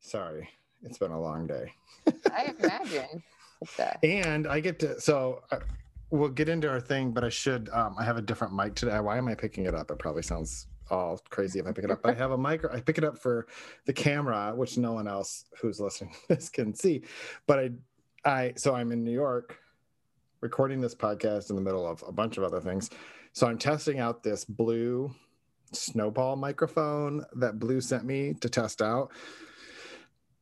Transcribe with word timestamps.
Sorry, 0.00 0.48
it's 0.82 0.98
been 0.98 1.12
a 1.12 1.20
long 1.20 1.46
day. 1.46 1.72
I 2.32 2.54
imagine. 2.58 3.22
And 4.02 4.46
I 4.46 4.60
get 4.60 4.78
to 4.80 5.00
so 5.00 5.42
uh, 5.50 5.58
we'll 6.10 6.28
get 6.28 6.48
into 6.48 6.68
our 6.68 6.80
thing, 6.80 7.12
but 7.12 7.24
I 7.24 7.28
should. 7.28 7.68
Um, 7.70 7.96
I 7.98 8.04
have 8.04 8.16
a 8.16 8.22
different 8.22 8.54
mic 8.54 8.74
today. 8.74 8.98
Why 9.00 9.18
am 9.18 9.28
I 9.28 9.34
picking 9.34 9.66
it 9.66 9.74
up? 9.74 9.90
It 9.90 9.98
probably 9.98 10.22
sounds 10.22 10.66
all 10.90 11.20
crazy 11.30 11.58
if 11.58 11.66
I 11.66 11.72
pick 11.72 11.84
it 11.84 11.90
up. 11.90 12.02
But 12.02 12.14
I 12.14 12.18
have 12.18 12.30
a 12.30 12.38
mic. 12.38 12.64
I 12.72 12.80
pick 12.80 12.98
it 12.98 13.04
up 13.04 13.18
for 13.18 13.46
the 13.84 13.92
camera, 13.92 14.52
which 14.54 14.78
no 14.78 14.92
one 14.92 15.08
else 15.08 15.44
who's 15.60 15.80
listening 15.80 16.12
to 16.12 16.36
this 16.36 16.48
can 16.48 16.74
see. 16.74 17.02
But 17.46 17.58
I, 17.58 17.70
I 18.24 18.52
so 18.56 18.74
I'm 18.74 18.92
in 18.92 19.04
New 19.04 19.12
York, 19.12 19.58
recording 20.40 20.80
this 20.80 20.94
podcast 20.94 21.50
in 21.50 21.56
the 21.56 21.62
middle 21.62 21.86
of 21.86 22.02
a 22.06 22.12
bunch 22.12 22.38
of 22.38 22.44
other 22.44 22.60
things. 22.60 22.90
So 23.32 23.46
I'm 23.46 23.58
testing 23.58 23.98
out 23.98 24.22
this 24.22 24.44
blue 24.44 25.14
snowball 25.72 26.36
microphone 26.36 27.24
that 27.36 27.58
Blue 27.58 27.80
sent 27.80 28.04
me 28.04 28.34
to 28.40 28.48
test 28.48 28.80
out. 28.80 29.10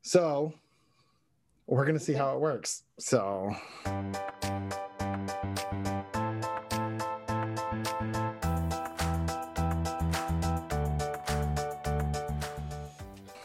So 0.06 0.55
we're 1.66 1.84
gonna 1.84 1.98
see 1.98 2.12
how 2.12 2.33
it 2.37 2.41
works. 2.41 2.84
So 2.96 3.52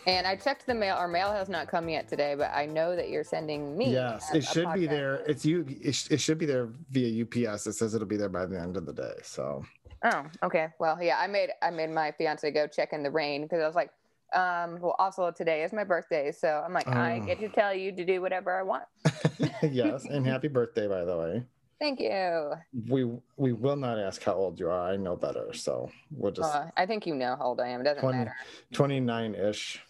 and 0.05 0.27
I 0.27 0.35
checked 0.35 0.67
the 0.67 0.75
mail. 0.75 0.97
Our 0.97 1.07
mail 1.07 1.31
has 1.31 1.49
not 1.49 1.67
come 1.67 1.89
yet 1.89 2.07
today, 2.07 2.35
but 2.37 2.51
I 2.53 2.67
know 2.67 2.95
that 2.95 3.09
you're 3.09 3.23
sending 3.23 3.75
me. 3.75 3.93
yes, 3.93 4.31
a- 4.31 4.37
it 4.37 4.43
should 4.43 4.71
be 4.73 4.85
there. 4.85 5.15
It's 5.27 5.43
you. 5.43 5.65
It, 5.67 5.95
sh- 5.95 6.11
it 6.11 6.21
should 6.21 6.37
be 6.37 6.45
there 6.45 6.69
via 6.91 7.23
UPS. 7.23 7.65
It 7.65 7.73
says 7.73 7.95
it'll 7.95 8.07
be 8.07 8.17
there 8.17 8.29
by 8.29 8.45
the 8.45 8.59
end 8.59 8.77
of 8.77 8.85
the 8.85 8.93
day. 8.93 9.13
So 9.23 9.65
Oh, 10.03 10.23
okay. 10.43 10.67
Well, 10.79 11.01
yeah, 11.01 11.17
I 11.17 11.25
made 11.25 11.49
I 11.63 11.71
made 11.71 11.89
my 11.89 12.11
fiance 12.11 12.49
go 12.51 12.67
check 12.67 12.93
in 12.93 13.01
the 13.01 13.11
rain 13.11 13.41
because 13.41 13.61
I 13.61 13.65
was 13.65 13.75
like, 13.75 13.89
um, 14.33 14.79
well, 14.79 14.95
also 14.99 15.31
today 15.31 15.63
is 15.63 15.73
my 15.73 15.83
birthday, 15.83 16.31
so 16.31 16.61
I'm 16.65 16.73
like, 16.73 16.87
I 16.87 17.19
Oh. 17.21 17.25
get 17.25 17.39
to 17.39 17.49
tell 17.49 17.73
you 17.73 17.91
to 17.91 18.05
do 18.05 18.21
whatever 18.21 18.57
I 18.57 18.63
want. 18.63 18.83
yes, 19.61 20.05
and 20.05 20.25
happy 20.33 20.47
birthday, 20.47 20.87
by 20.87 21.03
the 21.05 21.17
way. 21.17 21.43
Thank 21.79 21.99
you. 21.99 22.51
We 22.89 23.05
we 23.37 23.53
will 23.53 23.75
not 23.75 23.97
ask 23.97 24.21
how 24.23 24.33
old 24.35 24.59
you 24.59 24.69
are. 24.69 24.91
I 24.91 24.97
know 24.97 25.15
better. 25.15 25.51
So 25.53 25.89
we'll 26.11 26.31
just 26.31 26.53
Uh, 26.53 26.67
I 26.77 26.85
think 26.85 27.07
you 27.07 27.15
know 27.15 27.35
how 27.35 27.45
old 27.45 27.59
I 27.59 27.69
am. 27.69 27.81
It 27.81 27.85
doesn't 27.85 28.01
20 28.01 28.17
matter. 28.19 28.35
29 28.71 29.33
ish. 29.35 29.81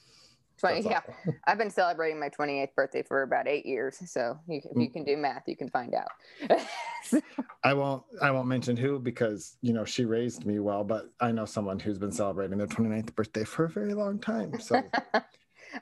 20, 0.62 0.82
yeah, 0.90 1.02
I've 1.48 1.58
been 1.58 1.70
celebrating 1.70 2.20
my 2.20 2.30
28th 2.30 2.74
birthday 2.76 3.04
for 3.04 3.24
about 3.24 3.48
eight 3.48 3.66
years. 3.66 3.98
So 4.10 4.38
you, 4.48 4.58
if 4.64 4.78
you 4.78 4.90
Mm. 4.90 4.94
can 4.94 5.04
do 5.04 5.18
math, 5.18 5.44
you 5.48 5.58
can 5.58 5.70
find 5.70 5.94
out. 5.94 6.08
I 7.64 7.74
won't 7.74 8.04
I 8.22 8.32
won't 8.32 8.48
mention 8.48 8.78
who 8.78 9.00
because 9.00 9.58
you 9.62 9.74
know 9.74 9.86
she 9.86 10.06
raised 10.06 10.46
me 10.46 10.60
well, 10.60 10.84
but 10.84 11.10
I 11.20 11.32
know 11.32 11.46
someone 11.46 11.80
who's 11.80 11.98
been 11.98 12.12
celebrating 12.12 12.58
their 12.58 12.68
29th 12.68 13.14
birthday 13.16 13.44
for 13.44 13.66
a 13.66 13.70
very 13.70 13.94
long 13.94 14.20
time. 14.20 14.60
So 14.60 14.76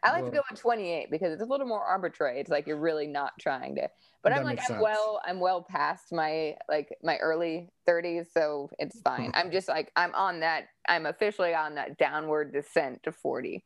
I 0.04 0.12
like 0.12 0.22
Well- 0.24 0.26
to 0.26 0.38
go 0.38 0.44
with 0.50 0.60
28 0.60 1.10
because 1.12 1.34
it's 1.34 1.42
a 1.42 1.46
little 1.46 1.68
more 1.68 1.84
arbitrary. 1.84 2.40
It's 2.40 2.50
like 2.50 2.68
you're 2.68 2.78
really 2.80 3.08
not 3.08 3.34
trying 3.40 3.76
to. 3.76 3.90
But 4.22 4.34
I'm 4.34 4.44
like 4.44 4.60
I'm 4.60 4.66
sense. 4.66 4.82
well 4.84 5.22
I'm 5.26 5.40
well 5.40 5.62
past 5.64 6.12
my 6.12 6.56
like 6.68 6.90
my 7.02 7.16
early 7.18 7.70
30s, 7.88 8.26
so 8.34 8.70
it's 8.78 9.00
fine. 9.00 9.32
I'm 9.34 9.50
just 9.50 9.70
like 9.70 9.92
I'm 9.96 10.14
on 10.14 10.42
that 10.42 10.66
I'm 10.90 11.06
officially 11.06 11.54
on 11.54 11.76
that 11.76 11.98
downward 11.98 12.52
descent 12.52 13.02
to 13.04 13.14
40. 13.14 13.64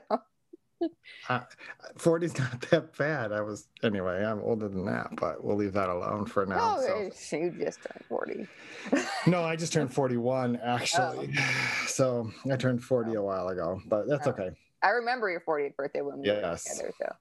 so 1.28 1.40
40's 1.96 2.38
not 2.38 2.60
that 2.70 2.96
bad. 2.96 3.32
I 3.32 3.40
was 3.40 3.68
anyway, 3.82 4.24
I'm 4.24 4.40
older 4.40 4.68
than 4.68 4.84
that, 4.86 5.08
but 5.16 5.42
we'll 5.44 5.56
leave 5.56 5.72
that 5.74 5.88
alone 5.88 6.26
for 6.26 6.44
now. 6.46 6.76
oh, 6.78 7.10
so. 7.10 7.36
you 7.38 7.50
just 7.58 7.80
turned 7.82 8.04
40. 8.08 8.46
No, 9.26 9.44
I 9.44 9.54
just 9.54 9.72
turned 9.72 9.92
41 9.92 10.56
actually. 10.56 11.32
So 11.86 12.30
I 12.50 12.56
turned 12.56 12.82
40 12.82 13.14
a 13.14 13.22
while 13.22 13.48
ago, 13.48 13.80
but 13.86 14.08
that's 14.08 14.26
Oh. 14.26 14.30
okay. 14.30 14.50
I 14.82 14.90
remember 14.90 15.30
your 15.30 15.40
40th 15.40 15.76
birthday 15.76 16.00
when 16.00 16.18
we 16.18 16.26
Yes. 16.26 16.66
were 16.66 16.88
together. 16.90 17.16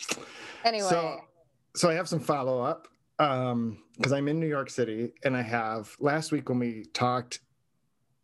So 0.00 0.22
anyway, 0.64 0.88
So, 0.88 1.20
so 1.76 1.90
I 1.90 1.94
have 1.94 2.08
some 2.08 2.20
follow 2.20 2.60
up 2.60 2.88
um 3.20 3.78
because 3.96 4.12
I'm 4.12 4.26
in 4.26 4.40
New 4.40 4.48
York 4.48 4.70
City 4.70 5.12
and 5.24 5.36
I 5.36 5.42
have 5.42 5.94
last 6.00 6.32
week 6.32 6.48
when 6.48 6.58
we 6.58 6.86
talked, 6.92 7.38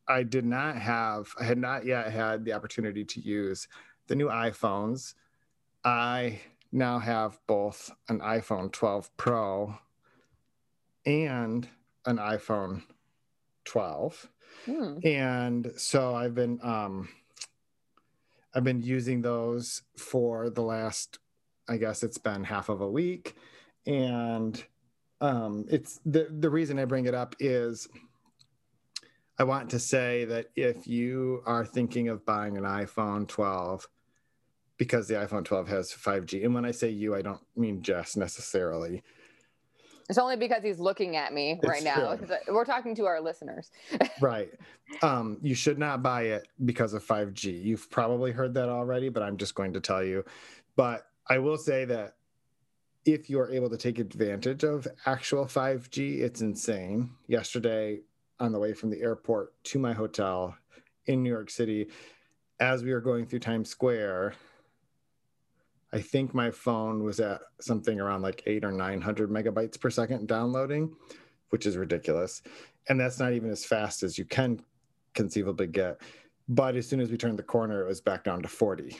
I 0.08 0.24
did 0.24 0.44
not 0.44 0.74
have, 0.76 1.28
I 1.38 1.44
had 1.44 1.58
not 1.58 1.86
yet 1.86 2.10
had 2.10 2.44
the 2.44 2.52
opportunity 2.54 3.04
to 3.04 3.20
use 3.20 3.68
the 4.10 4.16
new 4.16 4.26
iPhones. 4.28 5.14
I 5.84 6.40
now 6.72 6.98
have 6.98 7.38
both 7.46 7.92
an 8.08 8.18
iPhone 8.18 8.72
12 8.72 9.16
Pro 9.16 9.78
and 11.06 11.68
an 12.04 12.16
iPhone 12.18 12.82
12 13.64 14.28
hmm, 14.66 14.98
and 15.04 15.72
so 15.76 16.14
i've 16.14 16.34
been 16.34 16.58
um 16.62 17.08
i've 18.54 18.64
been 18.64 18.82
using 18.82 19.22
those 19.22 19.82
for 19.96 20.50
the 20.50 20.62
last 20.62 21.18
i 21.68 21.76
guess 21.76 22.02
it's 22.02 22.18
been 22.18 22.44
half 22.44 22.68
of 22.68 22.80
a 22.80 22.88
week. 22.88 23.36
And 23.86 24.62
um 25.20 25.66
it's 25.70 26.00
the 26.04 26.26
the 26.30 26.50
reason 26.50 26.78
i 26.78 26.84
bring 26.84 27.06
it 27.06 27.14
up 27.14 27.36
is 27.38 27.88
i 29.38 29.44
want 29.44 29.70
to 29.70 29.78
say 29.78 30.24
that 30.26 30.50
if 30.56 30.86
you 30.86 31.42
are 31.46 31.64
thinking 31.64 32.08
of 32.08 32.26
buying 32.26 32.56
an 32.56 32.64
iphone 32.64 33.26
12 33.26 33.86
because 34.80 35.06
the 35.06 35.14
iphone 35.14 35.44
12 35.44 35.68
has 35.68 35.92
5g 35.92 36.42
and 36.42 36.54
when 36.54 36.64
i 36.64 36.70
say 36.70 36.88
you 36.88 37.14
i 37.14 37.20
don't 37.20 37.42
mean 37.54 37.82
jess 37.82 38.16
necessarily. 38.16 39.02
It's 40.08 40.18
only 40.18 40.34
because 40.34 40.64
he's 40.64 40.80
looking 40.80 41.14
at 41.14 41.32
me 41.32 41.60
right 41.62 41.84
now. 41.84 42.18
We're 42.48 42.64
talking 42.64 42.96
to 42.96 43.06
our 43.06 43.20
listeners. 43.20 43.70
right. 44.20 44.50
Um 45.02 45.38
you 45.40 45.54
should 45.54 45.78
not 45.78 46.02
buy 46.02 46.22
it 46.22 46.48
because 46.64 46.94
of 46.94 47.04
5g 47.06 47.62
you've 47.62 47.88
probably 47.90 48.32
heard 48.32 48.54
that 48.54 48.68
already 48.68 49.08
but 49.08 49.22
i'm 49.22 49.36
just 49.36 49.54
going 49.54 49.74
to 49.74 49.80
tell 49.80 50.02
you. 50.02 50.24
But 50.74 51.06
i 51.28 51.38
will 51.38 51.58
say 51.58 51.84
that 51.84 52.16
if 53.04 53.30
you're 53.30 53.50
able 53.50 53.70
to 53.70 53.76
take 53.76 53.98
advantage 54.00 54.64
of 54.64 54.88
actual 55.06 55.44
5g 55.44 56.20
it's 56.20 56.40
insane. 56.40 57.10
Yesterday 57.28 58.00
on 58.40 58.50
the 58.50 58.58
way 58.58 58.72
from 58.72 58.90
the 58.90 59.00
airport 59.02 59.62
to 59.64 59.78
my 59.78 59.92
hotel 59.92 60.56
in 61.06 61.22
new 61.22 61.30
york 61.30 61.50
city 61.50 61.88
as 62.58 62.82
we 62.82 62.92
were 62.92 63.00
going 63.00 63.26
through 63.26 63.38
times 63.38 63.68
square 63.70 64.34
i 65.92 66.00
think 66.00 66.34
my 66.34 66.50
phone 66.50 67.02
was 67.02 67.20
at 67.20 67.40
something 67.60 68.00
around 68.00 68.22
like 68.22 68.42
8 68.46 68.64
or 68.64 68.72
900 68.72 69.30
megabytes 69.30 69.80
per 69.80 69.90
second 69.90 70.28
downloading 70.28 70.94
which 71.50 71.66
is 71.66 71.76
ridiculous 71.76 72.42
and 72.88 72.98
that's 72.98 73.18
not 73.18 73.32
even 73.32 73.50
as 73.50 73.64
fast 73.64 74.02
as 74.02 74.18
you 74.18 74.24
can 74.24 74.60
conceivably 75.14 75.66
get. 75.66 76.00
But 76.48 76.76
as 76.76 76.88
soon 76.88 77.00
as 77.00 77.10
we 77.10 77.16
turned 77.16 77.38
the 77.38 77.44
corner, 77.44 77.82
it 77.82 77.86
was 77.88 78.00
back 78.00 78.24
down 78.24 78.42
to 78.42 78.48
40. 78.48 78.96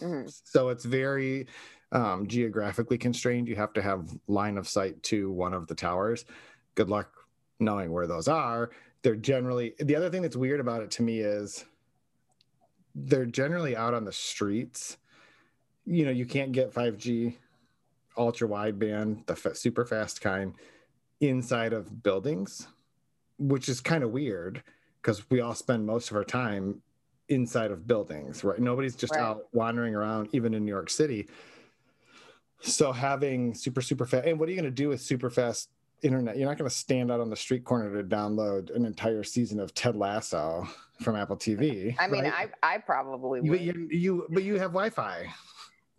Mhm. 0.00 0.32
So 0.44 0.68
it's 0.68 0.84
very 0.84 1.46
um, 1.92 2.26
geographically 2.26 2.98
constrained. 2.98 3.46
You 3.46 3.54
have 3.56 3.72
to 3.74 3.82
have 3.82 4.18
line 4.26 4.58
of 4.58 4.66
sight 4.66 5.00
to 5.04 5.30
one 5.30 5.54
of 5.54 5.68
the 5.68 5.74
towers. 5.74 6.24
Good 6.74 6.88
luck 6.88 7.08
knowing 7.60 7.92
where 7.92 8.08
those 8.08 8.26
are. 8.26 8.70
They're 9.02 9.14
generally, 9.14 9.74
the 9.78 9.94
other 9.94 10.10
thing 10.10 10.22
that's 10.22 10.36
weird 10.36 10.58
about 10.58 10.82
it 10.82 10.90
to 10.92 11.02
me 11.02 11.20
is 11.20 11.64
they're 12.96 13.26
generally 13.26 13.76
out 13.76 13.94
on 13.94 14.04
the 14.04 14.12
streets. 14.12 14.96
You 15.86 16.04
know, 16.06 16.10
you 16.10 16.24
can't 16.26 16.52
get 16.52 16.72
5G 16.72 17.36
ultra 18.16 18.48
wideband, 18.48 19.26
the 19.26 19.36
fa- 19.36 19.54
super 19.54 19.84
fast 19.84 20.20
kind, 20.20 20.54
inside 21.20 21.72
of 21.72 22.02
buildings 22.02 22.68
which 23.36 23.68
is 23.68 23.80
kind 23.80 24.04
of 24.04 24.10
weird 24.12 24.62
because 25.02 25.28
we 25.28 25.40
all 25.40 25.56
spend 25.56 25.84
most 25.84 26.08
of 26.08 26.16
our 26.16 26.22
time 26.22 26.80
inside 27.28 27.72
of 27.72 27.84
buildings, 27.84 28.44
right? 28.44 28.60
Nobody's 28.60 28.94
just 28.94 29.12
Right. 29.16 29.22
out 29.22 29.48
wandering 29.52 29.92
around, 29.92 30.28
even 30.30 30.54
in 30.54 30.64
New 30.64 30.70
York 30.70 30.88
City. 30.88 31.26
So 32.60 32.92
having 32.92 33.52
super, 33.52 33.80
super 33.82 34.06
fast, 34.06 34.24
and 34.26 34.38
what 34.38 34.48
are 34.48 34.52
you 34.52 34.56
going 34.56 34.70
to 34.70 34.82
do 34.82 34.88
with 34.88 35.00
super 35.00 35.30
fast 35.30 35.70
internet? 36.02 36.36
You're 36.38 36.48
not 36.48 36.56
going 36.58 36.70
to 36.70 36.74
stand 36.74 37.10
out 37.10 37.18
on 37.18 37.28
the 37.28 37.34
street 37.34 37.64
corner 37.64 38.00
to 38.00 38.08
download 38.08 38.72
an 38.74 38.84
entire 38.84 39.24
season 39.24 39.58
of 39.58 39.74
Ted 39.74 39.96
Lasso 39.96 40.68
from 41.02 41.16
Apple 41.16 41.36
TV. 41.36 41.96
I 41.98 42.06
mean, 42.06 42.22
right? 42.22 42.48
I 42.62 42.74
I 42.74 42.78
probably 42.78 43.40
would. 43.40 43.60
you, 43.60 43.88
you, 43.90 44.26
but 44.30 44.44
you 44.44 44.54
have 44.60 44.70
Wi-Fi, 44.70 45.26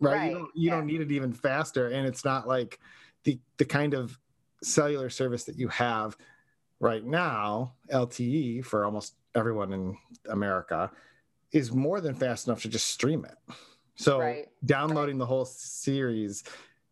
right? 0.00 0.14
Right, 0.14 0.30
You 0.30 0.38
don't, 0.38 0.50
you 0.54 0.70
don't 0.70 0.86
need 0.86 1.00
it 1.00 1.12
even 1.12 1.32
faster, 1.32 1.88
and 1.88 2.06
it's 2.06 2.24
not 2.24 2.46
like 2.46 2.78
the 3.24 3.38
the 3.58 3.64
kind 3.64 3.94
of 3.94 4.18
cellular 4.62 5.10
service 5.10 5.44
that 5.44 5.58
you 5.58 5.68
have 5.68 6.16
right 6.80 7.04
now, 7.04 7.74
LTE 7.92 8.64
for 8.64 8.84
almost 8.84 9.14
everyone 9.34 9.72
in 9.72 9.96
America, 10.28 10.90
is 11.52 11.72
more 11.72 12.00
than 12.00 12.14
fast 12.14 12.46
enough 12.46 12.62
to 12.62 12.68
just 12.68 12.88
stream 12.88 13.24
it. 13.24 13.54
So 13.96 14.20
Right, 14.20 14.48
downloading 14.64 15.18
the 15.18 15.26
whole 15.26 15.44
series, 15.44 16.44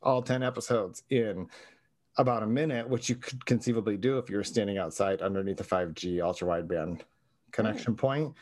all 0.02 0.22
ten 0.22 0.42
episodes 0.42 1.02
in 1.10 1.48
about 2.16 2.42
a 2.42 2.46
minute, 2.46 2.88
which 2.88 3.08
you 3.08 3.16
could 3.16 3.44
conceivably 3.44 3.96
do 3.96 4.18
if 4.18 4.30
you 4.30 4.36
were 4.36 4.44
standing 4.44 4.78
outside 4.78 5.20
underneath 5.20 5.60
a 5.60 5.64
5G 5.64 6.22
ultra 6.22 6.46
wideband 6.46 7.00
connection 7.50 7.94
mm. 7.94 7.98
point. 7.98 8.34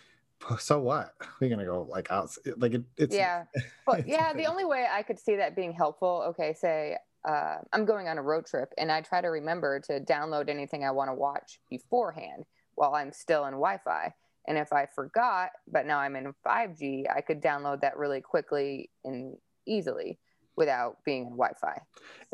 So 0.59 0.81
what? 0.81 1.15
We're 1.41 1.51
gonna 1.51 1.65
go 1.65 1.87
like 1.89 2.11
out 2.11 2.31
like 2.57 2.75
it, 2.75 2.83
it's 2.97 3.15
yeah. 3.15 3.45
Well, 3.87 3.97
it's 3.97 4.09
yeah. 4.09 4.33
The 4.33 4.47
only 4.47 4.65
way 4.65 4.87
I 4.91 5.03
could 5.03 5.19
see 5.19 5.37
that 5.37 5.57
being 5.57 5.73
helpful, 5.73 6.25
okay, 6.29 6.53
say 6.53 6.97
uh, 7.25 7.59
I'm 7.73 7.85
going 7.85 8.09
on 8.09 8.19
a 8.19 8.23
road 8.23 8.47
trip 8.47 8.73
and 8.79 8.91
I 8.91 9.01
try 9.01 9.21
to 9.21 9.29
remember 9.29 9.81
to 9.81 10.01
download 10.01 10.49
anything 10.49 10.85
I 10.85 10.91
want 10.91 11.11
to 11.11 11.15
watch 11.15 11.61
beforehand 11.71 12.45
while 12.75 12.95
I'm 12.95 13.13
still 13.13 13.45
in 13.45 13.53
Wi-Fi. 13.53 14.13
And 14.49 14.59
if 14.59 14.73
I 14.73 14.87
forgot, 14.93 15.51
but 15.71 15.87
now 15.87 15.99
I'm 15.99 16.17
in 16.17 16.35
5G, 16.45 17.05
I 17.15 17.21
could 17.21 17.41
download 17.41 17.81
that 17.83 17.97
really 17.97 18.21
quickly 18.21 18.91
and 19.05 19.37
easily 19.67 20.19
without 20.57 20.97
being 21.05 21.23
in 21.23 21.31
Wi-Fi. 21.31 21.81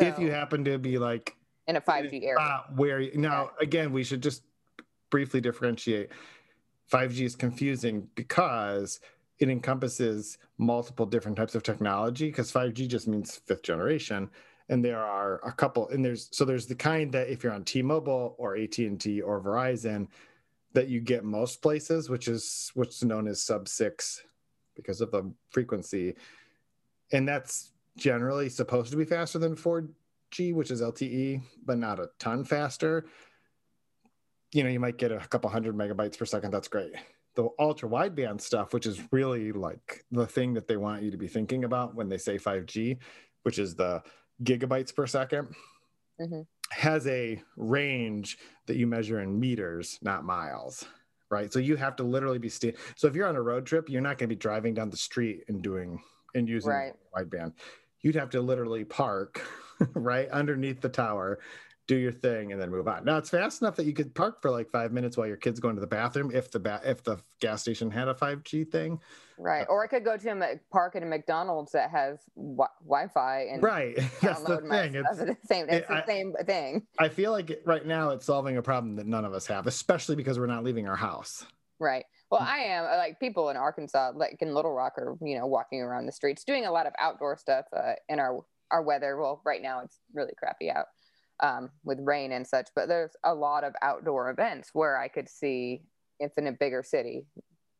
So, 0.00 0.06
if 0.06 0.18
you 0.18 0.30
happen 0.30 0.64
to 0.64 0.78
be 0.78 0.96
like 0.98 1.34
in 1.66 1.76
a 1.76 1.80
5G 1.82 2.24
area, 2.24 2.64
where 2.74 3.00
now 3.14 3.50
yeah. 3.58 3.64
again, 3.64 3.92
we 3.92 4.04
should 4.04 4.22
just 4.22 4.42
briefly 5.10 5.40
differentiate. 5.40 6.10
5G 6.90 7.20
is 7.24 7.36
confusing 7.36 8.08
because 8.14 9.00
it 9.38 9.48
encompasses 9.48 10.38
multiple 10.58 11.06
different 11.06 11.36
types 11.36 11.54
of 11.54 11.62
technology 11.62 12.26
because 12.26 12.52
5G 12.52 12.88
just 12.88 13.06
means 13.06 13.40
fifth 13.46 13.62
generation. 13.62 14.30
And 14.68 14.84
there 14.84 15.00
are 15.00 15.40
a 15.46 15.52
couple 15.52 15.88
and 15.88 16.04
there's 16.04 16.28
so 16.32 16.44
there's 16.44 16.66
the 16.66 16.74
kind 16.74 17.12
that 17.12 17.28
if 17.28 17.42
you're 17.42 17.52
on 17.52 17.64
T-Mobile 17.64 18.34
or 18.38 18.56
AT&T 18.56 19.20
or 19.22 19.40
Verizon 19.40 20.08
that 20.74 20.88
you 20.88 21.00
get 21.00 21.24
most 21.24 21.62
places 21.62 22.10
which 22.10 22.28
is 22.28 22.70
what's 22.74 23.02
known 23.02 23.26
as 23.26 23.40
sub 23.40 23.68
6 23.68 24.22
because 24.74 25.00
of 25.00 25.10
the 25.10 25.30
frequency. 25.50 26.14
And 27.12 27.26
that's 27.26 27.72
generally 27.96 28.48
supposed 28.48 28.90
to 28.90 28.96
be 28.96 29.04
faster 29.04 29.38
than 29.38 29.56
4G 29.56 30.54
which 30.54 30.70
is 30.70 30.82
LTE 30.82 31.42
but 31.64 31.78
not 31.78 31.98
a 31.98 32.10
ton 32.18 32.44
faster 32.44 33.06
you 34.52 34.62
know 34.62 34.70
you 34.70 34.80
might 34.80 34.98
get 34.98 35.12
a 35.12 35.18
couple 35.18 35.50
hundred 35.50 35.76
megabytes 35.76 36.18
per 36.18 36.24
second 36.24 36.50
that's 36.50 36.68
great 36.68 36.94
the 37.38 37.48
ultra 37.60 37.88
wideband 37.88 38.40
stuff, 38.40 38.74
which 38.74 38.84
is 38.84 39.00
really 39.12 39.52
like 39.52 40.04
the 40.10 40.26
thing 40.26 40.54
that 40.54 40.66
they 40.66 40.76
want 40.76 41.04
you 41.04 41.12
to 41.12 41.16
be 41.16 41.28
thinking 41.28 41.62
about 41.62 41.94
when 41.94 42.08
they 42.08 42.18
say 42.18 42.36
5G, 42.36 42.98
which 43.44 43.60
is 43.60 43.76
the 43.76 44.02
gigabytes 44.42 44.92
per 44.92 45.06
2nd 45.06 45.54
mm-hmm. 46.20 46.40
has 46.72 47.06
a 47.06 47.40
range 47.56 48.38
that 48.66 48.76
you 48.76 48.88
measure 48.88 49.20
in 49.20 49.38
meters, 49.38 50.00
not 50.02 50.24
miles. 50.24 50.84
Right. 51.30 51.52
So 51.52 51.60
you 51.60 51.76
have 51.76 51.94
to 51.96 52.02
literally 52.02 52.40
be 52.40 52.48
st- 52.48 52.74
so 52.96 53.06
if 53.06 53.14
you're 53.14 53.28
on 53.28 53.36
a 53.36 53.42
road 53.42 53.66
trip, 53.66 53.88
you're 53.88 54.00
not 54.00 54.18
going 54.18 54.28
to 54.28 54.34
be 54.34 54.38
driving 54.38 54.74
down 54.74 54.90
the 54.90 54.96
street 54.96 55.44
and 55.46 55.62
doing 55.62 56.02
and 56.34 56.48
using 56.48 56.72
right. 56.72 56.94
wideband. 57.16 57.52
You'd 58.00 58.16
have 58.16 58.30
to 58.30 58.40
literally 58.40 58.84
park 58.84 59.46
right 59.94 60.28
underneath 60.30 60.80
the 60.80 60.88
tower 60.88 61.38
do 61.88 61.96
your 61.96 62.12
thing 62.12 62.52
and 62.52 62.60
then 62.60 62.70
move 62.70 62.86
on. 62.86 63.04
Now 63.04 63.16
it's 63.16 63.30
fast 63.30 63.62
enough 63.62 63.74
that 63.76 63.86
you 63.86 63.94
could 63.94 64.14
park 64.14 64.40
for 64.40 64.50
like 64.50 64.70
five 64.70 64.92
minutes 64.92 65.16
while 65.16 65.26
your 65.26 65.38
kid's 65.38 65.58
going 65.58 65.74
to 65.74 65.80
the 65.80 65.86
bathroom 65.86 66.30
if 66.32 66.50
the 66.50 66.60
ba- 66.60 66.82
if 66.84 67.02
the 67.02 67.16
gas 67.40 67.62
station 67.62 67.90
had 67.90 68.08
a 68.08 68.14
5G 68.14 68.70
thing. 68.70 69.00
Right. 69.38 69.62
Uh, 69.62 69.70
or 69.70 69.82
I 69.82 69.86
could 69.86 70.04
go 70.04 70.16
to 70.16 70.30
a 70.30 70.60
park 70.70 70.96
at 70.96 71.02
a 71.02 71.06
McDonald's 71.06 71.72
that 71.72 71.90
has 71.90 72.20
wi- 72.36 72.68
Wi-Fi 72.84 73.40
and 73.50 73.62
right. 73.62 73.96
That's 74.20 74.42
the 74.42 74.58
thing. 74.58 74.94
It's 74.94 75.18
the 75.18 75.36
same. 75.46 75.66
It's 75.68 75.74
it, 75.76 75.88
the 75.88 76.02
I, 76.02 76.06
same 76.06 76.34
thing. 76.44 76.86
I 76.98 77.08
feel 77.08 77.32
like 77.32 77.60
right 77.64 77.84
now 77.84 78.10
it's 78.10 78.26
solving 78.26 78.58
a 78.58 78.62
problem 78.62 78.96
that 78.96 79.06
none 79.06 79.24
of 79.24 79.32
us 79.32 79.46
have, 79.46 79.66
especially 79.66 80.14
because 80.14 80.38
we're 80.38 80.46
not 80.46 80.64
leaving 80.64 80.86
our 80.86 80.96
house. 80.96 81.46
Right. 81.80 82.04
Well, 82.30 82.42
I 82.42 82.58
am 82.58 82.84
uh, 82.84 82.96
like 82.98 83.18
people 83.18 83.48
in 83.48 83.56
Arkansas, 83.56 84.12
like 84.14 84.36
in 84.40 84.52
Little 84.52 84.72
Rock, 84.72 84.98
are 84.98 85.16
you 85.22 85.38
know 85.38 85.46
walking 85.46 85.80
around 85.80 86.04
the 86.04 86.12
streets, 86.12 86.44
doing 86.44 86.66
a 86.66 86.70
lot 86.70 86.86
of 86.86 86.92
outdoor 86.98 87.38
stuff 87.38 87.64
uh, 87.74 87.94
in 88.10 88.18
our 88.18 88.40
our 88.70 88.82
weather. 88.82 89.16
Well, 89.16 89.40
right 89.46 89.62
now 89.62 89.80
it's 89.80 89.98
really 90.12 90.34
crappy 90.36 90.70
out 90.70 90.86
um, 91.40 91.70
with 91.84 91.98
rain 92.00 92.32
and 92.32 92.46
such. 92.46 92.68
But 92.74 92.88
there's 92.88 93.12
a 93.24 93.34
lot 93.34 93.64
of 93.64 93.74
outdoor 93.82 94.30
events 94.30 94.70
where 94.72 94.98
I 94.98 95.08
could 95.08 95.28
see 95.28 95.82
if 96.20 96.32
in 96.36 96.46
a 96.46 96.52
bigger 96.52 96.82
city, 96.82 97.26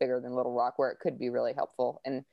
bigger 0.00 0.20
than 0.20 0.34
Little 0.34 0.52
Rock, 0.52 0.74
where 0.76 0.90
it 0.90 0.98
could 1.00 1.18
be 1.18 1.30
really 1.30 1.52
helpful. 1.52 2.00
And, 2.04 2.24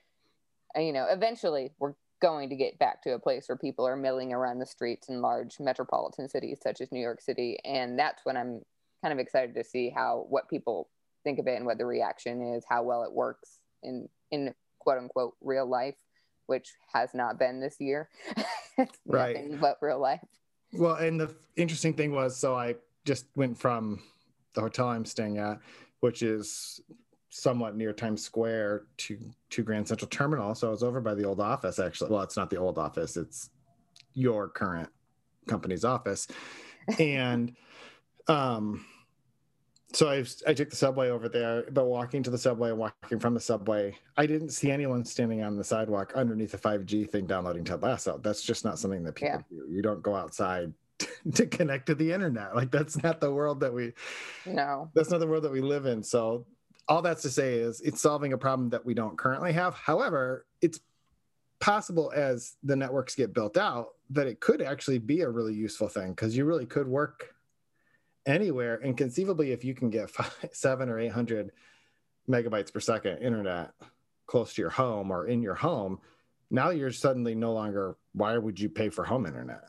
and 0.75 0.85
you 0.85 0.93
know, 0.93 1.07
eventually 1.09 1.71
we're 1.79 1.93
going 2.21 2.49
to 2.49 2.55
get 2.55 2.79
back 2.79 3.01
to 3.03 3.13
a 3.13 3.19
place 3.19 3.45
where 3.47 3.57
people 3.57 3.87
are 3.87 3.95
milling 3.95 4.33
around 4.33 4.59
the 4.59 4.65
streets 4.65 5.09
in 5.09 5.21
large 5.21 5.59
metropolitan 5.59 6.29
cities 6.29 6.59
such 6.61 6.81
as 6.81 6.91
New 6.91 7.01
York 7.01 7.21
City, 7.21 7.57
and 7.65 7.99
that's 7.99 8.25
when 8.25 8.37
I'm 8.37 8.61
kind 9.03 9.13
of 9.13 9.19
excited 9.19 9.55
to 9.55 9.63
see 9.63 9.89
how 9.89 10.25
what 10.29 10.49
people 10.49 10.89
think 11.23 11.39
of 11.39 11.47
it 11.47 11.55
and 11.55 11.65
what 11.65 11.77
the 11.77 11.85
reaction 11.85 12.53
is, 12.55 12.63
how 12.67 12.83
well 12.83 13.03
it 13.03 13.11
works 13.11 13.59
in 13.83 14.07
in 14.31 14.53
quote 14.79 14.97
unquote 14.97 15.33
real 15.41 15.67
life, 15.67 15.95
which 16.47 16.73
has 16.93 17.09
not 17.13 17.37
been 17.37 17.59
this 17.59 17.77
year. 17.79 18.09
right. 19.05 19.59
but 19.59 19.77
real 19.81 19.99
life. 19.99 20.21
Well, 20.77 20.95
and 20.95 21.19
the 21.19 21.35
interesting 21.55 21.93
thing 21.93 22.11
was, 22.13 22.35
so 22.35 22.55
I 22.55 22.75
just 23.05 23.25
went 23.35 23.57
from 23.57 24.01
the 24.53 24.61
hotel 24.61 24.87
I'm 24.89 25.05
staying 25.05 25.37
at, 25.37 25.59
which 25.99 26.21
is 26.21 26.81
somewhat 27.29 27.75
near 27.75 27.93
Times 27.93 28.23
Square, 28.23 28.83
to 28.97 29.17
to 29.51 29.63
Grand 29.63 29.87
Central 29.87 30.09
Terminal. 30.09 30.55
So 30.55 30.67
I 30.67 30.71
was 30.71 30.83
over 30.83 31.01
by 31.01 31.13
the 31.15 31.25
old 31.25 31.39
office, 31.39 31.79
actually. 31.79 32.11
Well, 32.11 32.21
it's 32.21 32.37
not 32.37 32.49
the 32.49 32.57
old 32.57 32.77
office; 32.77 33.17
it's 33.17 33.49
your 34.13 34.47
current 34.47 34.89
company's 35.47 35.83
office, 35.85 36.27
and 36.99 37.55
um 38.27 38.85
so 39.95 40.09
I, 40.09 40.25
I 40.45 40.53
took 40.53 40.69
the 40.69 40.75
subway 40.75 41.09
over 41.09 41.29
there, 41.29 41.63
but 41.71 41.85
walking 41.85 42.21
to 42.23 42.29
the 42.29 42.37
subway 42.37 42.69
and 42.69 42.77
walking 42.77 43.17
from 43.17 43.33
the 43.33 43.39
subway, 43.39 43.97
I 44.17 44.25
didn't 44.25 44.49
see 44.49 44.69
anyone 44.69 45.05
standing 45.05 45.41
on 45.41 45.55
the 45.55 45.63
sidewalk 45.63 46.11
underneath 46.15 46.53
a 46.53 46.57
5G 46.57 47.09
thing 47.09 47.25
downloading 47.25 47.63
Ted 47.63 47.81
Lasso. 47.81 48.17
That's 48.17 48.41
just 48.41 48.65
not 48.65 48.77
something 48.77 49.03
that 49.03 49.15
people 49.15 49.43
yeah. 49.49 49.57
do. 49.57 49.73
You 49.73 49.81
don't 49.81 50.03
go 50.03 50.13
outside 50.13 50.73
to 51.33 51.45
connect 51.47 51.85
to 51.85 51.95
the 51.95 52.11
internet. 52.11 52.55
Like 52.55 52.71
that's 52.71 53.01
not 53.01 53.21
the 53.21 53.31
world 53.31 53.61
that 53.61 53.73
we 53.73 53.93
No. 54.45 54.91
That's 54.93 55.09
not 55.09 55.21
the 55.21 55.27
world 55.27 55.43
that 55.43 55.51
we 55.51 55.61
live 55.61 55.85
in. 55.85 56.03
So 56.03 56.45
all 56.89 57.01
that's 57.01 57.21
to 57.21 57.29
say 57.29 57.55
is 57.55 57.79
it's 57.79 58.01
solving 58.01 58.33
a 58.33 58.37
problem 58.37 58.69
that 58.71 58.85
we 58.85 58.93
don't 58.93 59.17
currently 59.17 59.53
have. 59.53 59.75
However, 59.75 60.45
it's 60.61 60.81
possible 61.59 62.11
as 62.13 62.55
the 62.63 62.75
networks 62.75 63.15
get 63.15 63.33
built 63.33 63.55
out 63.55 63.91
that 64.09 64.27
it 64.27 64.41
could 64.41 64.61
actually 64.61 64.99
be 64.99 65.21
a 65.21 65.29
really 65.29 65.53
useful 65.53 65.87
thing 65.87 66.09
because 66.09 66.35
you 66.35 66.43
really 66.43 66.65
could 66.65 66.87
work 66.87 67.34
anywhere 68.25 68.75
and 68.83 68.97
conceivably 68.97 69.51
if 69.51 69.63
you 69.63 69.73
can 69.73 69.89
get 69.89 70.09
five, 70.09 70.33
seven 70.51 70.89
or 70.89 70.99
eight 70.99 71.11
hundred 71.11 71.51
megabytes 72.29 72.73
per 72.73 72.79
second 72.79 73.19
internet 73.19 73.71
close 74.25 74.53
to 74.53 74.61
your 74.61 74.71
home 74.71 75.11
or 75.11 75.27
in 75.27 75.41
your 75.41 75.53
home 75.53 75.99
now 76.49 76.69
you're 76.69 76.91
suddenly 76.91 77.35
no 77.35 77.53
longer 77.53 77.97
why 78.13 78.37
would 78.37 78.59
you 78.59 78.69
pay 78.69 78.89
for 78.89 79.03
home 79.03 79.25
internet? 79.25 79.63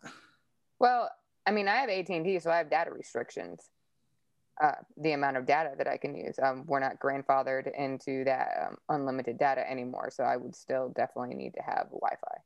Well 0.79 1.11
i 1.47 1.51
mean 1.51 1.69
i 1.69 1.77
have 1.77 1.91
at&t 1.91 2.39
so 2.41 2.51
i 2.51 2.59
have 2.59 2.71
data 2.71 2.91
restrictions 2.91 3.71
uh, 4.63 4.73
the 4.97 5.13
amount 5.13 5.37
of 5.37 5.45
data 5.45 5.73
that 5.77 5.87
i 5.87 5.99
can 5.99 6.15
use. 6.15 6.39
Um, 6.43 6.65
we're 6.67 6.81
not 6.81 6.99
grandfathered 6.99 7.71
into 7.79 8.25
that 8.25 8.69
um, 8.69 8.77
unlimited 8.89 9.39
data 9.39 9.71
anymore 9.71 10.09
so 10.11 10.25
i 10.25 10.37
would 10.37 10.57
still 10.57 10.93
definitely 10.97 11.35
need 11.37 11.53
to 11.55 11.63
have 11.63 11.89
wi-fi. 11.91 12.39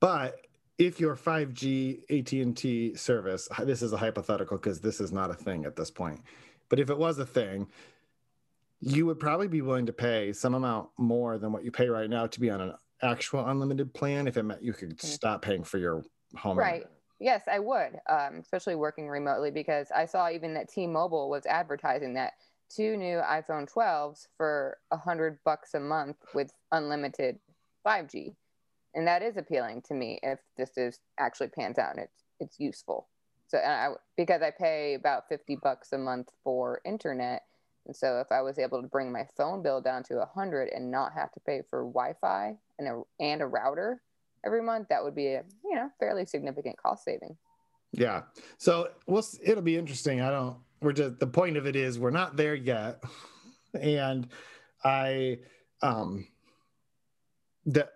But 0.00 0.47
if 0.78 1.00
your 1.00 1.16
5G 1.16 2.02
AT&T 2.08 2.94
service, 2.94 3.48
this 3.64 3.82
is 3.82 3.92
a 3.92 3.96
hypothetical 3.96 4.56
because 4.56 4.80
this 4.80 5.00
is 5.00 5.12
not 5.12 5.30
a 5.30 5.34
thing 5.34 5.64
at 5.64 5.74
this 5.74 5.90
point, 5.90 6.20
but 6.68 6.78
if 6.78 6.88
it 6.88 6.96
was 6.96 7.18
a 7.18 7.26
thing, 7.26 7.66
you 8.80 9.04
would 9.06 9.18
probably 9.18 9.48
be 9.48 9.60
willing 9.60 9.86
to 9.86 9.92
pay 9.92 10.32
some 10.32 10.54
amount 10.54 10.88
more 10.96 11.36
than 11.36 11.52
what 11.52 11.64
you 11.64 11.72
pay 11.72 11.88
right 11.88 12.08
now 12.08 12.28
to 12.28 12.40
be 12.40 12.48
on 12.48 12.60
an 12.60 12.74
actual 13.02 13.44
unlimited 13.48 13.92
plan 13.92 14.28
if 14.28 14.36
it 14.36 14.44
meant 14.44 14.62
you 14.62 14.72
could 14.72 14.90
mm-hmm. 14.90 15.06
stop 15.06 15.42
paying 15.42 15.64
for 15.64 15.78
your 15.78 16.04
home. 16.36 16.56
Right. 16.56 16.84
Yes, 17.18 17.42
I 17.50 17.58
would, 17.58 17.98
um, 18.08 18.36
especially 18.40 18.76
working 18.76 19.08
remotely 19.08 19.50
because 19.50 19.88
I 19.94 20.06
saw 20.06 20.30
even 20.30 20.54
that 20.54 20.68
T-Mobile 20.68 21.28
was 21.28 21.44
advertising 21.46 22.14
that 22.14 22.34
two 22.70 22.96
new 22.96 23.18
iPhone 23.18 23.68
12s 23.68 24.28
for 24.36 24.78
a 24.92 24.96
hundred 24.96 25.40
bucks 25.44 25.74
a 25.74 25.80
month 25.80 26.18
with 26.34 26.52
unlimited 26.70 27.40
5G 27.84 28.36
and 28.98 29.06
that 29.06 29.22
is 29.22 29.36
appealing 29.36 29.80
to 29.82 29.94
me 29.94 30.18
if 30.24 30.40
this 30.56 30.76
is 30.76 30.98
actually 31.20 31.46
pans 31.46 31.78
out 31.78 31.94
and 31.94 32.00
it's 32.00 32.24
it's 32.40 32.58
useful. 32.58 33.06
So 33.46 33.58
I, 33.58 33.90
because 34.16 34.42
I 34.42 34.50
pay 34.50 34.94
about 34.94 35.28
50 35.28 35.56
bucks 35.62 35.92
a 35.92 35.98
month 35.98 36.30
for 36.42 36.80
internet. 36.84 37.44
And 37.86 37.94
so 37.96 38.20
if 38.20 38.30
I 38.32 38.42
was 38.42 38.58
able 38.58 38.82
to 38.82 38.88
bring 38.88 39.12
my 39.12 39.26
phone 39.36 39.62
bill 39.62 39.80
down 39.80 40.02
to 40.04 40.16
100 40.16 40.68
and 40.68 40.90
not 40.90 41.12
have 41.14 41.32
to 41.32 41.40
pay 41.40 41.62
for 41.70 41.84
Wi-Fi 41.84 42.56
and 42.78 42.88
a, 42.88 43.02
and 43.20 43.40
a 43.40 43.46
router 43.46 44.02
every 44.44 44.62
month, 44.62 44.88
that 44.90 45.02
would 45.02 45.14
be 45.14 45.28
a, 45.28 45.44
you 45.64 45.76
know, 45.76 45.90
fairly 45.98 46.26
significant 46.26 46.76
cost 46.76 47.04
saving. 47.04 47.36
Yeah. 47.92 48.22
So 48.58 48.90
we'll, 49.06 49.24
it'll 49.42 49.62
be 49.62 49.76
interesting. 49.76 50.20
I 50.20 50.30
don't, 50.30 50.56
we're 50.82 50.92
just, 50.92 51.18
the 51.18 51.26
point 51.26 51.56
of 51.56 51.66
it 51.66 51.76
is 51.76 51.98
we're 51.98 52.10
not 52.10 52.36
there 52.36 52.54
yet. 52.54 53.02
And 53.78 54.28
I, 54.82 55.40
um, 55.82 56.26
the, 57.66 57.90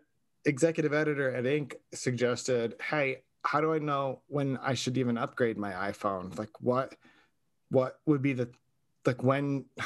executive 0.44 0.92
editor 0.92 1.34
at 1.34 1.44
Inc. 1.44 1.75
suggested, 1.92 2.76
"Hey, 2.80 3.22
how 3.44 3.61
do 3.61 3.72
I 3.72 3.78
know 3.78 4.22
when 4.28 4.56
I 4.58 4.75
should 4.75 4.99
even 4.99 5.18
upgrade 5.18 5.58
my 5.58 5.72
iPhone? 5.72 6.37
Like, 6.38 6.61
what, 6.61 6.96
what 7.70 8.00
would 8.06 8.22
be 8.22 8.32
the, 8.32 8.50
like, 9.06 9.22
when?" 9.22 9.66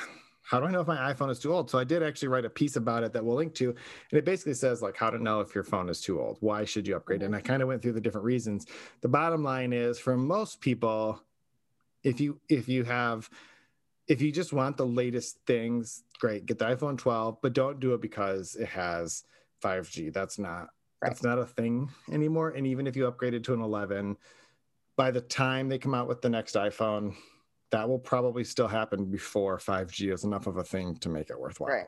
How 0.48 0.60
do 0.60 0.66
I 0.66 0.70
know 0.70 0.80
if 0.80 0.86
my 0.86 1.12
iPhone 1.12 1.28
is 1.28 1.40
too 1.40 1.52
old? 1.52 1.68
So 1.68 1.76
I 1.76 1.82
did 1.82 2.04
actually 2.04 2.28
write 2.28 2.44
a 2.44 2.48
piece 2.48 2.76
about 2.76 3.02
it 3.02 3.12
that 3.14 3.24
we'll 3.24 3.34
link 3.34 3.52
to, 3.56 3.70
and 3.70 4.16
it 4.16 4.24
basically 4.24 4.54
says 4.54 4.80
like 4.80 4.96
how 4.96 5.10
to 5.10 5.18
know 5.18 5.40
if 5.40 5.56
your 5.56 5.64
phone 5.64 5.88
is 5.88 6.00
too 6.00 6.20
old. 6.20 6.36
Why 6.38 6.64
should 6.64 6.86
you 6.86 6.94
upgrade? 6.94 7.24
And 7.24 7.34
I 7.34 7.40
kind 7.40 7.62
of 7.62 7.68
went 7.68 7.82
through 7.82 7.94
the 7.94 8.00
different 8.00 8.26
reasons. 8.26 8.64
The 9.00 9.08
bottom 9.08 9.42
line 9.42 9.72
is, 9.72 9.98
for 9.98 10.16
most 10.16 10.60
people, 10.60 11.20
if 12.04 12.20
you 12.20 12.38
if 12.48 12.68
you 12.68 12.84
have 12.84 13.28
if 14.06 14.22
you 14.22 14.30
just 14.30 14.52
want 14.52 14.76
the 14.76 14.86
latest 14.86 15.38
things, 15.46 16.04
great, 16.20 16.46
get 16.46 16.58
the 16.58 16.64
iPhone 16.64 16.96
12, 16.96 17.38
but 17.42 17.52
don't 17.52 17.80
do 17.80 17.94
it 17.94 18.00
because 18.00 18.54
it 18.54 18.68
has 18.68 19.24
5G. 19.66 20.12
That's 20.12 20.38
not 20.38 20.68
right. 21.02 21.10
that's 21.10 21.22
not 21.22 21.38
a 21.38 21.44
thing 21.46 21.90
anymore. 22.10 22.50
And 22.50 22.66
even 22.66 22.86
if 22.86 22.96
you 22.96 23.10
upgraded 23.10 23.44
to 23.44 23.54
an 23.54 23.60
11, 23.60 24.16
by 24.96 25.10
the 25.10 25.20
time 25.20 25.68
they 25.68 25.78
come 25.78 25.94
out 25.94 26.08
with 26.08 26.22
the 26.22 26.28
next 26.28 26.54
iPhone, 26.54 27.14
that 27.70 27.88
will 27.88 27.98
probably 27.98 28.44
still 28.44 28.68
happen 28.68 29.06
before 29.06 29.58
5G 29.58 30.12
is 30.12 30.24
enough 30.24 30.46
of 30.46 30.56
a 30.56 30.64
thing 30.64 30.96
to 30.98 31.08
make 31.08 31.30
it 31.30 31.38
worthwhile. 31.38 31.70
Right. 31.72 31.86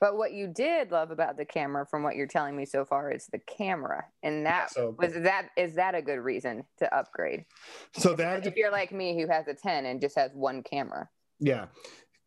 But 0.00 0.16
what 0.16 0.32
you 0.32 0.46
did 0.46 0.92
love 0.92 1.10
about 1.10 1.36
the 1.36 1.44
camera, 1.44 1.84
from 1.84 2.04
what 2.04 2.14
you're 2.14 2.28
telling 2.28 2.56
me 2.56 2.64
so 2.64 2.84
far, 2.84 3.10
is 3.10 3.26
the 3.26 3.40
camera, 3.40 4.04
and 4.22 4.46
that 4.46 4.70
So- 4.70 4.94
was 4.96 5.12
that 5.14 5.48
is 5.56 5.74
that 5.74 5.96
a 5.96 6.02
good 6.02 6.20
reason 6.20 6.64
to 6.78 6.94
upgrade? 6.96 7.44
So 7.96 8.14
that 8.14 8.46
If 8.46 8.54
you're 8.56 8.70
like 8.70 8.92
me, 8.92 9.20
who 9.20 9.26
has 9.26 9.48
a 9.48 9.54
10 9.54 9.86
and 9.86 10.00
just 10.00 10.14
has 10.16 10.30
one 10.34 10.62
camera, 10.62 11.08
Yeah. 11.40 11.66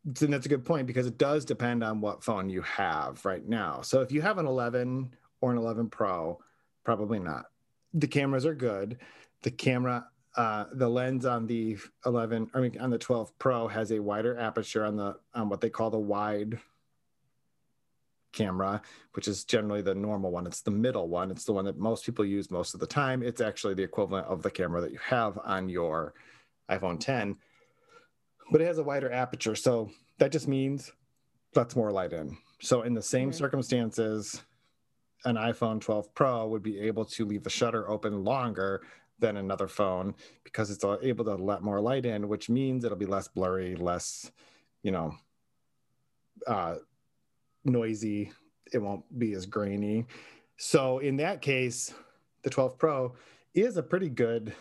And 0.05 0.33
that's 0.33 0.45
a 0.45 0.49
good 0.49 0.65
point 0.65 0.87
because 0.87 1.05
it 1.05 1.17
does 1.17 1.45
depend 1.45 1.83
on 1.83 2.01
what 2.01 2.23
phone 2.23 2.49
you 2.49 2.61
have 2.63 3.23
right 3.23 3.47
now. 3.47 3.81
So 3.81 4.01
if 4.01 4.11
you 4.11 4.21
have 4.21 4.39
an 4.39 4.47
11 4.47 5.13
or 5.41 5.51
an 5.51 5.57
11 5.57 5.89
Pro, 5.89 6.39
probably 6.83 7.19
not. 7.19 7.45
The 7.93 8.07
cameras 8.07 8.45
are 8.45 8.55
good. 8.55 8.97
The 9.43 9.51
camera, 9.51 10.07
uh, 10.35 10.65
the 10.73 10.89
lens 10.89 11.25
on 11.25 11.45
the 11.45 11.77
11, 12.05 12.49
I 12.53 12.59
mean, 12.61 12.79
on 12.79 12.89
the 12.89 12.97
12 12.97 13.37
Pro 13.37 13.67
has 13.67 13.91
a 13.91 13.99
wider 13.99 14.37
aperture 14.39 14.85
on 14.85 14.95
the 14.95 15.17
on 15.35 15.49
what 15.49 15.61
they 15.61 15.69
call 15.69 15.91
the 15.91 15.99
wide 15.99 16.59
camera, 18.31 18.81
which 19.13 19.27
is 19.27 19.43
generally 19.43 19.81
the 19.81 19.93
normal 19.93 20.31
one. 20.31 20.47
It's 20.47 20.61
the 20.61 20.71
middle 20.71 21.09
one. 21.09 21.29
It's 21.31 21.45
the 21.45 21.53
one 21.53 21.65
that 21.65 21.77
most 21.77 22.05
people 22.05 22.25
use 22.25 22.49
most 22.49 22.73
of 22.73 22.79
the 22.79 22.87
time. 22.87 23.21
It's 23.21 23.41
actually 23.41 23.73
the 23.73 23.83
equivalent 23.83 24.25
of 24.27 24.41
the 24.41 24.51
camera 24.51 24.81
that 24.81 24.91
you 24.91 24.99
have 25.03 25.37
on 25.43 25.69
your 25.69 26.13
iPhone 26.69 26.99
10 26.99 27.35
but 28.51 28.61
it 28.61 28.67
has 28.67 28.77
a 28.77 28.83
wider 28.83 29.11
aperture. 29.11 29.55
So 29.55 29.89
that 30.19 30.31
just 30.31 30.47
means 30.47 30.91
lets 31.55 31.75
more 31.75 31.91
light 31.91 32.13
in. 32.13 32.37
So 32.61 32.83
in 32.83 32.93
the 32.93 33.01
same 33.01 33.33
circumstances, 33.33 34.43
an 35.25 35.35
iPhone 35.35 35.79
12 35.81 36.13
Pro 36.13 36.47
would 36.47 36.61
be 36.61 36.79
able 36.79 37.05
to 37.05 37.25
leave 37.25 37.43
the 37.43 37.49
shutter 37.49 37.89
open 37.89 38.23
longer 38.23 38.81
than 39.19 39.37
another 39.37 39.67
phone 39.67 40.15
because 40.43 40.69
it's 40.69 40.83
able 40.83 41.25
to 41.25 41.35
let 41.35 41.61
more 41.61 41.79
light 41.79 42.05
in, 42.05 42.27
which 42.27 42.49
means 42.49 42.83
it'll 42.83 42.97
be 42.97 43.05
less 43.05 43.27
blurry, 43.27 43.75
less, 43.75 44.31
you 44.83 44.91
know, 44.91 45.15
uh, 46.47 46.75
noisy. 47.63 48.31
It 48.73 48.79
won't 48.79 49.03
be 49.17 49.33
as 49.33 49.45
grainy. 49.45 50.05
So 50.57 50.99
in 50.99 51.17
that 51.17 51.41
case, 51.41 51.93
the 52.43 52.49
12 52.49 52.77
Pro 52.77 53.13
is 53.53 53.77
a 53.77 53.83
pretty 53.83 54.09
good 54.09 54.53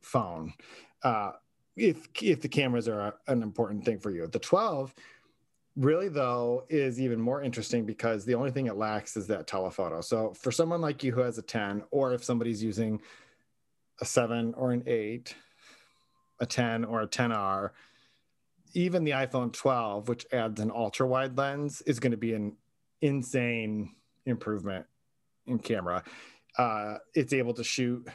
phone. 0.00 0.54
Uh, 1.02 1.32
if 1.76 2.08
if 2.22 2.40
the 2.40 2.48
cameras 2.48 2.88
are 2.88 3.14
an 3.26 3.42
important 3.42 3.84
thing 3.84 3.98
for 3.98 4.10
you. 4.10 4.26
The 4.26 4.38
12 4.38 4.94
really 5.76 6.08
though 6.08 6.64
is 6.70 6.98
even 6.98 7.20
more 7.20 7.42
interesting 7.42 7.84
because 7.84 8.24
the 8.24 8.34
only 8.34 8.50
thing 8.50 8.66
it 8.66 8.76
lacks 8.76 9.16
is 9.16 9.26
that 9.26 9.46
telephoto. 9.46 10.00
So 10.00 10.32
for 10.32 10.50
someone 10.50 10.80
like 10.80 11.04
you 11.04 11.12
who 11.12 11.20
has 11.20 11.36
a 11.36 11.42
10 11.42 11.84
or 11.90 12.14
if 12.14 12.24
somebody's 12.24 12.62
using 12.62 13.00
a 14.00 14.04
7 14.04 14.54
or 14.54 14.72
an 14.72 14.82
8, 14.86 15.34
a 16.40 16.46
10 16.46 16.84
or 16.84 17.02
a 17.02 17.06
10R, 17.06 17.70
even 18.72 19.04
the 19.04 19.12
iPhone 19.12 19.52
12 19.52 20.08
which 20.08 20.26
adds 20.32 20.60
an 20.60 20.70
ultra 20.74 21.06
wide 21.06 21.36
lens 21.36 21.82
is 21.82 22.00
going 22.00 22.12
to 22.12 22.16
be 22.16 22.32
an 22.32 22.56
insane 23.02 23.94
improvement 24.24 24.86
in 25.46 25.58
camera. 25.58 26.02
Uh, 26.56 26.96
it's 27.14 27.34
able 27.34 27.52
to 27.52 27.62
shoot 27.62 28.08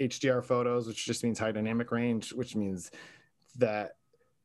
HDR 0.00 0.42
photos, 0.42 0.86
which 0.86 1.04
just 1.04 1.22
means 1.22 1.38
high 1.38 1.52
dynamic 1.52 1.90
range, 1.92 2.32
which 2.32 2.56
means 2.56 2.90
that 3.56 3.96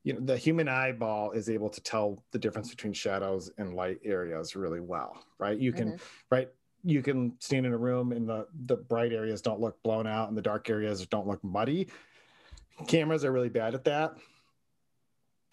you 0.03 0.13
know 0.13 0.19
the 0.21 0.37
human 0.37 0.67
eyeball 0.67 1.31
is 1.31 1.49
able 1.49 1.69
to 1.69 1.81
tell 1.81 2.23
the 2.31 2.39
difference 2.39 2.69
between 2.69 2.93
shadows 2.93 3.51
and 3.57 3.73
light 3.73 3.99
areas 4.03 4.55
really 4.55 4.79
well, 4.79 5.23
right? 5.39 5.57
You 5.57 5.73
can 5.73 5.93
Mhm. 5.93 6.01
right 6.29 6.49
you 6.81 7.01
can 7.03 7.35
stand 7.39 7.65
in 7.65 7.73
a 7.73 7.77
room 7.77 8.13
and 8.13 8.27
the 8.29 8.47
the 8.65 8.77
bright 8.77 9.11
areas 9.11 9.41
don't 9.41 9.59
look 9.59 9.81
blown 9.83 10.07
out 10.07 10.29
and 10.29 10.37
the 10.37 10.41
dark 10.41 10.69
areas 10.69 11.05
don't 11.07 11.27
look 11.27 11.43
muddy. 11.43 11.89
Cameras 12.87 13.25
are 13.25 13.33
really 13.33 13.49
bad 13.49 13.75
at 13.75 13.83
that. 13.83 14.15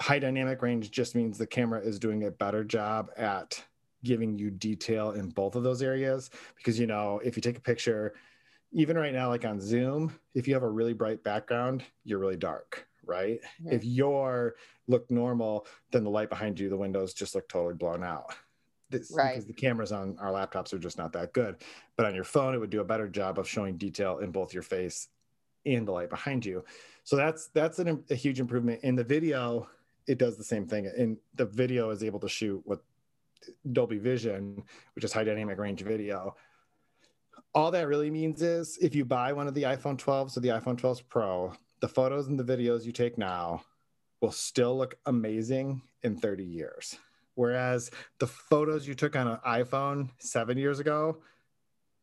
High 0.01 0.21
dynamic 0.21 0.63
range 0.63 0.91
just 0.91 1.17
means 1.17 1.39
the 1.39 1.47
camera 1.47 1.81
is 1.81 1.99
doing 1.99 2.25
a 2.25 2.31
better 2.31 2.63
job 2.63 3.11
at 3.17 3.65
giving 4.05 4.39
you 4.39 4.51
detail 4.51 5.13
in 5.13 5.31
both 5.31 5.57
of 5.57 5.65
those 5.65 5.83
areas 5.83 6.31
because 6.55 6.79
you 6.79 6.87
know 6.87 7.21
if 7.25 7.35
you 7.35 7.43
take 7.43 7.59
a 7.59 7.63
picture 7.63 8.15
even 8.77 8.99
right 8.99 9.15
now, 9.15 9.31
like 9.31 9.47
on 9.47 9.59
Zoom, 9.59 10.13
if 10.35 10.47
you 10.47 10.53
have 10.53 10.63
a 10.63 10.69
really 10.69 10.93
bright 10.93 11.25
background, 11.25 11.83
you're 12.05 12.19
really 12.19 12.37
dark, 12.37 12.87
right? 13.07 13.41
Mhm. 13.63 13.73
If 13.73 13.85
your 13.87 14.57
look 14.87 15.11
normal, 15.11 15.67
then 15.93 16.05
the 16.05 16.11
light 16.11 16.29
behind 16.29 16.61
you, 16.61 16.69
the 16.69 16.77
windows 16.77 17.15
just 17.15 17.35
look 17.35 17.49
totally 17.49 17.73
blown 17.73 18.05
out. 18.05 18.35
This, 18.91 19.11
Right. 19.11 19.31
Because 19.31 19.47
the 19.47 19.55
cameras 19.55 19.93
on 19.93 20.19
our 20.19 20.31
laptops 20.31 20.75
are 20.75 20.79
just 20.79 20.99
not 20.99 21.15
that 21.15 21.33
good. 21.33 21.57
But 21.97 22.05
on 22.05 22.15
your 22.15 22.23
phone, 22.23 22.55
it 22.55 22.59
would 22.59 22.69
do 22.69 22.83
a 22.83 22.85
better 22.85 23.09
job 23.09 23.39
of 23.39 23.49
showing 23.49 23.79
detail 23.79 24.19
in 24.19 24.31
both 24.31 24.53
your 24.53 24.63
face 24.63 25.09
and 25.65 25.89
the 25.89 25.93
light 25.93 26.11
behind 26.11 26.45
you. 26.45 26.63
So 27.03 27.17
that's 27.17 27.49
that's 27.49 27.79
an, 27.79 28.05
a 28.11 28.15
huge 28.15 28.41
improvement. 28.41 28.85
In 28.85 28.95
the 28.95 29.05
video, 29.05 29.71
it 30.07 30.19
does 30.19 30.37
the 30.37 30.45
same 30.45 30.67
thing. 30.67 30.87
And 30.87 31.17
the 31.35 31.47
video 31.47 31.89
is 31.91 32.05
able 32.05 32.21
to 32.21 32.29
shoot 32.29 32.63
with 32.67 32.81
Dolby 33.73 33.99
Vision, 33.99 34.63
which 34.95 35.05
is 35.05 35.15
high 35.15 35.25
dynamic 35.25 35.59
range 35.59 35.83
video 35.83 36.37
all 37.57 37.71
that 37.71 37.89
really 37.89 38.11
means 38.11 38.43
is 38.43 38.77
if 38.83 38.95
you 38.95 39.05
buy 39.05 39.33
one 39.33 39.49
of 39.49 39.55
the 39.55 39.63
iPhone 39.63 39.97
12s 39.99 40.37
or 40.37 40.41
the 40.41 40.49
iPhone 40.51 40.77
12s 40.79 41.03
Pro, 41.09 41.55
the 41.81 41.89
photos 41.89 42.27
and 42.29 42.39
the 42.39 42.45
videos 42.45 42.85
you 42.85 42.93
take 42.93 43.17
now 43.17 43.63
will 44.21 44.31
still 44.31 44.77
look 44.77 44.99
amazing 45.07 45.81
in 46.03 46.17
30 46.19 46.45
years. 46.45 46.97
Whereas 47.35 47.91
the 48.19 48.27
photos 48.27 48.87
you 48.87 48.95
took 48.95 49.17
on 49.17 49.27
an 49.27 49.39
iPhone 49.47 50.11
seven 50.19 50.59
years 50.59 50.81
ago 50.81 51.23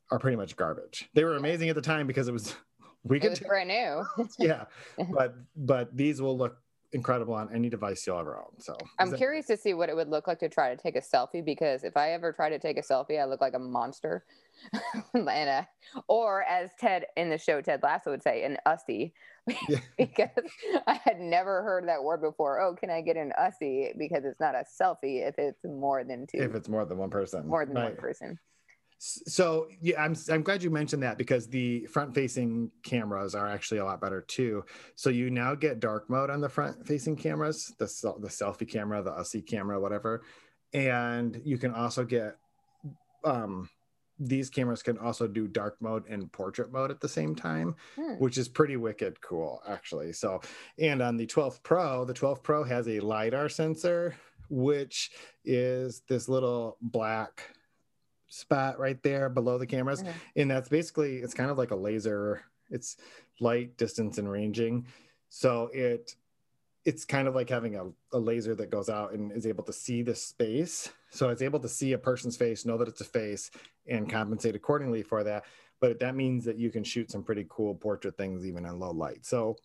are 0.09 0.17
pretty 0.17 0.37
much 0.37 0.55
garbage. 0.55 1.07
They 1.13 1.23
were 1.23 1.35
amazing 1.35 1.69
at 1.69 1.75
the 1.75 1.81
time 1.81 2.07
because 2.07 2.27
it 2.27 2.31
was 2.33 2.55
we 3.03 3.17
it 3.17 3.19
could 3.19 3.29
was 3.29 3.39
take- 3.39 3.47
brand 3.47 3.69
new. 3.69 4.03
yeah, 4.39 4.65
but 5.11 5.35
but 5.55 5.95
these 5.95 6.19
will 6.19 6.37
look 6.37 6.57
incredible 6.93 7.33
on 7.35 7.53
any 7.53 7.69
device 7.69 8.05
you'll 8.07 8.19
ever 8.19 8.37
own. 8.37 8.59
So 8.59 8.75
I'm 8.97 9.11
that- 9.11 9.17
curious 9.17 9.45
to 9.47 9.57
see 9.57 9.75
what 9.75 9.89
it 9.89 9.95
would 9.95 10.09
look 10.09 10.27
like 10.27 10.39
to 10.39 10.49
try 10.49 10.75
to 10.75 10.81
take 10.81 10.95
a 10.95 11.01
selfie 11.01 11.45
because 11.45 11.83
if 11.83 11.95
I 11.95 12.11
ever 12.13 12.31
try 12.31 12.49
to 12.49 12.57
take 12.57 12.77
a 12.77 12.83
selfie, 12.83 13.19
I 13.21 13.25
look 13.25 13.41
like 13.41 13.53
a 13.53 13.59
monster. 13.59 14.25
and 15.13 15.65
or 16.07 16.43
as 16.43 16.71
Ted 16.79 17.05
in 17.17 17.29
the 17.29 17.37
show, 17.37 17.61
Ted 17.61 17.81
Lasso 17.83 18.11
would 18.11 18.23
say, 18.23 18.43
an 18.43 18.57
ussy. 18.67 19.13
Yeah. 19.67 19.79
because 19.97 20.29
I 20.87 21.01
had 21.03 21.19
never 21.19 21.63
heard 21.63 21.89
that 21.89 22.01
word 22.01 22.21
before. 22.21 22.61
Oh, 22.61 22.75
can 22.75 22.89
I 22.89 23.01
get 23.01 23.17
an 23.17 23.33
ussy? 23.37 23.89
Because 23.97 24.23
it's 24.23 24.39
not 24.39 24.55
a 24.55 24.63
selfie 24.81 25.27
if 25.27 25.35
it's 25.37 25.61
more 25.65 26.05
than 26.05 26.27
two, 26.27 26.37
if 26.37 26.55
it's 26.55 26.69
more 26.69 26.85
than 26.85 26.97
one 26.97 27.09
person. 27.09 27.45
more 27.45 27.65
than 27.65 27.75
one 27.75 27.97
person. 27.97 28.39
So 28.99 29.67
yeah, 29.81 30.01
I'm 30.01 30.15
I'm 30.31 30.43
glad 30.43 30.63
you 30.63 30.69
mentioned 30.69 31.03
that 31.03 31.17
because 31.17 31.47
the 31.47 31.85
front-facing 31.87 32.71
cameras 32.83 33.35
are 33.35 33.49
actually 33.49 33.79
a 33.79 33.85
lot 33.85 33.99
better 33.99 34.21
too. 34.21 34.63
So 34.95 35.09
you 35.09 35.29
now 35.29 35.55
get 35.55 35.81
dark 35.81 36.09
mode 36.09 36.29
on 36.29 36.39
the 36.39 36.47
front-facing 36.47 37.17
cameras, 37.17 37.73
the 37.79 37.85
the 38.21 38.29
selfie 38.29 38.69
camera, 38.69 39.03
the 39.03 39.11
USSI 39.11 39.45
camera, 39.45 39.77
whatever, 39.77 40.23
and 40.73 41.41
you 41.43 41.57
can 41.57 41.73
also 41.73 42.05
get 42.05 42.37
um, 43.25 43.69
these 44.19 44.49
cameras 44.49 44.83
can 44.83 44.97
also 44.97 45.27
do 45.27 45.47
dark 45.47 45.75
mode 45.81 46.03
and 46.07 46.31
portrait 46.31 46.71
mode 46.71 46.91
at 46.91 47.01
the 47.01 47.09
same 47.09 47.35
time, 47.35 47.75
Hmm. 47.95 48.13
which 48.19 48.37
is 48.37 48.47
pretty 48.47 48.77
wicked 48.77 49.19
cool 49.21 49.61
actually. 49.67 50.13
So 50.13 50.41
and 50.77 51.01
on 51.01 51.17
the 51.17 51.25
12 51.25 51.61
Pro, 51.63 52.05
the 52.05 52.13
12 52.13 52.43
Pro 52.43 52.63
has 52.63 52.87
a 52.87 52.99
lidar 52.99 53.49
sensor, 53.49 54.15
which 54.49 55.11
is 55.43 56.01
this 56.07 56.29
little 56.29 56.77
black 56.81 57.55
spot 58.27 58.79
right 58.79 59.01
there 59.03 59.29
below 59.29 59.57
the 59.57 59.67
cameras 59.67 60.01
Mhm. 60.03 60.13
and 60.37 60.51
that's 60.51 60.69
basically 60.69 61.17
it's 61.17 61.33
kind 61.35 61.51
of 61.51 61.57
like 61.57 61.71
a 61.71 61.75
laser 61.75 62.41
it's 62.71 62.97
light 63.39 63.77
distance 63.77 64.17
and 64.17 64.31
ranging 64.31 64.87
so 65.29 65.69
it 65.73 66.15
it's 66.85 67.05
kind 67.05 67.27
of 67.27 67.35
like 67.35 67.49
having 67.49 67.75
a, 67.75 67.85
a 68.11 68.19
laser 68.19 68.55
that 68.55 68.69
goes 68.69 68.89
out 68.89 69.13
and 69.13 69.31
is 69.31 69.47
able 69.47 69.63
to 69.63 69.73
see 69.73 70.01
the 70.01 70.15
space. 70.15 70.89
So 71.11 71.29
it's 71.29 71.41
able 71.41 71.59
to 71.59 71.69
see 71.69 71.93
a 71.93 71.97
person's 71.97 72.35
face 72.35 72.65
know 72.65 72.77
that 72.77 72.87
it's 72.87 73.01
a 73.01 73.05
face 73.05 73.51
and 73.87 74.09
compensate 74.09 74.55
accordingly 74.55 75.03
for 75.03 75.23
that. 75.23 75.45
But 75.79 75.99
that 75.99 76.15
means 76.15 76.45
that 76.45 76.57
you 76.57 76.71
can 76.71 76.83
shoot 76.83 77.11
some 77.11 77.23
pretty 77.23 77.45
cool 77.49 77.75
portrait 77.75 78.17
things 78.17 78.45
even 78.45 78.65
in 78.65 78.79
low 78.79 78.91
light. 78.91 79.25
So 79.25 79.57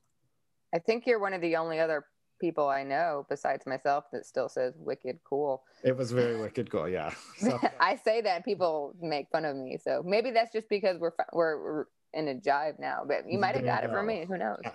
I 0.75 0.79
think 0.79 1.07
you're 1.07 1.21
one 1.21 1.35
of 1.35 1.41
the 1.41 1.57
only 1.57 1.81
other 1.81 2.05
people 2.41 2.69
I 2.69 2.85
know 2.85 3.27
besides 3.29 3.67
myself 3.67 4.05
that 4.13 4.25
still 4.25 4.49
says 4.49 4.75
wicked 4.79 5.19
cool. 5.29 5.65
it 5.83 5.97
was 5.97 6.13
very 6.13 6.41
wicked 6.41 6.71
cool 6.71 6.89
yeah. 6.89 7.13
So, 7.39 7.59
I 7.81 7.97
say 7.97 8.21
that 8.21 8.45
people 8.45 8.95
make 9.01 9.27
fun 9.31 9.45
of 9.45 9.57
me, 9.57 9.79
so 9.83 10.03
maybe 10.05 10.31
that's 10.31 10.53
just 10.53 10.69
because 10.69 10.99
we're 10.99 11.13
we're, 11.33 11.63
we're 11.63 11.85
in 12.15 12.29
a 12.29 12.35
jive 12.35 12.79
now. 12.79 13.03
But 13.07 13.31
you 13.31 13.39
might 13.39 13.55
have 13.55 13.65
got 13.65 13.85
it 13.85 13.91
from 13.91 14.07
me. 14.07 14.25
Who 14.27 14.39
knows? 14.39 14.61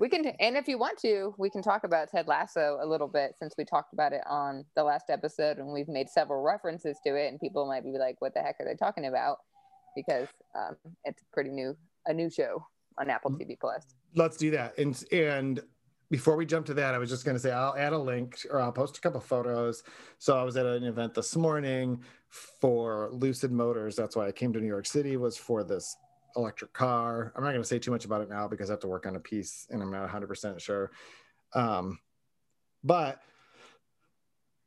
We 0.00 0.08
can, 0.08 0.26
and 0.40 0.56
if 0.56 0.66
you 0.66 0.78
want 0.78 0.98
to, 1.02 1.32
we 1.38 1.48
can 1.48 1.62
talk 1.62 1.84
about 1.84 2.10
Ted 2.10 2.26
Lasso 2.26 2.78
a 2.82 2.86
little 2.86 3.06
bit 3.06 3.36
since 3.38 3.54
we 3.56 3.64
talked 3.64 3.92
about 3.92 4.12
it 4.12 4.20
on 4.28 4.64
the 4.74 4.82
last 4.82 5.10
episode, 5.10 5.58
and 5.58 5.68
we've 5.72 5.86
made 5.86 6.08
several 6.08 6.42
references 6.42 6.98
to 7.06 7.14
it, 7.14 7.28
and 7.28 7.38
people 7.38 7.66
might 7.68 7.84
be 7.84 7.92
like, 7.96 8.16
"What 8.20 8.34
the 8.34 8.40
heck 8.40 8.56
are 8.58 8.64
they 8.66 8.74
talking 8.74 9.06
about?" 9.06 9.38
Because 9.94 10.26
um, 10.58 10.74
it's 11.04 11.22
pretty 11.32 11.50
new, 11.50 11.76
a 12.06 12.12
new 12.12 12.28
show 12.28 12.66
on 12.98 13.10
Apple 13.10 13.30
Mm-hmm. 13.30 13.50
TV 13.52 13.60
Plus. 13.60 13.84
let's 14.16 14.36
do 14.36 14.50
that 14.50 14.76
and 14.78 15.04
and 15.12 15.60
before 16.10 16.34
we 16.36 16.46
jump 16.46 16.64
to 16.66 16.74
that 16.74 16.94
i 16.94 16.98
was 16.98 17.10
just 17.10 17.24
going 17.24 17.36
to 17.36 17.40
say 17.40 17.52
i'll 17.52 17.76
add 17.76 17.92
a 17.92 17.98
link 17.98 18.38
or 18.50 18.60
i'll 18.60 18.72
post 18.72 18.96
a 18.96 19.00
couple 19.00 19.20
photos 19.20 19.82
so 20.18 20.36
i 20.38 20.42
was 20.42 20.56
at 20.56 20.64
an 20.66 20.82
event 20.84 21.12
this 21.14 21.36
morning 21.36 22.00
for 22.28 23.08
lucid 23.12 23.52
motors 23.52 23.94
that's 23.94 24.16
why 24.16 24.26
i 24.26 24.32
came 24.32 24.52
to 24.52 24.60
new 24.60 24.66
york 24.66 24.86
city 24.86 25.16
was 25.16 25.36
for 25.36 25.62
this 25.62 25.96
electric 26.36 26.72
car 26.72 27.32
i'm 27.36 27.42
not 27.42 27.50
going 27.50 27.62
to 27.62 27.68
say 27.68 27.78
too 27.78 27.90
much 27.90 28.04
about 28.04 28.20
it 28.20 28.28
now 28.28 28.46
because 28.46 28.70
i 28.70 28.72
have 28.72 28.80
to 28.80 28.88
work 28.88 29.06
on 29.06 29.16
a 29.16 29.20
piece 29.20 29.66
and 29.70 29.82
i'm 29.82 29.90
not 29.90 30.08
100% 30.08 30.60
sure 30.60 30.90
Um, 31.54 31.98
but 32.84 33.20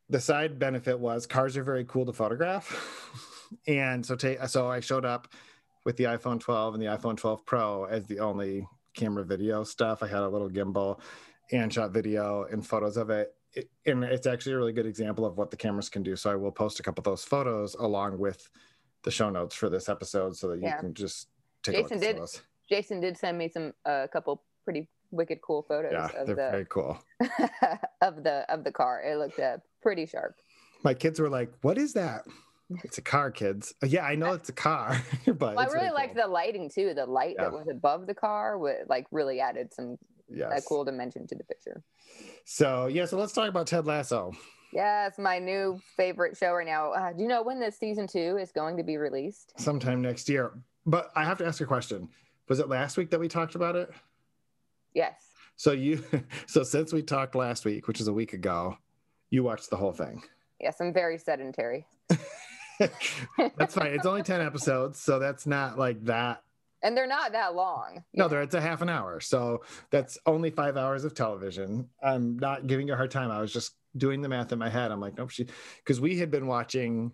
the 0.09 0.19
side 0.19 0.57
benefit 0.57 0.99
was 0.99 1.27
cars 1.27 1.55
are 1.55 1.63
very 1.63 1.85
cool 1.85 2.05
to 2.05 2.13
photograph. 2.13 2.75
and 3.67 4.05
so, 4.05 4.15
ta- 4.15 4.47
so 4.47 4.67
I 4.67 4.79
showed 4.79 5.05
up 5.05 5.27
with 5.85 5.97
the 5.97 6.05
iPhone 6.05 6.39
12 6.39 6.73
and 6.73 6.83
the 6.83 6.87
iPhone 6.87 7.15
12 7.15 7.45
Pro 7.45 7.85
as 7.85 8.05
the 8.07 8.19
only 8.19 8.67
camera 8.95 9.23
video 9.23 9.63
stuff. 9.63 10.01
I 10.03 10.07
had 10.07 10.21
a 10.21 10.27
little 10.27 10.49
gimbal 10.49 10.99
and 11.51 11.71
shot 11.71 11.91
video 11.91 12.45
and 12.51 12.65
photos 12.65 12.97
of 12.97 13.09
it. 13.11 13.33
it. 13.53 13.69
And 13.85 14.03
it's 14.03 14.27
actually 14.27 14.53
a 14.53 14.57
really 14.57 14.73
good 14.73 14.87
example 14.87 15.25
of 15.25 15.37
what 15.37 15.51
the 15.51 15.57
cameras 15.57 15.89
can 15.89 16.03
do. 16.03 16.15
So 16.15 16.31
I 16.31 16.35
will 16.35 16.51
post 16.51 16.79
a 16.79 16.83
couple 16.83 17.01
of 17.01 17.05
those 17.05 17.23
photos 17.23 17.75
along 17.75 18.17
with 18.17 18.49
the 19.03 19.11
show 19.11 19.29
notes 19.29 19.55
for 19.55 19.69
this 19.69 19.87
episode 19.87 20.35
so 20.35 20.49
that 20.49 20.57
you 20.57 20.63
yeah. 20.63 20.79
can 20.79 20.93
just 20.93 21.27
Jason 21.63 21.77
a 21.77 21.81
look 21.81 22.03
at 22.03 22.15
did. 22.15 22.41
Jason 22.69 22.99
did 22.99 23.17
send 23.17 23.37
me 23.37 23.49
some 23.49 23.73
a 23.85 23.89
uh, 23.89 24.07
couple 24.07 24.43
pretty 24.63 24.87
wicked 25.11 25.39
cool 25.41 25.63
photos 25.67 25.91
yeah, 25.91 26.05
of 26.19 26.27
they're 26.27 26.35
the 26.35 26.51
very 26.51 26.65
cool 26.65 26.97
of 28.01 28.23
the 28.23 28.45
of 28.49 28.63
the 28.63 28.71
car. 28.71 29.01
It 29.01 29.17
looked 29.17 29.39
uh, 29.39 29.57
pretty 29.81 30.05
sharp. 30.05 30.35
My 30.83 30.93
kids 30.93 31.19
were 31.19 31.29
like, 31.29 31.51
"What 31.61 31.77
is 31.77 31.93
that?" 31.93 32.25
It's 32.83 32.99
a 32.99 33.01
car, 33.01 33.31
kids. 33.31 33.73
Yeah, 33.83 34.05
I 34.05 34.13
know 34.13 34.33
it's 34.33 34.49
a 34.49 34.53
car, 34.53 35.01
but 35.25 35.55
well, 35.55 35.59
I 35.59 35.65
really, 35.65 35.77
really 35.77 35.89
liked 35.89 36.13
cool. 36.13 36.25
the 36.25 36.29
lighting 36.29 36.69
too. 36.69 36.93
The 36.93 37.07
light 37.07 37.35
yeah. 37.35 37.45
that 37.45 37.51
was 37.51 37.67
above 37.67 38.05
the 38.05 38.13
car 38.13 38.59
would 38.59 38.85
like 38.87 39.07
really 39.11 39.39
added 39.39 39.73
some 39.73 39.97
yes. 40.29 40.51
a 40.55 40.61
cool 40.61 40.85
dimension 40.85 41.25
to 41.25 41.35
the 41.35 41.43
picture. 41.45 41.81
So 42.45 42.85
yeah, 42.85 43.05
so 43.05 43.17
let's 43.17 43.33
talk 43.33 43.49
about 43.49 43.65
Ted 43.65 43.87
Lasso. 43.87 44.33
Yes, 44.71 45.17
my 45.17 45.39
new 45.39 45.81
favorite 45.97 46.37
show 46.37 46.53
right 46.53 46.67
now. 46.67 46.91
Uh, 46.91 47.11
do 47.11 47.23
you 47.23 47.27
know 47.27 47.41
when 47.41 47.59
the 47.59 47.71
season 47.71 48.05
two 48.05 48.37
is 48.39 48.51
going 48.51 48.77
to 48.77 48.83
be 48.83 48.97
released? 48.97 49.53
Sometime 49.57 50.03
next 50.03 50.29
year. 50.29 50.51
But 50.89 51.11
I 51.15 51.23
have 51.23 51.37
to 51.37 51.45
ask 51.45 51.61
a 51.61 51.65
question. 51.65 52.09
Was 52.47 52.59
it 52.59 52.67
last 52.67 52.97
week 52.97 53.11
that 53.11 53.19
we 53.19 53.27
talked 53.27 53.53
about 53.53 53.75
it? 53.75 53.91
Yes. 54.95 55.21
So 55.55 55.71
you, 55.71 56.03
so 56.47 56.63
since 56.63 56.91
we 56.91 57.03
talked 57.03 57.35
last 57.35 57.63
week, 57.63 57.87
which 57.87 58.01
is 58.01 58.07
a 58.07 58.13
week 58.13 58.33
ago, 58.33 58.75
you 59.29 59.43
watched 59.43 59.69
the 59.69 59.75
whole 59.77 59.91
thing. 59.91 60.23
Yes, 60.59 60.77
I'm 60.81 60.91
very 60.91 61.19
sedentary. 61.19 61.85
that's 62.79 63.75
fine. 63.75 63.87
It's 63.87 64.07
only 64.07 64.23
10 64.23 64.41
episodes, 64.41 64.99
so 64.99 65.19
that's 65.19 65.45
not 65.45 65.77
like 65.77 66.03
that. 66.05 66.41
And 66.81 66.97
they're 66.97 67.05
not 67.05 67.33
that 67.33 67.53
long. 67.53 68.03
No, 68.13 68.27
they're 68.27 68.41
it's 68.41 68.55
a 68.55 68.61
half 68.61 68.81
an 68.81 68.89
hour. 68.89 69.19
So 69.19 69.63
that's 69.91 70.17
only 70.25 70.49
five 70.49 70.75
hours 70.75 71.03
of 71.03 71.13
television. 71.13 71.89
I'm 72.01 72.39
not 72.39 72.65
giving 72.65 72.87
you 72.87 72.93
a 72.93 72.97
hard 72.97 73.11
time. 73.11 73.29
I 73.29 73.41
was 73.41 73.53
just 73.53 73.73
doing 73.95 74.21
the 74.21 74.29
math 74.29 74.53
in 74.53 74.59
my 74.59 74.69
head. 74.69 74.91
I'm 74.91 75.01
like, 75.01 75.17
nope, 75.17 75.29
she 75.29 75.45
because 75.83 76.01
we 76.01 76.17
had 76.17 76.31
been 76.31 76.47
watching 76.47 77.11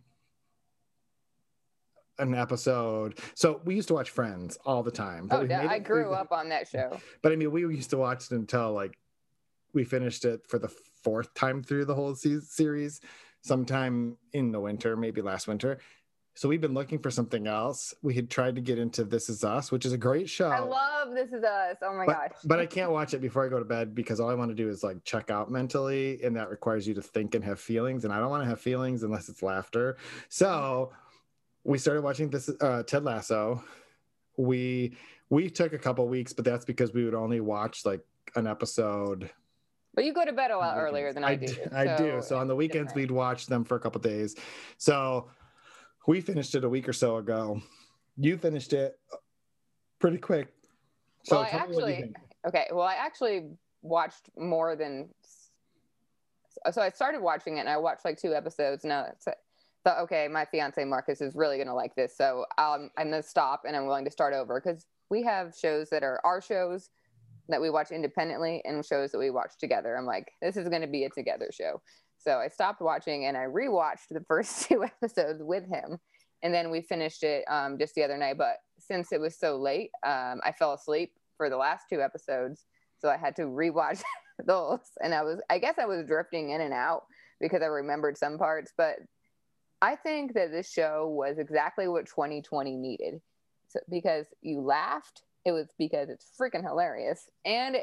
an 2.19 2.35
episode. 2.35 3.19
So 3.33 3.61
we 3.65 3.75
used 3.75 3.87
to 3.89 3.93
watch 3.93 4.09
Friends 4.09 4.57
all 4.65 4.83
the 4.83 4.91
time. 4.91 5.27
Oh, 5.31 5.41
yeah, 5.41 5.67
I 5.69 5.79
grew 5.79 6.13
up 6.13 6.31
on 6.31 6.49
that 6.49 6.67
show. 6.67 6.99
But 7.21 7.31
I 7.31 7.35
mean, 7.35 7.51
we 7.51 7.61
used 7.61 7.89
to 7.89 7.97
watch 7.97 8.25
it 8.25 8.31
until 8.31 8.73
like 8.73 8.97
we 9.73 9.83
finished 9.83 10.25
it 10.25 10.47
for 10.47 10.59
the 10.59 10.69
fourth 11.03 11.33
time 11.33 11.63
through 11.63 11.85
the 11.85 11.95
whole 11.95 12.15
series 12.15 13.01
sometime 13.41 14.17
in 14.33 14.51
the 14.51 14.59
winter, 14.59 14.95
maybe 14.95 15.21
last 15.21 15.47
winter. 15.47 15.79
So 16.37 16.49
we've 16.49 16.59
been 16.59 16.73
looking 16.73 16.99
for 16.99 17.09
something 17.09 17.47
else. 17.47 17.93
We 18.01 18.13
had 18.13 18.29
tried 18.29 18.55
to 18.55 18.61
get 18.61 18.77
into 18.77 19.05
This 19.05 19.29
Is 19.29 19.45
Us, 19.45 19.71
which 19.71 19.85
is 19.85 19.93
a 19.93 19.97
great 19.97 20.29
show. 20.29 20.49
I 20.49 20.59
love 20.59 21.15
This 21.15 21.31
Is 21.31 21.45
Us. 21.45 21.77
Oh 21.81 21.93
my 21.93 22.05
but, 22.05 22.13
gosh. 22.13 22.31
but 22.43 22.59
I 22.59 22.65
can't 22.77 22.91
watch 22.91 23.13
it 23.13 23.21
before 23.21 23.45
I 23.45 23.47
go 23.47 23.57
to 23.57 23.63
bed 23.63 23.95
because 23.95 24.19
all 24.19 24.29
I 24.29 24.33
want 24.33 24.51
to 24.51 24.55
do 24.55 24.67
is 24.67 24.83
like 24.83 25.01
check 25.05 25.29
out 25.31 25.49
mentally, 25.49 26.21
and 26.23 26.35
that 26.35 26.49
requires 26.49 26.85
you 26.85 26.93
to 26.95 27.01
think 27.01 27.35
and 27.35 27.43
have 27.45 27.59
feelings, 27.59 28.03
and 28.03 28.13
I 28.13 28.19
don't 28.19 28.29
want 28.29 28.43
to 28.43 28.49
have 28.49 28.59
feelings 28.59 29.03
unless 29.03 29.29
it's 29.29 29.41
laughter. 29.41 29.95
So 30.27 30.91
we 31.65 31.77
started 31.77 32.03
watching 32.03 32.29
this 32.29 32.49
uh, 32.61 32.83
Ted 32.83 33.03
Lasso. 33.03 33.61
We 34.37 34.95
we 35.29 35.49
took 35.49 35.73
a 35.73 35.77
couple 35.77 36.07
weeks, 36.07 36.31
but 36.31 36.45
that's 36.45 36.63
because 36.63 36.93
we 36.93 37.03
would 37.03 37.15
only 37.15 37.41
watch 37.41 37.85
like 37.85 38.01
an 38.35 38.47
episode 38.47 39.29
but 39.95 40.03
you 40.03 40.13
go 40.13 40.25
to 40.25 40.33
bed 40.33 40.51
a 40.51 40.57
lot 40.57 40.77
earlier 40.77 41.13
than 41.13 41.23
I, 41.23 41.31
I 41.31 41.35
do. 41.35 41.47
So 41.47 41.69
I 41.73 41.97
do. 41.97 42.21
So 42.21 42.37
on 42.37 42.47
the 42.47 42.55
weekends, 42.55 42.91
different. 42.91 43.11
we'd 43.11 43.15
watch 43.15 43.47
them 43.47 43.63
for 43.63 43.77
a 43.77 43.79
couple 43.79 44.01
days. 44.01 44.35
So 44.77 45.29
we 46.05 46.19
finished 46.19 46.53
it 46.53 46.65
a 46.65 46.69
week 46.69 46.87
or 46.87 46.93
so 46.93 47.17
ago. 47.17 47.61
You 48.17 48.37
finished 48.37 48.73
it 48.73 48.99
pretty 49.99 50.17
quick. 50.17 50.53
So 51.23 51.37
well, 51.37 51.45
I 51.45 51.49
actually, 51.49 52.13
okay. 52.45 52.67
Well, 52.71 52.85
I 52.85 52.95
actually 52.95 53.47
watched 53.81 54.29
more 54.37 54.75
than. 54.75 55.09
So 56.71 56.81
I 56.81 56.89
started 56.89 57.21
watching 57.21 57.57
it, 57.57 57.61
and 57.61 57.69
I 57.69 57.77
watched 57.77 58.05
like 58.05 58.19
two 58.19 58.35
episodes. 58.35 58.83
Now 58.83 59.07
thought, 59.85 59.99
okay, 60.03 60.27
my 60.27 60.43
fiance 60.45 60.83
Marcus 60.83 61.21
is 61.21 61.33
really 61.35 61.57
gonna 61.57 61.73
like 61.73 61.95
this, 61.95 62.17
so 62.17 62.45
um, 62.57 62.89
I'm 62.97 63.11
gonna 63.11 63.23
stop 63.23 63.61
and 63.65 63.75
I'm 63.75 63.85
willing 63.85 64.05
to 64.05 64.11
start 64.11 64.33
over 64.33 64.59
because 64.59 64.85
we 65.09 65.23
have 65.23 65.55
shows 65.55 65.89
that 65.91 66.03
are 66.03 66.19
our 66.25 66.41
shows 66.41 66.89
that 67.49 67.61
we 67.61 67.69
watch 67.69 67.91
independently 67.91 68.61
and 68.65 68.85
shows 68.85 69.11
that 69.11 69.19
we 69.19 69.29
watch 69.29 69.53
together. 69.59 69.95
I'm 69.95 70.05
like, 70.05 70.31
this 70.41 70.57
is 70.57 70.69
going 70.69 70.81
to 70.81 70.87
be 70.87 71.03
a 71.03 71.09
together 71.09 71.49
show. 71.51 71.81
So 72.17 72.37
I 72.37 72.47
stopped 72.47 72.81
watching 72.81 73.25
and 73.25 73.37
I 73.37 73.45
rewatched 73.45 74.09
the 74.09 74.21
first 74.27 74.67
two 74.67 74.83
episodes 74.83 75.41
with 75.43 75.67
him. 75.67 75.99
And 76.43 76.53
then 76.53 76.69
we 76.69 76.81
finished 76.81 77.23
it 77.23 77.43
um, 77.47 77.77
just 77.77 77.95
the 77.95 78.03
other 78.03 78.17
night. 78.17 78.37
But 78.37 78.57
since 78.79 79.11
it 79.11 79.19
was 79.19 79.37
so 79.37 79.57
late, 79.57 79.91
um, 80.05 80.41
I 80.43 80.53
fell 80.57 80.73
asleep 80.73 81.13
for 81.37 81.49
the 81.49 81.57
last 81.57 81.85
two 81.89 82.01
episodes. 82.01 82.65
So 82.99 83.09
I 83.09 83.17
had 83.17 83.35
to 83.37 83.43
rewatch 83.43 84.01
those. 84.45 84.79
And 85.01 85.13
I 85.13 85.23
was, 85.23 85.39
I 85.49 85.59
guess 85.59 85.75
I 85.79 85.85
was 85.85 86.05
drifting 86.05 86.51
in 86.51 86.61
and 86.61 86.73
out 86.73 87.03
because 87.39 87.61
I 87.61 87.67
remembered 87.67 88.17
some 88.17 88.37
parts. 88.37 88.73
But 88.77 88.97
I 89.85 89.95
think 89.95 90.33
that 90.33 90.49
this 90.49 90.71
show 90.71 91.07
was 91.07 91.37
exactly 91.37 91.87
what 91.87 92.07
2020 92.07 92.75
needed. 92.75 93.21
So, 93.67 93.79
because 93.87 94.25
you 94.41 94.61
laughed, 94.61 95.21
it 95.45 95.51
was 95.51 95.67
because 95.77 96.09
it's 96.09 96.31
freaking 96.39 96.63
hilarious 96.63 97.29
and 97.45 97.77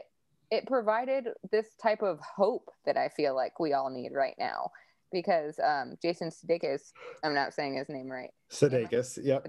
it 0.50 0.66
provided 0.66 1.28
this 1.52 1.68
type 1.80 2.02
of 2.02 2.18
hope 2.18 2.70
that 2.86 2.96
I 2.96 3.08
feel 3.08 3.36
like 3.36 3.60
we 3.60 3.72
all 3.72 3.88
need 3.88 4.10
right 4.12 4.34
now. 4.36 4.72
Because 5.12 5.60
um, 5.60 5.94
Jason 6.02 6.30
Sudeikis, 6.30 6.92
I'm 7.22 7.34
not 7.34 7.54
saying 7.54 7.76
his 7.76 7.88
name 7.88 8.08
right. 8.10 8.30
Sudeikis, 8.50 9.20
yep. 9.22 9.46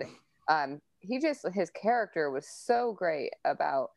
Um, 0.48 0.80
he 1.00 1.20
just 1.20 1.46
his 1.56 1.72
character 1.72 2.30
was 2.30 2.48
so 2.48 2.94
great 2.96 3.32
about, 3.46 3.92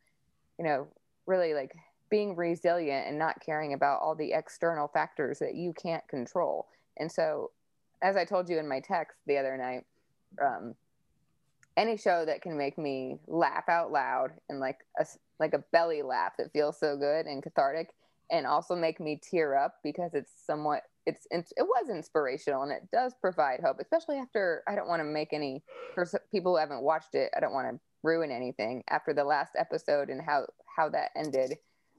you 0.57 0.65
know, 0.65 0.87
really 1.27 1.53
like 1.53 1.75
being 2.09 2.35
resilient 2.35 3.07
and 3.07 3.19
not 3.19 3.39
caring 3.45 3.73
about 3.73 4.01
all 4.01 4.15
the 4.15 4.33
external 4.33 4.87
factors 4.87 5.37
that 5.39 5.53
you 5.53 5.73
can't 5.73 6.07
control. 6.07 6.67
And 6.97 7.11
so, 7.11 7.51
as 8.01 8.15
I 8.15 8.25
told 8.25 8.49
you 8.49 8.59
in 8.59 8.67
my 8.67 8.79
text 8.79 9.17
the 9.25 9.37
other 9.37 9.57
night, 9.57 9.85
um, 10.41 10.75
any 11.75 11.97
show 11.97 12.25
that 12.25 12.41
can 12.41 12.57
make 12.57 12.77
me 12.77 13.19
laugh 13.27 13.69
out 13.69 13.91
loud 13.91 14.31
and 14.49 14.59
like 14.59 14.79
a 14.99 15.05
like 15.39 15.53
a 15.53 15.63
belly 15.71 16.01
laugh 16.01 16.33
that 16.37 16.51
feels 16.51 16.79
so 16.79 16.97
good 16.97 17.27
and 17.27 17.43
cathartic 17.43 17.89
and 18.31 18.47
also 18.47 18.75
make 18.75 18.99
me 18.99 19.19
tear 19.21 19.55
up 19.55 19.75
because 19.83 20.13
it's 20.13 20.31
somewhat 20.45 20.81
it's 21.05 21.27
it 21.31 21.45
was 21.59 21.89
inspirational 21.89 22.63
and 22.63 22.71
it 22.71 22.89
does 22.91 23.13
provide 23.21 23.59
hope 23.63 23.77
especially 23.79 24.17
after 24.17 24.63
i 24.67 24.75
don't 24.75 24.87
want 24.87 24.99
to 24.99 25.05
make 25.05 25.31
any 25.31 25.63
for 25.93 26.05
people 26.31 26.53
who 26.53 26.57
haven't 26.57 26.81
watched 26.81 27.13
it 27.13 27.31
i 27.37 27.39
don't 27.39 27.53
want 27.53 27.69
to 27.69 27.79
ruin 28.03 28.31
anything. 28.31 28.83
After 28.89 29.13
the 29.13 29.23
last 29.23 29.53
episode 29.57 30.09
and 30.09 30.21
how 30.21 30.47
how 30.75 30.89
that 30.89 31.11
ended 31.15 31.57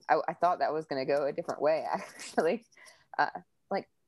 i, 0.09 0.15
I 0.27 0.33
thought 0.33 0.59
that 0.59 0.73
was 0.73 0.85
going 0.85 1.05
to 1.05 1.11
go 1.11 1.25
a 1.25 1.31
different 1.31 1.61
way 1.61 1.85
actually. 1.93 2.65
Uh, 3.17 3.27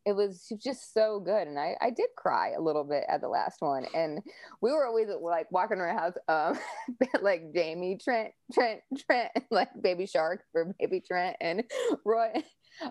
it 0.06 0.14
was 0.14 0.52
just 0.64 0.94
so 0.94 1.20
good 1.20 1.48
and 1.48 1.60
I, 1.60 1.76
I 1.82 1.90
did 1.90 2.08
cry 2.18 2.52
a 2.58 2.62
little 2.62 2.84
bit 2.84 3.04
at 3.08 3.22
the 3.22 3.28
last 3.28 3.58
one 3.60 3.86
and 3.94 4.20
we 4.62 4.72
were 4.72 4.86
always 4.86 5.08
like 5.22 5.52
walking 5.52 5.78
around 5.78 5.98
house 5.98 6.14
um 6.28 6.60
like 7.22 7.54
jamie 7.54 7.98
trent 8.04 8.32
trent 8.54 8.82
trent 9.06 9.32
like 9.52 9.70
baby 9.82 10.06
shark 10.06 10.44
for 10.52 10.74
baby 10.80 11.02
trent 11.06 11.38
and 11.40 11.64
roy 12.06 12.32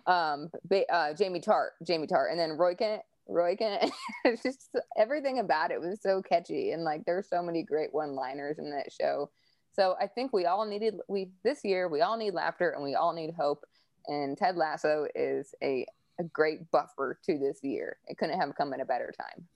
um 0.07 0.49
ba- 0.65 0.91
uh, 0.93 1.15
jamie 1.15 1.41
tartt 1.41 1.71
jamie 1.87 2.07
tartt 2.07 2.31
and 2.31 2.39
then 2.39 2.53
roy 2.53 2.75
kent 2.75 3.03
roy 3.29 3.57
kent 3.57 3.91
it's 4.25 4.43
just 4.43 4.71
everything 4.97 5.39
about 5.39 5.71
it 5.71 5.81
was 5.81 6.01
so 6.03 6.23
catchy 6.23 6.73
and 6.73 6.85
like 6.85 7.05
there's 7.07 7.29
so 7.29 7.43
many 7.43 7.63
great 7.63 7.93
one 7.93 8.15
liners 8.15 8.59
in 8.59 8.71
that 8.71 8.93
show. 8.93 9.31
So 9.73 9.95
i 10.01 10.07
think 10.07 10.33
we 10.33 10.47
all 10.47 10.67
needed 10.67 10.95
we 11.09 11.31
this 11.45 11.61
year 11.65 11.89
we 11.89 12.01
all 12.01 12.17
need 12.17 12.35
laughter 12.35 12.71
and 12.71 12.83
we 12.83 12.95
all 12.95 13.13
need 13.13 13.33
hope 13.39 13.65
and 14.07 14.37
ted 14.37 14.57
lasso 14.57 15.07
is 15.15 15.55
a 15.63 15.87
a 16.21 16.25
great 16.25 16.71
buffer 16.71 17.19
to 17.25 17.39
this 17.39 17.61
year. 17.63 17.97
It 18.07 18.19
couldn't 18.19 18.39
have 18.39 18.55
come 18.55 18.73
at 18.73 18.81
a 18.81 18.85
better 18.85 19.13
time. 19.19 19.47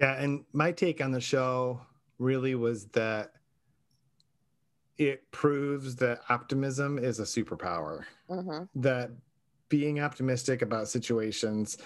Yeah, 0.00 0.14
and 0.22 0.44
my 0.52 0.72
take 0.72 1.02
on 1.02 1.10
the 1.10 1.20
show 1.20 1.80
really 2.18 2.54
was 2.54 2.86
that 2.86 3.32
it 4.96 5.30
proves 5.32 5.96
that 5.96 6.20
optimism 6.28 6.98
is 6.98 7.18
a 7.18 7.24
superpower. 7.24 8.04
Mm-hmm. 8.30 8.80
That 8.80 9.10
being 9.68 10.00
optimistic 10.00 10.62
about 10.62 10.88
situations 10.88 11.78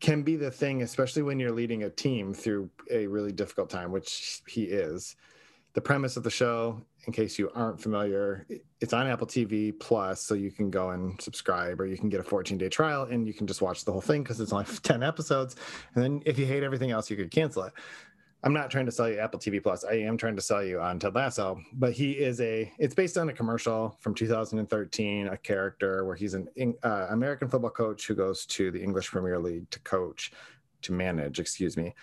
can 0.00 0.22
be 0.22 0.36
the 0.36 0.50
thing, 0.50 0.82
especially 0.82 1.22
when 1.22 1.38
you're 1.38 1.52
leading 1.52 1.84
a 1.84 1.90
team 1.90 2.32
through 2.32 2.70
a 2.90 3.06
really 3.06 3.32
difficult 3.32 3.70
time, 3.70 3.92
which 3.92 4.42
he 4.46 4.64
is 4.64 5.16
the 5.72 5.80
premise 5.80 6.16
of 6.16 6.22
the 6.22 6.30
show, 6.30 6.80
in 7.06 7.12
case 7.12 7.38
you 7.38 7.50
aren't 7.54 7.80
familiar, 7.80 8.46
it's 8.80 8.92
on 8.92 9.06
Apple 9.06 9.26
TV 9.26 9.78
Plus, 9.78 10.20
so 10.20 10.34
you 10.34 10.50
can 10.50 10.70
go 10.70 10.90
and 10.90 11.20
subscribe, 11.20 11.80
or 11.80 11.86
you 11.86 11.96
can 11.96 12.08
get 12.08 12.20
a 12.20 12.24
14 12.24 12.58
day 12.58 12.68
trial 12.68 13.04
and 13.04 13.26
you 13.26 13.32
can 13.32 13.46
just 13.46 13.62
watch 13.62 13.84
the 13.84 13.92
whole 13.92 14.00
thing 14.00 14.22
because 14.22 14.40
it's 14.40 14.52
only 14.52 14.64
10 14.82 15.02
episodes. 15.02 15.56
And 15.94 16.02
then 16.02 16.22
if 16.26 16.38
you 16.38 16.46
hate 16.46 16.62
everything 16.62 16.90
else, 16.90 17.10
you 17.10 17.16
could 17.16 17.30
cancel 17.30 17.64
it. 17.64 17.72
I'm 18.42 18.54
not 18.54 18.70
trying 18.70 18.86
to 18.86 18.92
sell 18.92 19.08
you 19.08 19.18
Apple 19.18 19.38
TV 19.38 19.62
Plus. 19.62 19.84
I 19.84 19.94
am 19.94 20.16
trying 20.16 20.34
to 20.36 20.42
sell 20.42 20.64
you 20.64 20.80
on 20.80 20.98
Ted 20.98 21.14
Lasso, 21.14 21.60
but 21.74 21.92
he 21.92 22.12
is 22.12 22.40
a. 22.40 22.72
It's 22.78 22.94
based 22.94 23.18
on 23.18 23.28
a 23.28 23.34
commercial 23.34 23.98
from 24.00 24.14
2013, 24.14 25.28
a 25.28 25.36
character 25.36 26.06
where 26.06 26.16
he's 26.16 26.32
an 26.32 26.48
uh, 26.82 27.06
American 27.10 27.48
football 27.48 27.70
coach 27.70 28.06
who 28.06 28.14
goes 28.14 28.46
to 28.46 28.70
the 28.70 28.82
English 28.82 29.08
Premier 29.10 29.38
League 29.38 29.68
to 29.70 29.78
coach, 29.80 30.32
to 30.82 30.92
manage, 30.92 31.38
excuse 31.38 31.76
me, 31.76 31.94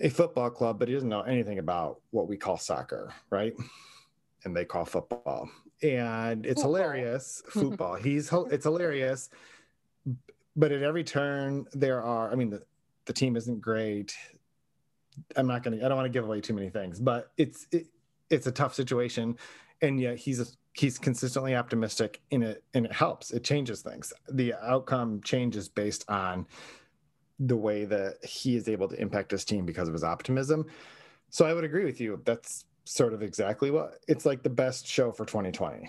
a 0.00 0.08
football 0.08 0.50
club, 0.50 0.78
but 0.78 0.88
he 0.88 0.94
doesn't 0.94 1.08
know 1.08 1.22
anything 1.22 1.58
about 1.58 2.00
what 2.10 2.28
we 2.28 2.36
call 2.36 2.56
soccer, 2.56 3.12
right? 3.30 3.54
And 4.44 4.56
they 4.56 4.64
call 4.64 4.84
football, 4.84 5.48
and 5.82 6.46
it's 6.46 6.62
football. 6.62 6.74
hilarious. 6.74 7.42
Football. 7.48 7.94
he's 7.96 8.32
it's 8.32 8.64
hilarious, 8.64 9.30
but 10.56 10.72
at 10.72 10.82
every 10.82 11.04
turn 11.04 11.66
there 11.72 12.02
are. 12.02 12.30
I 12.30 12.34
mean, 12.36 12.50
the 12.50 12.62
the 13.06 13.12
team 13.12 13.36
isn't 13.36 13.60
great 13.60 14.14
I'm 15.36 15.46
not 15.46 15.62
going 15.62 15.78
to, 15.78 15.84
I 15.84 15.88
don't 15.88 15.96
want 15.96 16.06
to 16.06 16.16
give 16.16 16.24
away 16.24 16.40
too 16.40 16.54
many 16.54 16.70
things, 16.70 17.00
but 17.00 17.30
it's, 17.36 17.66
it, 17.72 17.86
it's 18.30 18.46
a 18.46 18.52
tough 18.52 18.74
situation. 18.74 19.36
And 19.80 20.00
yet 20.00 20.18
he's, 20.18 20.40
a, 20.40 20.46
he's 20.74 20.98
consistently 20.98 21.54
optimistic 21.54 22.20
in 22.30 22.42
it 22.42 22.64
and 22.74 22.86
it 22.86 22.92
helps. 22.92 23.30
It 23.30 23.44
changes 23.44 23.82
things. 23.82 24.12
The 24.30 24.54
outcome 24.54 25.20
changes 25.22 25.68
based 25.68 26.08
on 26.08 26.46
the 27.38 27.56
way 27.56 27.84
that 27.84 28.24
he 28.24 28.56
is 28.56 28.68
able 28.68 28.88
to 28.88 29.00
impact 29.00 29.30
his 29.30 29.44
team 29.44 29.64
because 29.64 29.88
of 29.88 29.94
his 29.94 30.04
optimism. 30.04 30.66
So 31.30 31.46
I 31.46 31.54
would 31.54 31.64
agree 31.64 31.84
with 31.84 32.00
you. 32.00 32.20
That's 32.24 32.64
sort 32.84 33.12
of 33.12 33.22
exactly 33.22 33.70
what 33.70 34.00
it's 34.08 34.24
like 34.24 34.42
the 34.42 34.50
best 34.50 34.86
show 34.86 35.12
for 35.12 35.24
2020. 35.24 35.88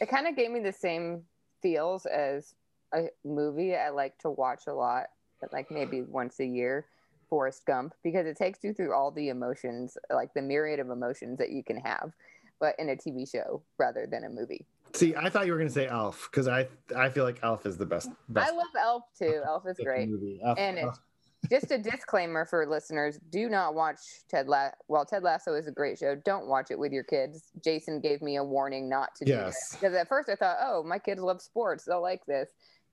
It 0.00 0.08
kind 0.08 0.26
of 0.26 0.34
gave 0.34 0.50
me 0.50 0.60
the 0.60 0.72
same 0.72 1.22
feels 1.62 2.06
as 2.06 2.54
a 2.94 3.08
movie 3.24 3.76
I 3.76 3.90
like 3.90 4.16
to 4.18 4.30
watch 4.30 4.66
a 4.66 4.72
lot, 4.72 5.06
like 5.52 5.70
maybe 5.70 6.02
once 6.02 6.40
a 6.40 6.46
year. 6.46 6.86
Forrest 7.28 7.66
Gump 7.66 7.94
because 8.02 8.26
it 8.26 8.36
takes 8.36 8.64
you 8.64 8.72
through 8.72 8.94
all 8.94 9.10
the 9.10 9.28
emotions, 9.28 9.98
like 10.10 10.32
the 10.34 10.42
myriad 10.42 10.80
of 10.80 10.90
emotions 10.90 11.38
that 11.38 11.50
you 11.50 11.62
can 11.62 11.76
have, 11.76 12.12
but 12.58 12.74
in 12.78 12.88
a 12.88 12.96
TV 12.96 13.30
show 13.30 13.62
rather 13.78 14.06
than 14.06 14.24
a 14.24 14.28
movie. 14.28 14.64
See, 14.92 15.14
I 15.14 15.28
thought 15.28 15.46
you 15.46 15.52
were 15.52 15.58
going 15.58 15.68
to 15.68 15.74
say 15.74 15.86
Elf 15.86 16.28
because 16.30 16.48
I 16.48 16.68
I 16.96 17.08
feel 17.10 17.24
like 17.24 17.40
Elf 17.42 17.66
is 17.66 17.76
the 17.76 17.86
best. 17.86 18.10
best 18.28 18.50
I 18.50 18.54
love 18.54 18.66
Elf 18.80 19.02
too. 19.18 19.42
Elf 19.46 19.64
is 19.66 19.76
great. 19.82 20.08
Elf, 20.44 20.58
and 20.58 20.78
Elf. 20.78 20.98
just 21.50 21.70
a 21.70 21.78
disclaimer 21.78 22.44
for 22.44 22.66
listeners: 22.66 23.18
do 23.30 23.48
not 23.48 23.74
watch 23.74 23.98
Ted. 24.28 24.48
La- 24.48 24.70
While 24.86 25.04
Ted 25.04 25.22
Lasso 25.22 25.54
is 25.54 25.66
a 25.66 25.72
great 25.72 25.98
show, 25.98 26.16
don't 26.24 26.46
watch 26.46 26.70
it 26.70 26.78
with 26.78 26.92
your 26.92 27.04
kids. 27.04 27.50
Jason 27.62 28.00
gave 28.00 28.22
me 28.22 28.36
a 28.36 28.44
warning 28.44 28.88
not 28.88 29.14
to 29.16 29.26
yes. 29.26 29.70
do 29.70 29.76
because 29.78 29.94
at 29.94 30.08
first 30.08 30.28
I 30.28 30.34
thought, 30.34 30.56
oh, 30.60 30.82
my 30.82 30.98
kids 30.98 31.20
love 31.20 31.40
sports; 31.40 31.84
they'll 31.84 32.02
like 32.02 32.24
this. 32.26 32.48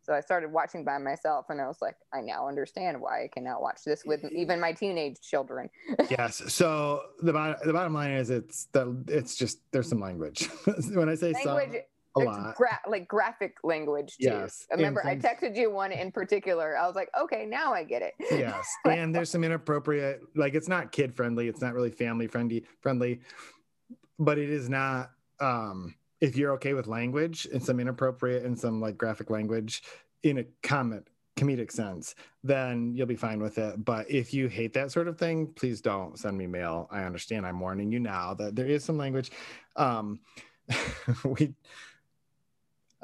So 0.06 0.14
I 0.14 0.20
started 0.20 0.52
watching 0.52 0.84
by 0.84 1.00
myself, 1.00 1.48
and 1.50 1.60
I 1.60 1.68
was 1.68 1.82
like, 1.82 1.96
I 2.14 2.22
now 2.22 2.48
understand 2.48 3.02
why 3.02 3.24
I 3.24 3.28
cannot 3.28 3.60
watch 3.60 3.84
this 3.84 4.04
with 4.06 4.24
even 4.32 4.60
my 4.60 4.72
teenage 4.72 5.20
children. 5.20 5.70
yes. 6.12 6.44
So 6.54 7.02
the 7.22 7.34
bottom 7.34 7.56
the 7.66 7.74
bottom 7.74 7.94
line 7.94 8.12
is 8.12 8.30
it's 8.30 8.66
the 8.66 8.96
it's 9.08 9.36
just 9.36 9.60
there's 9.72 9.90
some 9.90 10.00
language. 10.00 10.48
when 10.94 11.10
I 11.10 11.16
say 11.16 11.34
language, 11.34 11.82
some, 12.16 12.24
a 12.24 12.26
lot. 12.26 12.56
Gra- 12.56 12.82
like 12.88 13.08
graphic 13.08 13.56
language 13.64 14.18
too. 14.18 14.26
Yes. 14.26 14.68
Remember, 14.72 15.06
I 15.06 15.16
texted 15.16 15.56
you 15.56 15.72
one 15.72 15.92
in 15.92 16.12
particular. 16.12 16.78
I 16.78 16.86
was 16.86 16.96
like, 16.96 17.10
okay, 17.20 17.48
now 17.48 17.74
I 17.74 17.84
get 17.84 18.04
it. 18.04 18.14
Yes. 18.32 18.68
and 18.86 19.14
there's 19.14 19.32
some 19.32 19.44
inappropriate, 19.44 20.22
like 20.36 20.54
it's 20.54 20.70
not 20.70 20.92
kid 20.92 21.16
friendly. 21.16 21.48
It's 21.48 21.62
not 21.62 21.74
really 21.74 21.90
family 21.90 22.28
friendly 22.28 22.64
friendly, 22.80 23.22
but 24.20 24.38
it 24.38 24.52
is 24.52 24.70
not. 24.70 25.10
um 25.40 25.96
if 26.22 26.38
you're 26.38 26.54
okay 26.54 26.74
with 26.74 26.88
language 26.88 27.48
and 27.52 27.64
some 27.64 27.80
inappropriate 27.80 28.46
and 28.46 28.58
some 28.58 28.80
like 28.80 28.98
graphic 28.98 29.30
language 29.30 29.84
in 30.24 30.40
a 30.40 30.46
comment 30.64 31.08
comedic 31.36 31.72
sense, 31.72 32.16
then 32.44 32.94
you'll 32.96 33.08
be 33.08 33.16
fine 33.16 33.42
with 33.42 33.58
it. 33.58 33.84
But 33.84 34.10
if 34.10 34.34
you 34.34 34.48
hate 34.48 34.74
that 34.74 34.92
sort 34.92 35.08
of 35.08 35.18
thing, 35.18 35.48
please 35.48 35.82
don't 35.82 36.18
send 36.18 36.38
me 36.38 36.48
mail. 36.48 36.88
I 36.92 37.04
understand. 37.04 37.46
I'm 37.46 37.60
warning 37.60 37.92
you 37.92 38.00
now 38.00 38.34
that 38.36 38.56
there 38.56 38.66
is 38.66 38.84
some 38.84 38.98
language. 38.98 39.32
Um, 39.76 40.20
we, 41.26 41.54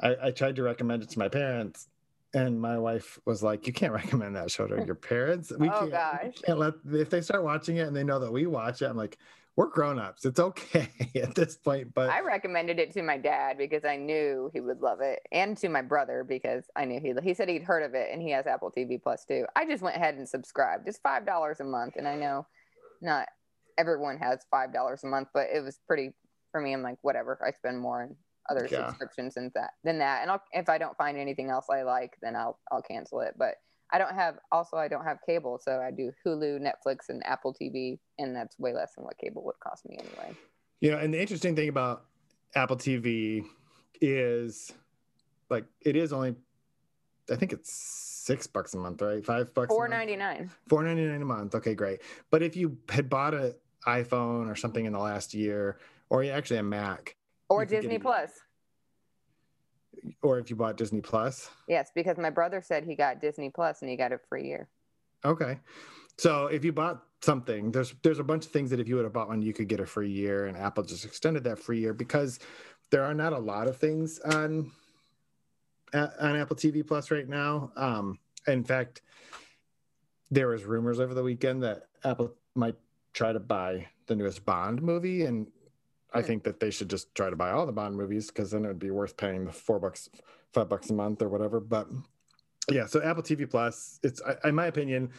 I, 0.00 0.16
I 0.24 0.30
tried 0.30 0.56
to 0.56 0.62
recommend 0.62 1.02
it 1.02 1.10
to 1.10 1.18
my 1.18 1.28
parents, 1.28 1.88
and 2.34 2.60
my 2.60 2.78
wife 2.78 3.18
was 3.24 3.42
like, 3.42 3.66
"You 3.66 3.72
can't 3.72 3.92
recommend 3.92 4.36
that 4.36 4.50
show 4.50 4.66
to 4.66 4.84
your 4.84 4.94
parents. 4.94 5.52
We, 5.56 5.68
oh, 5.68 5.80
can't, 5.80 5.90
gosh. 5.90 6.20
we 6.24 6.42
can't 6.42 6.58
let 6.58 6.74
if 6.92 7.10
they 7.10 7.20
start 7.20 7.44
watching 7.44 7.76
it 7.76 7.86
and 7.86 7.94
they 7.94 8.04
know 8.04 8.18
that 8.18 8.32
we 8.32 8.46
watch 8.46 8.82
it. 8.82 8.86
I'm 8.86 8.96
like, 8.96 9.18
we're 9.56 9.68
grown-ups 9.68 10.24
it's 10.24 10.40
okay 10.40 10.88
at 11.22 11.34
this 11.34 11.56
point 11.56 11.92
but 11.94 12.08
i 12.10 12.20
recommended 12.20 12.78
it 12.78 12.92
to 12.92 13.02
my 13.02 13.16
dad 13.16 13.58
because 13.58 13.84
i 13.84 13.96
knew 13.96 14.50
he 14.52 14.60
would 14.60 14.80
love 14.80 15.00
it 15.00 15.20
and 15.30 15.56
to 15.56 15.68
my 15.68 15.82
brother 15.82 16.24
because 16.26 16.64
i 16.76 16.84
knew 16.84 17.00
he 17.00 17.12
he 17.22 17.34
said 17.34 17.48
he'd 17.48 17.62
heard 17.62 17.82
of 17.82 17.94
it 17.94 18.08
and 18.12 18.22
he 18.22 18.30
has 18.30 18.46
apple 18.46 18.70
tv 18.70 19.00
plus 19.02 19.24
too 19.24 19.44
i 19.56 19.64
just 19.66 19.82
went 19.82 19.96
ahead 19.96 20.14
and 20.14 20.28
subscribed 20.28 20.88
it's 20.88 20.98
five 20.98 21.26
dollars 21.26 21.60
a 21.60 21.64
month 21.64 21.96
and 21.96 22.08
i 22.08 22.14
know 22.14 22.46
not 23.00 23.28
everyone 23.78 24.16
has 24.16 24.40
five 24.50 24.72
dollars 24.72 25.04
a 25.04 25.06
month 25.06 25.28
but 25.34 25.48
it 25.52 25.62
was 25.62 25.80
pretty 25.86 26.12
for 26.50 26.60
me 26.60 26.72
i'm 26.72 26.82
like 26.82 26.98
whatever 27.02 27.38
i 27.46 27.50
spend 27.50 27.78
more 27.78 28.02
on 28.02 28.16
other 28.50 28.66
yeah. 28.70 28.86
subscriptions 28.86 29.34
than 29.34 29.50
that 29.54 29.70
than 29.84 29.98
that 29.98 30.22
and 30.22 30.30
I'll, 30.30 30.42
if 30.52 30.68
i 30.68 30.78
don't 30.78 30.96
find 30.96 31.16
anything 31.16 31.50
else 31.50 31.66
i 31.70 31.82
like 31.82 32.16
then 32.22 32.34
i'll 32.34 32.58
i'll 32.72 32.82
cancel 32.82 33.20
it 33.20 33.34
but 33.38 33.54
I 33.92 33.98
don't 33.98 34.14
have 34.14 34.36
also 34.50 34.76
I 34.76 34.88
don't 34.88 35.04
have 35.04 35.18
cable, 35.26 35.60
so 35.62 35.80
I 35.80 35.90
do 35.90 36.10
Hulu, 36.24 36.60
Netflix, 36.60 37.10
and 37.10 37.24
Apple 37.26 37.54
TV, 37.54 37.98
and 38.18 38.34
that's 38.34 38.58
way 38.58 38.72
less 38.72 38.94
than 38.94 39.04
what 39.04 39.18
cable 39.18 39.44
would 39.44 39.60
cost 39.60 39.86
me 39.86 39.98
anyway. 39.98 40.34
Yeah, 40.80 40.96
and 40.96 41.12
the 41.12 41.20
interesting 41.20 41.54
thing 41.54 41.68
about 41.68 42.04
Apple 42.54 42.76
TV 42.76 43.44
is 44.00 44.72
like 45.50 45.64
it 45.82 45.94
is 45.94 46.12
only 46.12 46.34
I 47.30 47.36
think 47.36 47.52
it's 47.52 47.72
six 47.72 48.46
bucks 48.46 48.74
a 48.74 48.78
month, 48.78 49.02
right? 49.02 49.24
Five 49.24 49.52
bucks. 49.54 49.68
Four 49.68 49.88
ninety 49.88 50.16
nine. 50.16 50.50
Four 50.68 50.82
ninety 50.82 51.04
nine 51.04 51.22
a 51.22 51.26
month. 51.26 51.54
Okay, 51.54 51.74
great. 51.74 52.00
But 52.30 52.42
if 52.42 52.56
you 52.56 52.78
had 52.88 53.08
bought 53.08 53.34
an 53.34 53.54
iPhone 53.86 54.50
or 54.50 54.56
something 54.56 54.84
in 54.84 54.92
the 54.92 54.98
last 54.98 55.34
year, 55.34 55.78
or 56.08 56.24
actually 56.24 56.58
a 56.58 56.62
Mac, 56.62 57.16
or 57.48 57.64
Disney 57.64 57.98
Plus, 57.98 58.30
or 60.22 60.38
if 60.38 60.50
you 60.50 60.56
bought 60.56 60.76
Disney 60.76 61.00
Plus? 61.00 61.50
Yes, 61.68 61.90
because 61.94 62.18
my 62.18 62.30
brother 62.30 62.60
said 62.60 62.84
he 62.84 62.94
got 62.94 63.20
Disney 63.20 63.50
Plus 63.50 63.82
and 63.82 63.90
he 63.90 63.96
got 63.96 64.12
a 64.12 64.18
free 64.18 64.46
year. 64.46 64.68
Okay. 65.24 65.58
So 66.18 66.46
if 66.46 66.64
you 66.64 66.72
bought 66.72 67.02
something, 67.22 67.70
there's 67.72 67.94
there's 68.02 68.18
a 68.18 68.24
bunch 68.24 68.46
of 68.46 68.52
things 68.52 68.70
that 68.70 68.80
if 68.80 68.88
you 68.88 68.96
would 68.96 69.04
have 69.04 69.12
bought 69.12 69.28
one, 69.28 69.42
you 69.42 69.52
could 69.52 69.68
get 69.68 69.80
a 69.80 69.86
free 69.86 70.10
year, 70.10 70.46
and 70.46 70.56
Apple 70.56 70.84
just 70.84 71.04
extended 71.04 71.44
that 71.44 71.58
free 71.58 71.80
year 71.80 71.94
because 71.94 72.38
there 72.90 73.04
are 73.04 73.14
not 73.14 73.32
a 73.32 73.38
lot 73.38 73.68
of 73.68 73.76
things 73.76 74.18
on 74.20 74.70
on 75.94 76.36
Apple 76.36 76.56
TV 76.56 76.86
Plus 76.86 77.10
right 77.10 77.28
now. 77.28 77.72
Um, 77.76 78.18
in 78.46 78.64
fact, 78.64 79.02
there 80.30 80.48
was 80.48 80.64
rumors 80.64 81.00
over 81.00 81.14
the 81.14 81.22
weekend 81.22 81.62
that 81.62 81.84
Apple 82.04 82.34
might 82.54 82.76
try 83.12 83.32
to 83.32 83.40
buy 83.40 83.86
the 84.06 84.16
newest 84.16 84.44
Bond 84.44 84.82
movie, 84.82 85.24
and 85.24 85.46
I 86.14 86.20
hmm. 86.20 86.26
think 86.26 86.44
that 86.44 86.60
they 86.60 86.70
should 86.70 86.90
just 86.90 87.14
try 87.14 87.30
to 87.30 87.36
buy 87.36 87.50
all 87.50 87.66
the 87.66 87.72
Bond 87.72 87.96
movies 87.96 88.28
because 88.28 88.50
then 88.50 88.64
it 88.64 88.68
would 88.68 88.78
be 88.78 88.90
worth 88.90 89.16
paying 89.16 89.44
the 89.44 89.52
four 89.52 89.78
bucks, 89.78 90.08
five 90.52 90.68
bucks 90.68 90.90
a 90.90 90.94
month 90.94 91.22
or 91.22 91.28
whatever. 91.28 91.60
But 91.60 91.88
yeah, 92.70 92.86
so 92.86 93.02
Apple 93.02 93.22
TV 93.22 93.48
Plus, 93.48 93.98
it's 94.02 94.20
in 94.44 94.54
my 94.54 94.66
opinion, 94.66 95.10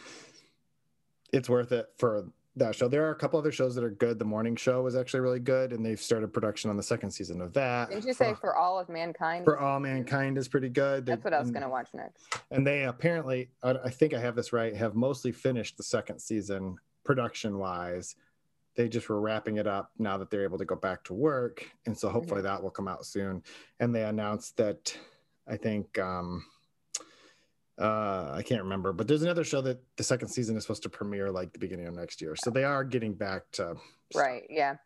it's 1.32 1.48
worth 1.48 1.72
it 1.72 1.86
for 1.98 2.26
that 2.56 2.74
show. 2.74 2.88
There 2.88 3.04
are 3.06 3.10
a 3.10 3.16
couple 3.16 3.38
other 3.38 3.52
shows 3.52 3.74
that 3.74 3.84
are 3.84 3.90
good. 3.90 4.18
The 4.18 4.24
Morning 4.24 4.54
Show 4.56 4.82
was 4.82 4.94
actually 4.94 5.20
really 5.20 5.40
good, 5.40 5.72
and 5.72 5.84
they've 5.84 6.00
started 6.00 6.32
production 6.32 6.70
on 6.70 6.76
the 6.76 6.82
second 6.82 7.10
season 7.10 7.40
of 7.40 7.52
that. 7.54 7.90
Did 7.90 8.04
you 8.04 8.12
say 8.12 8.34
for 8.40 8.56
All 8.56 8.78
of 8.78 8.88
Mankind? 8.88 9.44
For 9.44 9.58
All 9.58 9.80
Mankind 9.80 10.38
is 10.38 10.46
pretty 10.46 10.68
good. 10.68 11.04
That's 11.04 11.22
they, 11.22 11.26
what 11.26 11.34
I 11.34 11.40
was 11.40 11.50
going 11.50 11.62
to 11.62 11.68
watch 11.68 11.88
next. 11.94 12.22
And 12.50 12.66
they 12.66 12.84
apparently, 12.84 13.50
I 13.62 13.90
think 13.90 14.14
I 14.14 14.20
have 14.20 14.36
this 14.36 14.52
right, 14.52 14.74
have 14.76 14.94
mostly 14.94 15.32
finished 15.32 15.76
the 15.76 15.82
second 15.82 16.20
season 16.20 16.76
production 17.04 17.58
wise 17.58 18.16
they 18.76 18.88
just 18.88 19.08
were 19.08 19.20
wrapping 19.20 19.56
it 19.56 19.66
up 19.66 19.90
now 19.98 20.16
that 20.18 20.30
they're 20.30 20.44
able 20.44 20.58
to 20.58 20.64
go 20.64 20.74
back 20.74 21.04
to 21.04 21.14
work. 21.14 21.68
And 21.86 21.96
so 21.96 22.08
hopefully 22.08 22.42
that 22.42 22.62
will 22.62 22.70
come 22.70 22.88
out 22.88 23.06
soon. 23.06 23.42
And 23.80 23.94
they 23.94 24.04
announced 24.04 24.56
that 24.56 24.96
i 25.46 25.56
think 25.56 25.98
um 25.98 26.44
uh 27.78 28.30
i 28.32 28.42
can't 28.42 28.62
remember 28.62 28.92
but 28.92 29.06
there's 29.06 29.22
another 29.22 29.44
show 29.44 29.60
that 29.60 29.82
the 29.96 30.02
second 30.02 30.28
season 30.28 30.56
is 30.56 30.62
supposed 30.62 30.82
to 30.82 30.88
premiere 30.88 31.30
like 31.30 31.52
the 31.52 31.58
beginning 31.58 31.86
of 31.86 31.94
next 31.94 32.20
year. 32.20 32.34
So 32.36 32.50
they 32.50 32.64
are 32.64 32.84
getting 32.84 33.14
back 33.14 33.42
to 33.52 33.76
right 34.14 34.44
yeah. 34.48 34.76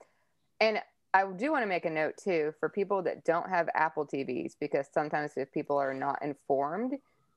And 0.60 0.80
i 1.14 1.24
do 1.36 1.52
want 1.52 1.62
to 1.62 1.66
make 1.66 1.84
a 1.84 1.90
note 1.90 2.14
too 2.22 2.52
for 2.58 2.68
people 2.68 3.02
that 3.02 3.24
don't 3.24 3.48
have 3.48 3.68
apple 3.74 4.06
tvs 4.06 4.54
because 4.60 4.86
sometimes 4.92 5.32
if 5.36 5.50
people 5.52 5.76
are 5.76 5.94
not 5.94 6.18
informed 6.22 6.94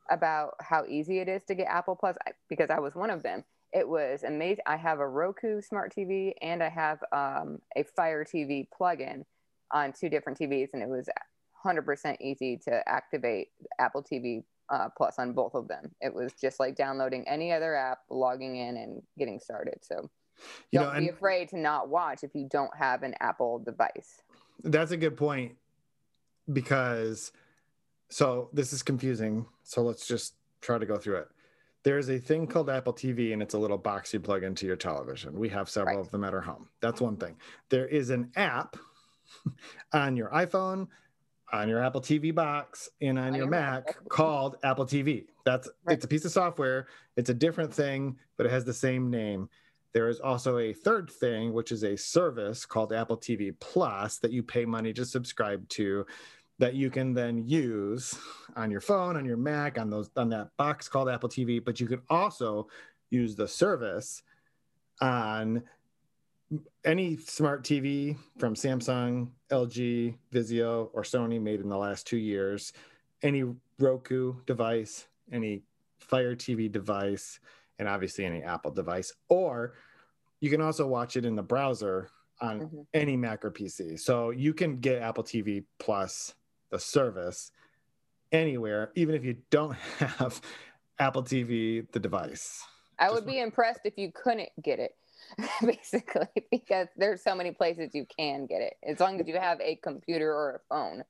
about 0.10 0.56
how 0.60 0.84
easy 0.88 1.20
it 1.20 1.30
is 1.30 1.44
to 1.44 1.56
get 1.56 1.68
apple 1.68 1.96
plus 1.96 2.18
because 2.50 2.70
i 2.70 2.80
was 2.80 2.96
one 2.96 3.10
of 3.10 3.24
them 3.24 3.44
it 3.74 3.88
was 3.88 4.24
amazing. 4.24 4.64
I 4.68 4.76
have 4.78 5.00
a 5.00 5.08
Roku 5.08 5.62
smart 5.62 5.94
TV 5.96 6.34
and 6.42 6.62
I 6.62 6.70
have 6.70 7.00
um, 7.12 7.60
a 7.76 7.84
Fire 7.84 8.26
TV 8.26 8.68
plug-in 8.76 9.26
on 9.72 9.94
two 9.94 10.10
different 10.10 10.38
TVs, 10.38 10.70
and 10.74 10.82
it 10.82 10.90
was 10.90 11.08
100% 11.66 12.18
easy 12.20 12.58
to 12.66 12.88
activate 12.88 13.50
Apple 13.80 14.04
TV 14.04 14.44
uh, 14.70 14.90
Plus 14.98 15.16
on 15.20 15.34
both 15.34 15.54
of 15.54 15.68
them. 15.68 15.92
It 16.02 16.14
was 16.14 16.34
just 16.34 16.60
like 16.60 16.76
downloading 16.76 17.28
any 17.28 17.52
other 17.52 17.76
app, 17.76 18.00
logging 18.10 18.58
in, 18.58 18.78
and 18.78 19.02
getting 19.18 19.40
started. 19.40 19.80
So 19.82 20.10
you 20.72 20.80
don't 20.80 20.94
know, 20.94 21.00
be 21.00 21.10
afraid 21.10 21.50
to 21.50 21.58
not 21.58 21.90
watch 21.90 22.24
if 22.24 22.32
you 22.34 22.48
don't 22.50 22.76
have 22.78 23.04
an 23.04 23.14
Apple 23.20 23.60
device. 23.60 24.22
That's 24.64 24.92
a 24.92 24.98
good 24.98 25.18
point 25.18 25.56
because 26.52 27.32
so 28.10 28.50
this 28.54 28.74
is 28.74 28.84
confusing. 28.84 29.46
So 29.64 29.82
let's 29.82 30.08
just 30.08 30.36
try 30.62 30.78
to 30.78 30.86
go 30.86 30.98
through 30.98 31.18
it 31.18 31.28
there's 31.84 32.10
a 32.10 32.18
thing 32.20 32.48
called 32.48 32.70
Apple 32.70 32.94
TV, 32.94 33.34
and 33.34 33.42
it's 33.42 33.54
a 33.54 33.58
little 33.58 33.78
box 33.78 34.14
you 34.14 34.20
plug 34.20 34.44
into 34.44 34.66
your 34.66 34.76
television. 34.76 35.38
We 35.38 35.50
have 35.50 35.70
several 35.70 35.98
Right. 35.98 36.06
of 36.06 36.12
them 36.12 36.24
at 36.24 36.34
our 36.34 36.42
home. 36.42 36.70
That's 36.80 37.02
one 37.02 37.18
thing. 37.18 37.38
There 37.70 37.88
is 37.88 38.10
an 38.10 38.32
app 38.36 38.78
on 39.94 40.16
your 40.16 40.30
iPhone, 40.30 40.88
on 41.52 41.68
your 41.68 41.84
Apple 41.84 42.02
TV 42.02 42.34
box, 42.34 42.90
and 43.02 43.18
on, 43.18 43.28
On 43.28 43.34
your 43.34 43.44
your 43.44 43.50
Mac 43.52 43.98
called 44.10 44.58
Apple 44.64 44.86
TV. 44.86 45.26
That's 45.46 45.68
Right. 45.84 45.96
it's 45.96 46.06
a 46.06 46.08
piece 46.08 46.26
of 46.26 46.32
software. 46.32 46.88
It's 47.18 47.30
a 47.30 47.34
different 47.34 47.74
thing, 47.74 48.18
but 48.38 48.46
it 48.46 48.52
has 48.52 48.64
the 48.64 48.74
same 48.74 49.10
name. 49.10 49.50
There 49.94 50.08
is 50.08 50.22
also 50.22 50.60
a 50.60 50.72
third 50.72 51.10
thing, 51.10 51.52
which 51.52 51.72
is 51.72 51.84
a 51.84 51.98
service 51.98 52.66
called 52.66 52.94
Apple 52.94 53.18
TV 53.18 53.52
Plus 53.60 54.20
that 54.20 54.32
you 54.32 54.42
pay 54.44 54.64
money 54.66 54.94
to 54.94 55.06
subscribe 55.06 55.68
to 55.70 56.06
that 56.62 56.76
you 56.76 56.92
can 56.92 57.12
then 57.12 57.44
use 57.48 58.16
on 58.56 58.70
your 58.70 58.82
phone, 58.82 59.18
on 59.18 59.26
your 59.26 59.36
Mac, 59.36 59.80
on 59.80 59.90
those 59.90 60.12
on 60.16 60.30
that 60.30 60.56
box 60.58 60.88
called 60.88 61.10
Apple 61.10 61.28
TV. 61.28 61.64
But 61.64 61.80
you 61.80 61.88
can 61.88 62.04
also 62.08 62.68
use 63.10 63.36
the 63.36 63.48
service 63.48 64.22
on 65.02 65.64
any 66.86 67.18
smart 67.18 67.64
TV 67.64 68.16
from 68.38 68.54
Samsung, 68.54 69.30
LG, 69.50 70.16
Vizio, 70.32 70.92
or 70.94 71.02
Sony 71.02 71.42
made 71.42 71.62
in 71.62 71.68
the 71.68 71.78
last 71.78 72.06
two 72.06 72.18
years, 72.18 72.74
any 73.24 73.44
Roku 73.80 74.36
device, 74.46 75.08
any 75.32 75.64
Fire 75.98 76.36
TV 76.36 76.72
device, 76.72 77.40
and 77.80 77.88
obviously 77.88 78.24
any 78.24 78.44
Apple 78.44 78.70
device. 78.70 79.12
Or 79.30 79.74
you 80.42 80.52
can 80.52 80.62
also 80.62 80.86
watch 80.86 81.18
it 81.18 81.26
in 81.26 81.36
the 81.36 81.42
browser 81.42 82.10
on 82.40 82.62
Mhm. 82.62 82.86
any 82.94 83.18
Mac 83.18 83.44
or 83.44 83.50
PC. 83.50 83.98
So 83.98 84.30
you 84.30 84.54
can 84.54 84.80
get 84.80 85.02
Apple 85.02 85.24
TV 85.24 85.66
Plus, 85.80 86.36
the 86.72 86.80
service, 86.80 87.52
anywhere, 88.32 88.92
even 88.96 89.14
if 89.14 89.24
you 89.24 89.38
don't 89.52 89.74
have 90.00 90.42
Apple 90.98 91.24
TV, 91.24 91.90
the 91.92 92.00
device. 92.00 92.64
I 92.98 93.06
Just 93.06 93.16
would 93.16 93.26
be 93.26 93.40
impressed 93.40 93.82
if 93.84 93.94
you 93.98 94.12
couldn't 94.12 94.50
get 94.64 94.80
it, 94.80 94.96
basically, 95.62 96.28
because 96.50 96.88
there's 96.98 97.24
so 97.24 97.36
many 97.36 97.52
places 97.52 97.92
you 97.94 98.06
can 98.18 98.48
get 98.48 98.62
it. 98.62 98.74
As 98.84 99.00
long 99.00 99.20
as 99.20 99.28
you 99.28 99.38
have 99.38 99.60
a 99.62 99.76
computer 99.76 100.32
or 100.34 100.56
a 100.56 100.60
phone, 100.74 101.04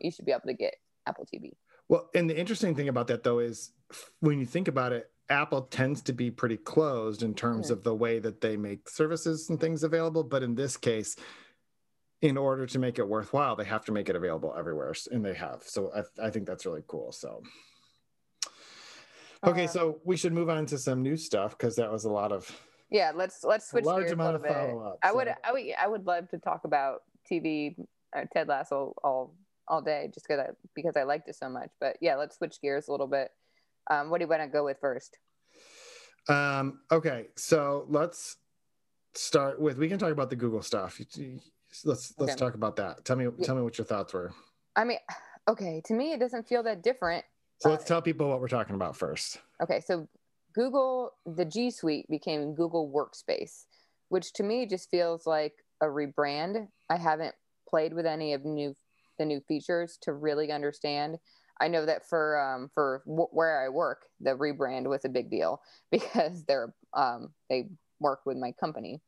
you 0.00 0.10
should 0.10 0.26
be 0.26 0.32
able 0.32 0.42
to 0.46 0.54
get 0.54 0.74
Apple 1.06 1.26
TV. 1.32 1.52
Well, 1.88 2.10
and 2.14 2.28
the 2.28 2.38
interesting 2.38 2.74
thing 2.74 2.88
about 2.88 3.06
that 3.08 3.22
though 3.22 3.38
is 3.38 3.72
when 4.20 4.38
you 4.38 4.46
think 4.46 4.68
about 4.68 4.92
it, 4.92 5.10
Apple 5.28 5.62
tends 5.62 6.02
to 6.02 6.12
be 6.12 6.30
pretty 6.30 6.56
closed 6.56 7.22
in 7.22 7.34
terms 7.34 7.68
Mhm. 7.68 7.72
of 7.72 7.82
the 7.84 7.94
way 7.94 8.18
that 8.18 8.40
they 8.40 8.56
make 8.56 8.88
services 8.88 9.48
and 9.48 9.60
things 9.60 9.82
available. 9.82 10.22
But 10.22 10.42
in 10.42 10.54
this 10.54 10.76
case, 10.76 11.16
in 12.24 12.38
order 12.38 12.64
to 12.64 12.78
make 12.78 12.98
it 12.98 13.06
worthwhile, 13.06 13.54
they 13.54 13.64
have 13.66 13.84
to 13.84 13.92
make 13.92 14.08
it 14.08 14.16
available 14.16 14.54
everywhere, 14.56 14.94
and 15.12 15.22
they 15.22 15.34
have. 15.34 15.62
So 15.66 15.92
I, 15.94 16.26
I 16.26 16.30
think 16.30 16.46
that's 16.46 16.64
really 16.64 16.82
cool. 16.86 17.12
So, 17.12 17.42
okay, 19.46 19.64
Uh, 19.64 19.68
so 19.68 20.00
we 20.04 20.16
should 20.16 20.32
move 20.32 20.48
on 20.48 20.64
to 20.66 20.78
some 20.78 21.02
new 21.02 21.18
stuff 21.18 21.50
because 21.56 21.76
that 21.76 21.92
was 21.92 22.04
a 22.06 22.10
lot 22.10 22.32
of 22.32 22.50
Yeah, 22.90 23.12
let's 23.14 23.44
let's 23.44 23.68
switch 23.68 23.84
large 23.84 24.04
gears 24.04 24.12
a 24.12 24.14
amount 24.14 24.42
little 24.42 24.46
of 24.56 24.56
bit. 24.56 24.70
follow 24.70 24.82
up. 24.92 24.98
I 25.02 25.12
would, 25.12 25.28
I 25.44 25.52
would, 25.52 25.64
I 25.78 25.86
would 25.86 26.06
love 26.06 26.30
to 26.30 26.38
talk 26.38 26.62
about 26.64 27.02
TV, 27.30 27.76
uh, 28.16 28.24
Ted 28.32 28.48
Lasso 28.48 28.94
all 29.04 29.34
all 29.68 29.82
day, 29.82 30.10
just 30.14 30.26
because 30.26 30.40
I 30.40 30.50
because 30.74 30.96
I 30.96 31.02
liked 31.02 31.28
it 31.28 31.36
so 31.36 31.50
much. 31.50 31.70
But 31.78 31.98
yeah, 32.00 32.16
let's 32.16 32.38
switch 32.38 32.58
gears 32.62 32.88
a 32.88 32.90
little 32.90 33.06
bit. 33.06 33.28
Um, 33.90 34.08
what 34.08 34.18
do 34.18 34.24
you 34.24 34.28
want 34.30 34.40
to 34.40 34.48
go 34.48 34.64
with 34.64 34.78
first? 34.80 35.18
Um, 36.26 36.80
okay, 36.90 37.26
so 37.36 37.84
let's 37.90 38.36
start 39.14 39.60
with. 39.60 39.76
We 39.76 39.88
can 39.90 39.98
talk 39.98 40.10
about 40.10 40.30
the 40.30 40.36
Google 40.36 40.62
stuff. 40.62 40.98
Let's 41.84 42.14
let's 42.18 42.34
Okay. 42.34 42.44
talk 42.44 42.54
about 42.54 42.76
that. 42.76 43.04
Tell 43.04 43.16
me 43.16 43.26
tell 43.42 43.56
me 43.56 43.62
what 43.62 43.78
your 43.78 43.84
thoughts 43.84 44.12
were. 44.12 44.32
I 44.76 44.84
mean, 44.84 44.98
okay, 45.48 45.82
to 45.86 45.94
me 45.94 46.12
it 46.12 46.20
doesn't 46.20 46.46
feel 46.46 46.62
that 46.64 46.82
different. 46.82 47.24
So 47.60 47.68
Uh, 47.68 47.72
let's 47.72 47.84
tell 47.84 48.02
people 48.02 48.28
what 48.28 48.40
we're 48.40 48.48
talking 48.48 48.74
about 48.74 48.96
first. 48.96 49.38
Okay, 49.62 49.80
so 49.80 50.08
Google, 50.54 51.12
the 51.26 51.44
G 51.44 51.70
Suite 51.70 52.06
became 52.08 52.54
Google 52.54 52.90
Workspace, 52.92 53.64
which 54.08 54.32
to 54.34 54.42
me 54.42 54.66
just 54.66 54.90
feels 54.90 55.26
like 55.26 55.54
a 55.80 55.86
rebrand. 55.86 56.68
I 56.90 56.96
haven't 56.96 57.34
played 57.68 57.94
with 57.94 58.06
any 58.06 58.34
of 58.34 58.44
new 58.44 58.74
the 59.18 59.24
new 59.24 59.40
features 59.46 59.98
to 60.02 60.12
really 60.12 60.50
understand. 60.50 61.18
I 61.60 61.68
know 61.68 61.86
that 61.86 62.06
for 62.08 62.38
um, 62.40 62.68
for 62.74 63.02
w- 63.06 63.28
where 63.30 63.64
I 63.64 63.68
work, 63.68 64.06
the 64.20 64.36
rebrand 64.36 64.88
was 64.88 65.04
a 65.04 65.08
big 65.08 65.30
deal 65.30 65.60
because 65.90 66.44
they're 66.44 66.74
um, 66.94 67.32
they 67.48 67.68
work 68.00 68.20
with 68.26 68.36
my 68.36 68.52
company, 68.52 69.00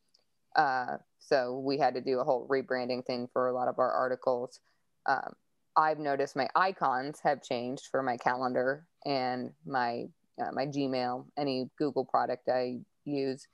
uh, 0.57 0.97
so 1.19 1.59
we 1.59 1.79
had 1.79 1.95
to 1.95 2.01
do 2.01 2.19
a 2.19 2.25
whole 2.25 2.47
rebranding 2.49 3.05
thing 3.05 3.29
for 3.33 3.49
a 3.49 3.55
lot 3.55 3.69
of 3.69 3.79
our 3.79 3.93
articles. 3.93 4.61
Um, 5.07 5.35
I've 5.77 5.99
noticed 5.99 6.35
my 6.35 6.49
icons 6.57 7.21
have 7.23 7.43
changed 7.43 7.89
for 7.91 8.03
my 8.03 8.17
calendar 8.17 8.87
and 9.05 9.53
my 9.67 10.07
uh, 10.41 10.53
my 10.53 10.67
Gmail, 10.67 11.25
any 11.39 11.71
Google 11.79 12.05
product 12.05 12.49
I 12.49 12.79
use, 13.05 13.47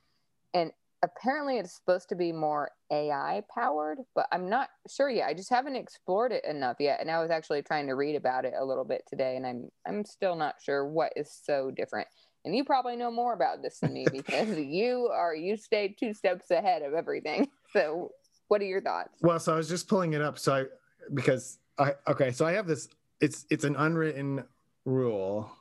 and 0.53 0.71
apparently 1.01 1.57
it's 1.57 1.75
supposed 1.75 2.09
to 2.09 2.15
be 2.15 2.31
more 2.31 2.71
AI 2.91 3.41
powered, 3.53 3.99
but 4.15 4.27
I'm 4.31 4.49
not 4.49 4.69
sure 4.89 5.09
yet. 5.09 5.27
I 5.27 5.33
just 5.33 5.49
haven't 5.49 5.75
explored 5.75 6.31
it 6.31 6.43
enough 6.45 6.77
yet, 6.79 6.99
and 7.01 7.09
I 7.09 7.21
was 7.21 7.31
actually 7.31 7.61
trying 7.61 7.87
to 7.87 7.95
read 7.95 8.15
about 8.15 8.45
it 8.45 8.53
a 8.57 8.65
little 8.65 8.85
bit 8.85 9.03
today, 9.07 9.35
and 9.35 9.45
I'm 9.45 9.69
I'm 9.87 10.05
still 10.05 10.35
not 10.35 10.55
sure 10.61 10.87
what 10.87 11.13
is 11.15 11.31
so 11.31 11.71
different. 11.71 12.07
And 12.45 12.55
you 12.55 12.63
probably 12.63 12.95
know 12.95 13.11
more 13.11 13.33
about 13.33 13.61
this 13.61 13.79
than 13.79 13.93
me 13.93 14.05
because 14.11 14.57
you 14.57 15.09
are 15.13 15.35
you 15.35 15.55
stayed 15.57 15.97
two 15.97 16.13
steps 16.13 16.51
ahead 16.51 16.81
of 16.81 16.93
everything. 16.93 17.49
So, 17.73 18.11
what 18.49 18.61
are 18.61 18.65
your 18.65 18.81
thoughts? 18.81 19.17
Well, 19.23 19.39
so 19.39 19.51
I 19.51 19.55
was 19.55 19.67
just 19.67 19.87
pulling 19.87 20.13
it 20.13 20.21
up. 20.21 20.37
So 20.37 20.53
I 20.53 20.65
because 21.11 21.57
I 21.79 21.95
okay, 22.07 22.31
so 22.31 22.45
I 22.45 22.51
have 22.51 22.67
this. 22.67 22.87
It's 23.19 23.47
it's 23.49 23.63
an 23.63 23.75
unwritten 23.75 24.43
rule 24.85 25.51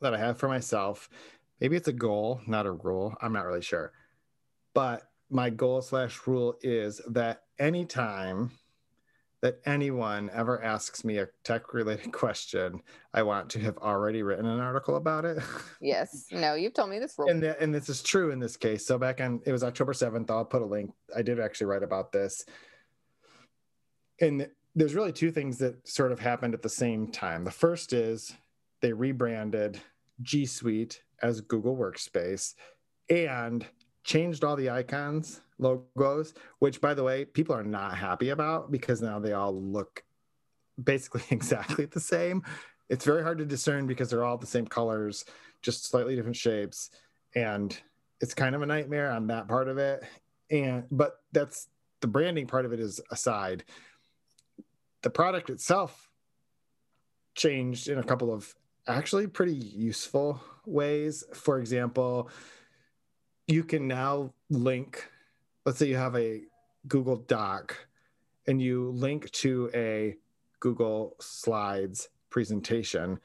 that 0.00 0.12
I 0.12 0.18
have 0.18 0.36
for 0.36 0.48
myself. 0.48 1.08
Maybe 1.60 1.76
it's 1.76 1.86
a 1.86 1.92
goal, 1.92 2.40
not 2.48 2.66
a 2.66 2.72
rule. 2.72 3.14
I'm 3.22 3.32
not 3.32 3.46
really 3.46 3.62
sure. 3.62 3.92
But 4.74 5.08
my 5.30 5.48
goal 5.48 5.80
slash 5.80 6.26
rule 6.26 6.56
is 6.60 7.00
that 7.08 7.44
anytime 7.60 8.50
that 9.44 9.60
anyone 9.66 10.30
ever 10.32 10.64
asks 10.64 11.04
me 11.04 11.18
a 11.18 11.28
tech 11.42 11.74
related 11.74 12.10
question, 12.12 12.80
I 13.12 13.22
want 13.22 13.50
to 13.50 13.58
have 13.60 13.76
already 13.76 14.22
written 14.22 14.46
an 14.46 14.58
article 14.58 14.96
about 14.96 15.26
it. 15.26 15.38
Yes, 15.82 16.28
no, 16.32 16.54
you've 16.54 16.72
told 16.72 16.88
me 16.88 16.98
this 16.98 17.14
rule. 17.18 17.28
and 17.28 17.42
that, 17.42 17.60
and 17.60 17.74
this 17.74 17.90
is 17.90 18.02
true 18.02 18.30
in 18.30 18.38
this 18.38 18.56
case. 18.56 18.86
So 18.86 18.96
back 18.96 19.20
on 19.20 19.42
it 19.44 19.52
was 19.52 19.62
October 19.62 19.92
seventh. 19.92 20.30
I'll 20.30 20.46
put 20.46 20.62
a 20.62 20.64
link. 20.64 20.92
I 21.14 21.20
did 21.20 21.38
actually 21.38 21.66
write 21.66 21.82
about 21.82 22.10
this. 22.10 22.46
And 24.18 24.48
there's 24.74 24.94
really 24.94 25.12
two 25.12 25.30
things 25.30 25.58
that 25.58 25.86
sort 25.86 26.10
of 26.10 26.18
happened 26.18 26.54
at 26.54 26.62
the 26.62 26.70
same 26.70 27.08
time. 27.08 27.44
The 27.44 27.50
first 27.50 27.92
is 27.92 28.34
they 28.80 28.94
rebranded 28.94 29.78
G 30.22 30.46
Suite 30.46 31.02
as 31.22 31.42
Google 31.42 31.76
Workspace 31.76 32.54
and 33.10 33.66
changed 34.04 34.42
all 34.42 34.56
the 34.56 34.70
icons, 34.70 35.42
logos, 35.58 36.34
which 36.58 36.80
by 36.80 36.94
the 36.94 37.02
way, 37.02 37.24
people 37.24 37.54
are 37.54 37.64
not 37.64 37.96
happy 37.96 38.30
about 38.30 38.70
because 38.70 39.00
now 39.00 39.18
they 39.18 39.32
all 39.32 39.54
look 39.54 40.04
basically 40.82 41.22
exactly 41.30 41.86
the 41.86 42.00
same. 42.00 42.42
It's 42.88 43.04
very 43.04 43.22
hard 43.22 43.38
to 43.38 43.46
discern 43.46 43.86
because 43.86 44.10
they're 44.10 44.24
all 44.24 44.36
the 44.36 44.46
same 44.46 44.66
colors, 44.66 45.24
just 45.62 45.86
slightly 45.86 46.16
different 46.16 46.36
shapes. 46.36 46.90
And 47.34 47.76
it's 48.20 48.34
kind 48.34 48.54
of 48.54 48.62
a 48.62 48.66
nightmare 48.66 49.10
on 49.10 49.26
that 49.28 49.48
part 49.48 49.68
of 49.68 49.78
it. 49.78 50.04
And 50.50 50.84
but 50.90 51.20
that's 51.32 51.68
the 52.00 52.06
branding 52.06 52.46
part 52.46 52.66
of 52.66 52.72
it 52.72 52.80
is 52.80 53.00
aside. 53.10 53.64
The 55.02 55.10
product 55.10 55.50
itself 55.50 56.10
changed 57.34 57.88
in 57.88 57.98
a 57.98 58.02
couple 58.02 58.32
of 58.32 58.54
actually 58.86 59.26
pretty 59.26 59.54
useful 59.54 60.40
ways. 60.66 61.24
For 61.32 61.58
example, 61.58 62.30
you 63.46 63.64
can 63.64 63.88
now 63.88 64.32
link, 64.50 65.08
let's 65.64 65.78
say 65.78 65.86
you 65.86 65.96
have 65.96 66.16
a 66.16 66.42
Google 66.88 67.16
Doc 67.16 67.86
and 68.46 68.60
you 68.60 68.90
link 68.90 69.30
to 69.32 69.70
a 69.74 70.16
Google 70.60 71.16
Slides 71.20 72.08
presentation. 72.30 73.18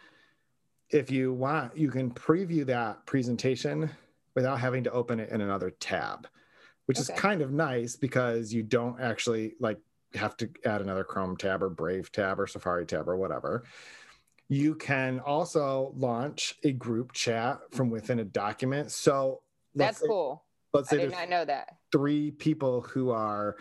If 0.89 1.11
you 1.11 1.33
want, 1.33 1.77
you 1.77 1.89
can 1.89 2.11
preview 2.11 2.65
that 2.67 3.05
presentation 3.05 3.89
without 4.35 4.59
having 4.59 4.83
to 4.85 4.91
open 4.91 5.19
it 5.19 5.29
in 5.29 5.41
another 5.41 5.71
tab, 5.71 6.27
which 6.85 6.99
is 6.99 7.11
kind 7.15 7.41
of 7.41 7.51
nice 7.51 7.95
because 7.95 8.53
you 8.53 8.63
don't 8.63 8.99
actually 8.99 9.53
like 9.59 9.79
have 10.15 10.35
to 10.37 10.49
add 10.65 10.81
another 10.81 11.03
Chrome 11.03 11.37
tab 11.37 11.61
or 11.61 11.69
Brave 11.69 12.11
tab 12.11 12.39
or 12.39 12.47
Safari 12.47 12.85
tab 12.85 13.07
or 13.07 13.17
whatever. 13.17 13.63
You 14.47 14.73
can 14.73 15.19
also 15.19 15.93
launch 15.95 16.55
a 16.63 16.71
group 16.71 17.11
chat 17.11 17.59
from 17.71 17.91
within 17.91 18.19
a 18.19 18.25
document. 18.25 18.91
So 18.91 19.41
That's 19.75 19.99
cool. 19.99 20.43
Let's 20.73 20.89
I 20.89 20.91
say 20.91 20.97
did 20.97 21.09
there's 21.11 21.19
not 21.19 21.29
know 21.29 21.45
that. 21.45 21.77
three 21.91 22.31
people 22.31 22.81
who 22.81 23.09
are 23.09 23.57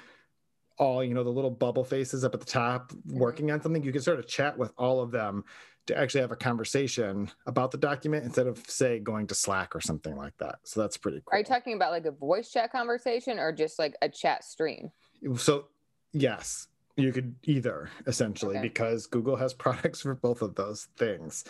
all 0.78 1.02
you 1.02 1.12
know 1.14 1.24
the 1.24 1.30
little 1.30 1.50
bubble 1.50 1.84
faces 1.84 2.24
up 2.24 2.34
at 2.34 2.40
the 2.40 2.46
top 2.46 2.92
Mm-hmm. 2.92 3.18
working 3.18 3.50
on 3.50 3.60
something 3.60 3.82
you 3.82 3.92
can 3.92 4.00
sort 4.02 4.18
of 4.18 4.26
chat 4.28 4.56
with 4.56 4.72
all 4.78 5.00
of 5.00 5.10
them 5.10 5.44
to 5.86 5.98
actually 5.98 6.20
have 6.20 6.30
a 6.30 6.36
conversation 6.36 7.30
about 7.46 7.70
the 7.70 7.78
document 7.78 8.24
instead 8.24 8.46
of 8.46 8.58
say 8.68 8.98
going 9.00 9.26
to 9.26 9.34
slack 9.34 9.74
or 9.74 9.80
something 9.80 10.14
like 10.16 10.36
that 10.38 10.56
so 10.64 10.80
that's 10.80 10.96
pretty 10.96 11.18
cool 11.24 11.34
Are 11.34 11.38
you 11.38 11.44
talking 11.44 11.74
about 11.74 11.90
like 11.90 12.04
a 12.06 12.10
voice 12.12 12.50
chat 12.50 12.70
conversation 12.70 13.38
or 13.40 13.52
just 13.52 13.78
like 13.78 13.96
a 14.02 14.08
chat 14.08 14.44
stream? 14.44 14.90
so 15.36 15.66
yes 16.12 16.68
you 16.96 17.12
could 17.12 17.34
either 17.44 17.90
essentially 18.06 18.56
Okay. 18.56 18.62
because 18.68 19.06
google 19.06 19.34
has 19.34 19.52
products 19.64 20.02
for 20.02 20.14
both 20.14 20.42
of 20.42 20.54
those 20.54 20.86
things 20.96 21.42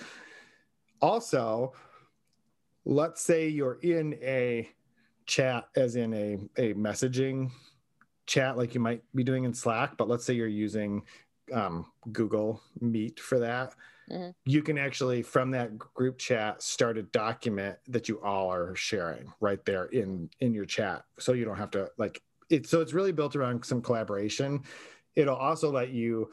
also 1.03 1.73
let's 2.87 3.21
say 3.21 3.49
you're 3.49 3.79
in 3.83 4.15
a 4.23 4.69
chat, 5.29 5.69
as 5.77 5.95
in 5.95 6.13
a, 6.15 6.39
a 6.61 6.75
messaging 6.75 7.53
chat, 8.27 8.57
like 8.57 8.75
you 8.75 8.81
might 8.81 9.03
be 9.15 9.23
doing 9.23 9.45
in 9.45 9.55
Slack, 9.55 9.97
but 9.97 10.09
let's 10.09 10.25
say 10.25 10.35
you're 10.35 10.49
using 10.49 11.03
um, 11.53 11.87
Google 12.11 12.61
Meet 12.81 13.21
for 13.21 13.39
that. 13.39 13.75
Mm-hmm. 14.11 14.31
You 14.47 14.63
can 14.63 14.79
actually, 14.79 15.23
from 15.23 15.51
that 15.53 15.79
group 15.79 16.19
chat, 16.19 16.63
start 16.63 16.99
a 16.99 17.03
document 17.03 17.79
that 17.89 18.09
you 18.09 18.21
all 18.23 18.51
are 18.53 18.75
sharing 18.75 19.33
right 19.41 19.63
there 19.65 19.85
in 19.87 20.31
in 20.41 20.55
your 20.55 20.65
chat, 20.65 21.05
so 21.19 21.35
you 21.35 21.45
don't 21.45 21.59
have 21.59 21.71
to 21.73 21.91
like 21.99 22.23
it. 22.49 22.67
So 22.67 22.81
it's 22.81 22.95
really 22.95 23.13
built 23.13 23.37
around 23.37 23.65
some 23.65 23.83
collaboration. 23.83 24.63
It'll 25.15 25.37
also 25.37 25.71
let 25.71 25.91
you 25.91 26.33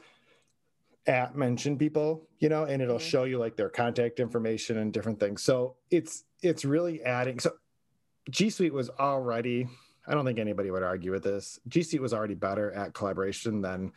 at 1.06 1.36
mention 1.36 1.76
people, 1.76 2.26
you 2.38 2.48
know, 2.48 2.64
and 2.64 2.80
it'll 2.80 2.96
mm-hmm. 2.96 3.06
show 3.06 3.24
you 3.24 3.38
like 3.38 3.56
their 3.56 3.68
contact 3.68 4.20
information 4.20 4.78
and 4.78 4.92
different 4.92 5.20
things. 5.20 5.42
So 5.42 5.76
it's 5.90 6.24
it's 6.42 6.64
really 6.64 7.02
adding. 7.02 7.38
So 7.38 7.52
G 8.30 8.50
Suite 8.50 8.72
was 8.72 8.90
already. 8.90 9.68
I 10.08 10.14
don't 10.14 10.24
think 10.24 10.38
anybody 10.38 10.70
would 10.70 10.82
argue 10.82 11.10
with 11.10 11.24
this. 11.24 11.58
G 11.68 11.82
Suite 11.82 12.02
was 12.02 12.14
already 12.14 12.34
better 12.34 12.72
at 12.72 12.94
collaboration 12.94 13.60
than 13.60 13.92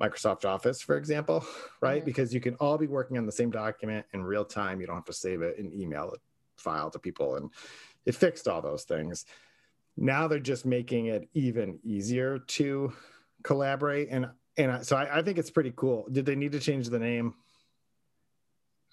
Microsoft 0.00 0.44
Office, 0.44 0.82
for 0.82 0.96
example, 0.96 1.44
right? 1.80 1.98
Mm-hmm. 1.98 2.06
Because 2.06 2.34
you 2.34 2.40
can 2.40 2.54
all 2.56 2.78
be 2.78 2.86
working 2.86 3.18
on 3.18 3.26
the 3.26 3.32
same 3.32 3.50
document 3.50 4.06
in 4.12 4.22
real 4.22 4.44
time. 4.44 4.80
You 4.80 4.86
don't 4.86 4.96
have 4.96 5.04
to 5.06 5.12
save 5.12 5.42
it 5.42 5.58
and 5.58 5.72
email 5.72 6.12
it 6.12 6.20
file 6.56 6.90
to 6.90 6.98
people, 6.98 7.36
and 7.36 7.50
it 8.04 8.14
fixed 8.14 8.48
all 8.48 8.62
those 8.62 8.84
things. 8.84 9.24
Now 9.96 10.28
they're 10.28 10.38
just 10.38 10.66
making 10.66 11.06
it 11.06 11.28
even 11.34 11.78
easier 11.82 12.38
to 12.38 12.92
collaborate, 13.42 14.08
and 14.10 14.26
and 14.56 14.84
so 14.84 14.96
I, 14.96 15.18
I 15.18 15.22
think 15.22 15.38
it's 15.38 15.50
pretty 15.50 15.72
cool. 15.76 16.06
Did 16.10 16.26
they 16.26 16.36
need 16.36 16.52
to 16.52 16.60
change 16.60 16.88
the 16.88 16.98
name? 16.98 17.34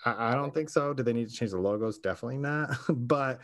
I, 0.06 0.32
I 0.32 0.36
don't 0.36 0.54
think 0.54 0.70
so. 0.70 0.94
Did 0.94 1.06
they 1.06 1.14
need 1.14 1.30
to 1.30 1.36
change 1.36 1.52
the 1.52 1.60
logos? 1.60 2.00
Definitely 2.00 2.38
not. 2.38 2.76
but 2.90 3.40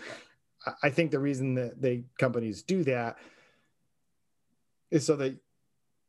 I 0.84 0.89
think 0.89 1.12
the 1.12 1.19
reason 1.19 1.55
that 1.55 1.82
they 1.82 2.03
companies 2.19 2.63
do 2.63 2.84
that 2.86 3.17
is 4.91 5.05
so 5.05 5.15
that 5.17 5.36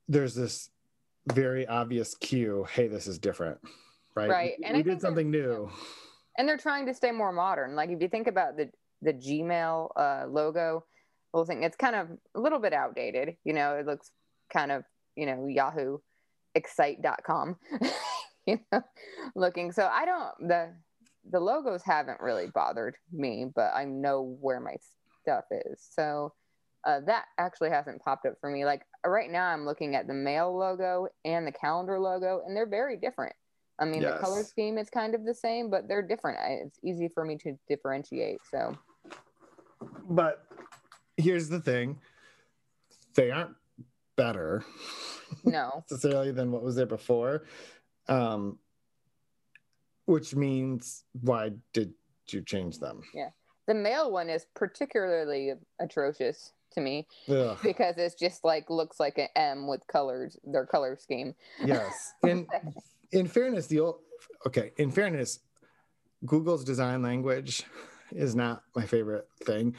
there's 0.08 0.34
this 0.34 0.70
very 1.32 1.66
obvious 1.66 2.14
cue 2.14 2.66
hey 2.72 2.88
this 2.88 3.06
is 3.06 3.18
different 3.18 3.58
right? 4.14 4.30
Right. 4.30 4.52
And 4.64 4.74
we 4.74 4.80
I 4.80 4.82
did 4.82 5.00
something 5.00 5.30
new. 5.30 5.70
and 6.36 6.48
they're 6.48 6.56
trying 6.56 6.86
to 6.86 6.94
stay 6.94 7.10
more 7.10 7.32
modern. 7.32 7.74
Like 7.76 7.90
if 7.90 8.00
you 8.00 8.08
think 8.08 8.26
about 8.26 8.56
the 8.56 8.70
the 9.02 9.14
gmail 9.14 9.88
uh, 9.96 10.26
logo 10.28 10.84
whole 11.32 11.44
thing 11.44 11.62
it's 11.62 11.76
kind 11.76 11.96
of 11.96 12.08
a 12.34 12.40
little 12.40 12.58
bit 12.58 12.72
outdated 12.72 13.36
you 13.44 13.52
know 13.52 13.76
it 13.76 13.86
looks 13.86 14.10
kind 14.52 14.72
of 14.72 14.82
you 15.16 15.24
know 15.24 15.46
yahoo 15.46 15.96
excite.com 16.54 17.56
you 18.46 18.58
know 18.70 18.82
looking. 19.34 19.72
So 19.72 19.88
i 19.90 20.04
don't 20.04 20.48
the 20.48 20.74
the 21.30 21.40
logos 21.40 21.82
haven't 21.82 22.20
really 22.20 22.46
bothered 22.54 22.96
me 23.12 23.46
but 23.54 23.72
i 23.74 23.84
know 23.84 24.36
where 24.40 24.60
my 24.60 24.76
stuff 25.22 25.44
is 25.50 25.86
so 25.90 26.32
uh, 26.86 27.00
that 27.06 27.26
actually 27.38 27.70
hasn't 27.70 28.00
popped 28.02 28.26
up 28.26 28.34
for 28.40 28.50
me. 28.50 28.64
Like 28.64 28.82
right 29.04 29.30
now, 29.30 29.46
I'm 29.46 29.66
looking 29.66 29.94
at 29.94 30.06
the 30.06 30.14
mail 30.14 30.56
logo 30.56 31.08
and 31.24 31.46
the 31.46 31.52
calendar 31.52 31.98
logo, 31.98 32.42
and 32.46 32.56
they're 32.56 32.66
very 32.66 32.96
different. 32.96 33.34
I 33.78 33.84
mean, 33.84 34.02
yes. 34.02 34.14
the 34.14 34.24
color 34.24 34.42
scheme 34.44 34.78
is 34.78 34.90
kind 34.90 35.14
of 35.14 35.24
the 35.24 35.34
same, 35.34 35.70
but 35.70 35.88
they're 35.88 36.06
different. 36.06 36.38
It's 36.66 36.78
easy 36.84 37.08
for 37.08 37.24
me 37.24 37.36
to 37.38 37.56
differentiate. 37.68 38.40
So, 38.50 38.76
but 40.08 40.44
here's 41.16 41.48
the 41.48 41.60
thing 41.60 41.98
they 43.14 43.30
aren't 43.30 43.56
better 44.16 44.64
no 45.44 45.84
necessarily 45.90 46.30
than 46.30 46.52
what 46.52 46.62
was 46.62 46.76
there 46.76 46.86
before 46.86 47.44
um 48.08 48.58
which 50.10 50.34
means 50.34 51.04
why 51.20 51.50
did 51.72 51.92
you 52.28 52.42
change 52.42 52.78
them 52.78 53.02
yeah 53.14 53.30
the 53.66 53.74
mail 53.74 54.10
one 54.10 54.28
is 54.28 54.46
particularly 54.54 55.52
atrocious 55.80 56.52
to 56.72 56.80
me 56.80 57.06
Ugh. 57.28 57.58
because 57.62 57.96
it's 57.98 58.14
just 58.14 58.44
like 58.44 58.70
looks 58.70 59.00
like 59.00 59.18
an 59.18 59.28
M 59.36 59.66
with 59.66 59.86
colors, 59.86 60.36
their 60.44 60.66
color 60.66 60.96
scheme. 60.96 61.34
Yes. 61.64 62.12
In 62.22 62.46
in 63.12 63.26
fairness, 63.26 63.66
the 63.66 63.80
old 63.80 64.00
okay, 64.46 64.72
in 64.76 64.90
fairness, 64.90 65.40
Google's 66.24 66.64
design 66.64 67.02
language 67.02 67.64
is 68.12 68.36
not 68.36 68.62
my 68.76 68.86
favorite 68.86 69.26
thing. 69.44 69.74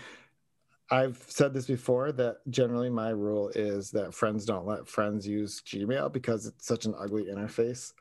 I've 0.90 1.24
said 1.30 1.54
this 1.54 1.66
before 1.66 2.12
that 2.14 2.38
generally 2.50 2.90
my 2.90 3.10
rule 3.10 3.50
is 3.56 3.92
that 3.92 4.14
friends 4.14 4.46
don't 4.46 4.68
let 4.68 4.90
friends 4.90 5.26
use 5.26 5.62
Gmail 5.62 6.12
because 6.12 6.46
it's 6.46 6.68
such 6.68 6.86
an 6.86 6.94
ugly 7.00 7.26
interface 7.26 7.94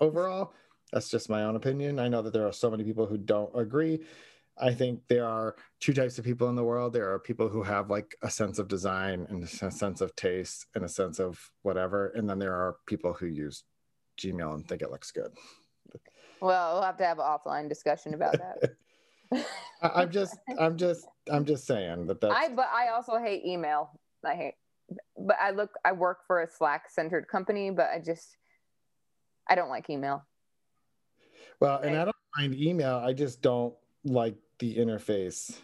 overall. 0.00 0.52
That's 0.92 1.08
just 1.08 1.30
my 1.30 1.44
own 1.44 1.56
opinion. 1.56 1.98
I 1.98 2.08
know 2.08 2.22
that 2.22 2.32
there 2.32 2.46
are 2.46 2.52
so 2.52 2.70
many 2.70 2.84
people 2.84 3.06
who 3.06 3.16
don't 3.16 3.50
agree. 3.54 4.00
I 4.58 4.74
think 4.74 5.00
there 5.08 5.26
are 5.26 5.56
two 5.80 5.94
types 5.94 6.18
of 6.18 6.24
people 6.24 6.48
in 6.48 6.56
the 6.56 6.64
world. 6.64 6.92
There 6.92 7.12
are 7.12 7.18
people 7.18 7.48
who 7.48 7.62
have 7.62 7.88
like 7.88 8.16
a 8.22 8.30
sense 8.30 8.58
of 8.58 8.68
design 8.68 9.26
and 9.30 9.44
a 9.44 9.70
sense 9.70 10.00
of 10.00 10.14
taste 10.16 10.66
and 10.74 10.84
a 10.84 10.88
sense 10.88 11.18
of 11.18 11.38
whatever. 11.62 12.08
And 12.08 12.28
then 12.28 12.38
there 12.38 12.54
are 12.54 12.76
people 12.86 13.12
who 13.12 13.26
use 13.26 13.64
Gmail 14.20 14.54
and 14.54 14.68
think 14.68 14.82
it 14.82 14.90
looks 14.90 15.10
good. 15.12 15.32
Well, 16.40 16.74
we'll 16.74 16.82
have 16.82 16.98
to 16.98 17.04
have 17.04 17.18
an 17.18 17.24
offline 17.24 17.68
discussion 17.68 18.14
about 18.14 18.36
that. 18.38 19.46
I'm 19.82 20.10
just, 20.10 20.36
I'm 20.58 20.76
just, 20.76 21.06
I'm 21.30 21.44
just 21.44 21.66
saying 21.66 22.06
that 22.06 22.20
that's. 22.20 22.34
I, 22.34 22.48
but 22.48 22.68
I 22.72 22.88
also 22.88 23.18
hate 23.18 23.44
email. 23.44 23.98
I 24.24 24.34
hate, 24.34 24.54
but 25.16 25.36
I 25.40 25.50
look, 25.52 25.70
I 25.84 25.92
work 25.92 26.26
for 26.26 26.42
a 26.42 26.48
Slack 26.48 26.90
centered 26.90 27.28
company, 27.28 27.70
but 27.70 27.88
I 27.94 28.00
just, 28.00 28.36
I 29.48 29.54
don't 29.54 29.68
like 29.68 29.88
email. 29.88 30.26
Well, 31.60 31.78
and 31.78 31.96
I 31.96 32.04
don't 32.04 32.16
mind 32.36 32.54
email. 32.54 32.96
I 32.96 33.12
just 33.12 33.42
don't 33.42 33.74
like 34.04 34.34
the 34.58 34.76
interface 34.76 35.56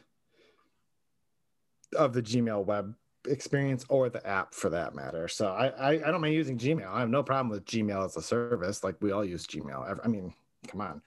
of 1.97 2.13
the 2.13 2.23
Gmail 2.23 2.65
web 2.65 2.95
experience 3.27 3.85
or 3.89 4.09
the 4.09 4.25
app 4.27 4.55
for 4.55 4.71
that 4.71 4.95
matter. 4.95 5.27
So 5.29 5.49
I, 5.49 5.69
I, 5.69 5.91
I 5.93 6.11
don't 6.11 6.21
mind 6.21 6.35
using 6.35 6.59
Gmail. 6.59 6.87
I 6.87 7.01
have 7.01 7.09
no 7.09 7.23
problem 7.23 7.49
with 7.49 7.65
Gmail 7.65 8.05
as 8.05 8.17
a 8.17 8.23
service. 8.23 8.85
Like 8.85 8.97
we 9.01 9.13
all 9.13 9.25
use 9.25 9.47
Gmail. 9.47 9.99
I 10.05 10.09
mean, 10.09 10.35
come 10.69 10.81
on. 10.81 11.03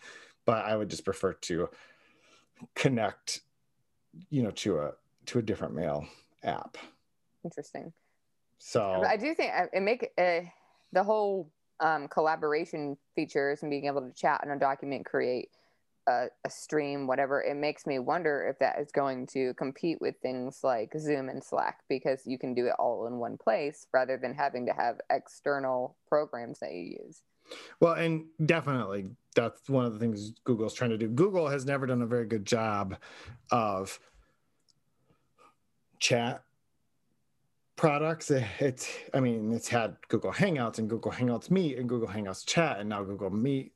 But 0.46 0.66
I 0.66 0.76
would 0.76 0.90
just 0.90 1.06
prefer 1.06 1.34
to 1.34 1.70
connect, 2.76 3.42
you 4.30 4.44
know, 4.44 4.52
to 4.52 4.80
a 4.80 4.92
to 5.28 5.40
a 5.40 5.42
different 5.42 5.76
mail 5.76 6.08
app. 6.44 6.78
Interesting. 7.44 7.94
So 8.58 9.04
I 9.06 9.16
do 9.16 9.34
think 9.36 9.54
it 9.72 9.82
make 9.82 10.10
uh, 10.18 10.42
the 10.92 11.04
whole 11.04 11.52
um, 11.80 12.08
collaboration 12.08 12.98
features 13.16 13.62
and 13.62 13.70
being 13.70 13.86
able 13.86 14.02
to 14.02 14.14
chat 14.14 14.42
in 14.44 14.52
a 14.52 14.60
document 14.60 15.06
create 15.06 15.50
a, 16.08 16.28
a, 16.46 16.50
stream, 16.50 17.08
whatever, 17.08 17.42
it 17.42 17.56
makes 17.56 17.86
me 17.86 18.00
wonder 18.00 18.48
if 18.50 18.58
that 18.60 18.80
is 18.80 18.92
going 18.92 19.28
to 19.28 19.54
compete 19.54 20.02
with 20.02 20.16
things 20.22 20.62
like 20.64 20.92
Zoom 20.98 21.30
and 21.30 21.44
Slack 21.44 21.82
because 21.88 22.24
you 22.26 22.40
can 22.40 22.54
do 22.54 22.66
it 22.66 22.74
all 22.80 23.06
in 23.08 23.18
one 23.18 23.38
place 23.38 23.86
rather 23.94 24.18
than 24.18 24.34
having 24.34 24.66
to 24.66 24.74
have 24.74 25.00
external 25.12 25.96
programs 26.08 26.60
that 26.60 26.72
you 26.72 26.98
use. 27.06 27.22
Well, 27.80 27.94
and 27.94 28.26
definitely 28.46 29.12
that's 29.36 29.70
one 29.70 29.86
of 29.86 29.94
the 29.94 30.00
things 30.00 30.34
Google's 30.44 30.74
trying 30.74 30.92
to 30.92 30.98
do. 30.98 31.08
Google 31.08 31.48
has 31.48 31.66
never 31.66 31.86
done 31.86 32.02
a 32.02 32.08
very 32.08 32.26
good 32.26 32.46
job 32.46 32.98
of 33.52 34.00
chat 36.00 36.44
products. 37.80 38.30
It's, 38.30 38.90
I 39.14 39.22
mean, 39.22 39.54
it's 39.54 39.70
had 39.70 39.96
Google 40.10 40.34
Hangouts 40.34 40.80
and 40.80 40.90
Google 40.90 41.14
Hangouts 41.14 41.50
Meet 41.50 41.78
and 41.78 41.88
Google 41.88 42.10
Hangouts 42.10 42.46
Chat 42.46 42.78
and 42.78 42.90
now 42.90 43.04
Google 43.04 43.30
Meet. 43.30 43.72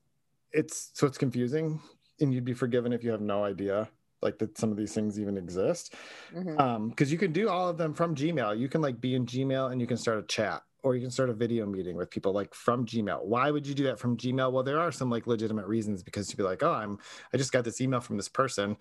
It's 0.51 0.91
so 0.93 1.07
it's 1.07 1.17
confusing 1.17 1.79
and 2.19 2.33
you'd 2.33 2.43
be 2.43 2.53
forgiven 2.53 2.91
if 2.91 3.01
you 3.01 3.11
have 3.11 3.21
no 3.21 3.45
idea 3.45 3.87
like 4.21 4.37
that 4.39 4.57
some 4.57 4.71
of 4.71 4.77
these 4.77 4.93
things 4.93 5.19
even 5.19 5.35
exist 5.35 5.95
mm-hmm. 6.33 6.57
um 6.59 6.89
because 6.89 7.11
you 7.11 7.17
can 7.17 7.33
do 7.33 7.49
all 7.49 7.67
of 7.67 7.77
them 7.77 7.93
from 7.93 8.15
gmail 8.15 8.57
you 8.57 8.69
can 8.69 8.81
like 8.81 9.01
be 9.01 9.15
in 9.15 9.25
gmail 9.25 9.71
and 9.71 9.81
you 9.81 9.87
can 9.87 9.97
start 9.97 10.19
a 10.19 10.23
chat 10.27 10.61
or 10.83 10.95
you 10.95 11.01
can 11.01 11.11
start 11.11 11.29
a 11.29 11.33
video 11.33 11.65
meeting 11.65 11.97
with 11.97 12.09
people 12.09 12.31
like 12.31 12.53
from 12.53 12.85
gmail 12.85 13.25
why 13.25 13.51
would 13.51 13.65
you 13.65 13.73
do 13.73 13.83
that 13.83 13.99
from 13.99 14.15
gmail 14.15 14.51
well 14.51 14.63
there 14.63 14.79
are 14.79 14.91
some 14.91 15.09
like 15.09 15.27
legitimate 15.27 15.65
reasons 15.65 16.03
because 16.03 16.29
you'd 16.29 16.37
be 16.37 16.43
like 16.43 16.63
oh 16.63 16.71
i'm 16.71 16.97
i 17.33 17.37
just 17.37 17.51
got 17.51 17.65
this 17.65 17.81
email 17.81 17.99
from 17.99 18.15
this 18.15 18.29
person 18.29 18.77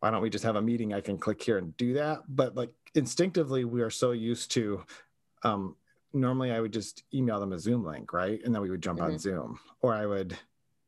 why 0.00 0.10
don't 0.10 0.22
we 0.22 0.30
just 0.30 0.44
have 0.44 0.56
a 0.56 0.62
meeting 0.62 0.92
i 0.92 1.00
can 1.00 1.16
click 1.16 1.42
here 1.42 1.58
and 1.58 1.76
do 1.76 1.94
that 1.94 2.22
but 2.28 2.54
like 2.56 2.70
instinctively 2.94 3.64
we 3.64 3.80
are 3.82 3.90
so 3.90 4.12
used 4.12 4.50
to 4.50 4.82
um 5.42 5.76
normally 6.12 6.50
i 6.50 6.60
would 6.60 6.72
just 6.72 7.04
email 7.14 7.38
them 7.38 7.52
a 7.52 7.58
zoom 7.58 7.84
link 7.84 8.12
right 8.12 8.40
and 8.44 8.54
then 8.54 8.60
we 8.62 8.70
would 8.70 8.82
jump 8.82 8.98
mm-hmm. 8.98 9.12
on 9.12 9.18
zoom 9.18 9.58
or 9.80 9.94
i 9.94 10.04
would 10.04 10.36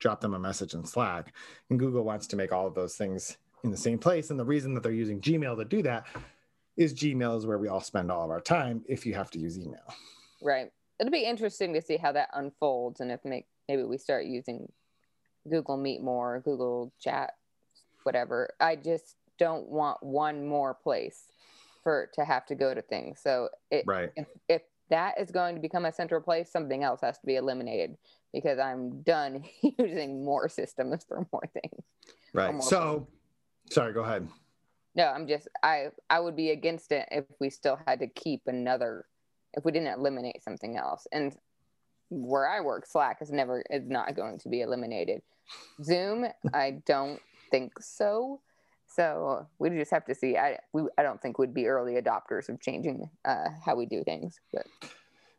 drop 0.03 0.21
them 0.21 0.35
a 0.35 0.39
message 0.39 0.75
in 0.75 0.85
Slack. 0.85 1.33
And 1.71 1.79
Google 1.79 2.03
wants 2.03 2.27
to 2.27 2.37
make 2.37 2.53
all 2.53 2.67
of 2.67 2.75
those 2.75 2.97
things 2.97 3.39
in 3.65 3.71
the 3.71 3.77
same 3.77 3.99
place. 3.99 4.31
And 4.31 4.39
the 4.39 4.45
reason 4.45 4.75
that 4.75 4.83
they're 4.83 4.93
using 4.93 5.21
Gmail 5.21 5.57
to 5.57 5.65
do 5.65 5.83
that 5.83 6.07
is 6.77 6.93
Gmail 6.93 7.39
is 7.39 7.47
where 7.47 7.59
we 7.59 7.69
all 7.69 7.81
spend 7.81 8.11
all 8.11 8.25
of 8.25 8.31
our 8.31 8.41
time 8.41 8.83
if 8.89 9.07
you 9.07 9.15
have 9.15 9.31
to 9.31 9.39
use 9.39 9.59
email. 9.59 9.95
Right. 10.43 10.71
It'll 10.99 11.13
be 11.13 11.25
interesting 11.25 11.73
to 11.75 11.81
see 11.81 11.97
how 11.97 12.13
that 12.13 12.31
unfolds 12.35 13.01
and 13.01 13.11
if 13.11 13.25
make, 13.25 13.47
maybe 13.69 13.85
we 13.85 13.97
start 13.97 14.27
using 14.27 14.71
Google 15.49 15.77
Meet 15.77 16.03
more, 16.03 16.41
Google 16.41 16.93
Chat, 17.01 17.35
whatever. 18.05 18.51
I 18.61 18.77
just 18.77 19.17
don't 19.39 19.69
want 19.69 20.03
one 20.03 20.47
more 20.47 20.75
place 20.75 21.25
for 21.83 22.11
to 22.15 22.25
have 22.25 22.47
to 22.47 22.55
go 22.55 22.75
to 22.75 22.83
things. 22.83 23.21
So 23.23 23.49
it, 23.71 23.85
right. 23.87 24.11
if, 24.17 24.27
if 24.49 24.63
that 24.91 25.21
is 25.21 25.31
going 25.31 25.55
to 25.55 25.61
become 25.61 25.85
a 25.85 25.93
central 25.93 26.21
place, 26.21 26.51
something 26.51 26.85
else 26.85 27.01
has 27.01 27.19
to 27.19 27.27
be 27.27 27.37
eliminated 27.37 27.97
because 28.33 28.59
I'm 28.59 29.03
done 29.03 29.45
using 29.79 30.25
more 30.25 30.49
systems 30.49 31.05
for 31.07 31.27
more 31.33 31.49
things. 31.53 31.85
Right. 32.33 32.53
More 32.53 32.63
so, 32.63 33.09
Sorry, 33.71 33.93
go 33.93 34.03
ahead. 34.03 34.29
No, 34.95 35.07
I'm 35.07 35.27
just 35.27 35.49
I 35.63 35.87
I 36.11 36.21
would 36.21 36.37
be 36.37 36.51
against 36.51 36.93
it 36.93 37.09
if 37.11 37.25
we 37.41 37.49
still 37.49 37.79
had 37.87 38.01
to 38.01 38.07
keep 38.07 38.43
another 38.47 39.07
if 39.55 39.65
we 39.65 39.73
didn't 39.73 39.99
eliminate 39.99 40.43
something 40.43 40.77
else. 40.77 41.07
And 41.13 41.35
where 42.11 42.47
I 42.47 42.61
work, 42.61 42.87
Slack 42.87 43.19
is 43.23 43.31
never 43.31 43.65
is 43.71 43.89
not 43.89 44.15
going 44.15 44.39
to 44.41 44.49
be 44.49 44.61
eliminated. 44.61 45.23
Zoom, 45.83 46.27
I 46.53 46.83
don't 46.87 47.21
think 47.53 47.73
so. 47.81 48.41
So 48.89 49.47
we 49.61 49.71
just 49.71 49.93
have 49.93 50.05
to 50.07 50.15
see. 50.15 50.37
I 50.37 50.59
we 50.73 50.83
I 50.99 51.05
don't 51.05 51.23
think 51.23 51.39
we'd 51.39 51.55
be 51.55 51.67
early 51.67 51.95
adopters 51.95 52.49
of 52.49 52.61
changing 52.61 53.09
uh, 53.25 53.51
how 53.65 53.77
we 53.77 53.87
do 53.87 54.03
things, 54.03 54.41
but 54.53 54.67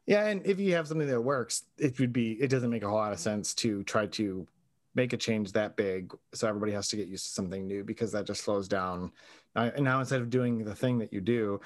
yeah, 0.06 0.28
and 0.28 0.46
if 0.46 0.60
you 0.60 0.74
have 0.76 0.88
something 0.88 1.08
that 1.08 1.22
works, 1.22 1.64
it 1.78 2.00
would 2.00 2.14
be 2.14 2.34
it 2.34 2.48
doesn't 2.48 2.70
make 2.70 2.84
a 2.84 2.88
whole 2.88 2.98
lot 2.98 3.14
of 3.14 3.20
sense 3.20 3.54
to 3.56 3.84
try 3.84 4.06
to 4.08 4.48
make 4.96 5.14
a 5.14 5.18
change 5.18 5.52
that 5.52 5.76
big 5.76 6.14
so 6.34 6.48
everybody 6.48 6.72
has 6.72 6.88
to 6.88 6.96
get 6.96 7.08
used 7.08 7.26
to 7.26 7.32
something 7.32 7.66
new 7.66 7.84
because 7.84 8.12
that 8.12 8.28
just 8.28 8.44
slows 8.44 8.68
down. 8.68 9.12
and 9.56 9.84
now 9.84 10.00
instead 10.00 10.22
of 10.22 10.30
doing 10.30 10.64
the 10.64 10.76
thing 10.76 11.00
that 11.00 11.12
you 11.12 11.20
do, 11.20 11.60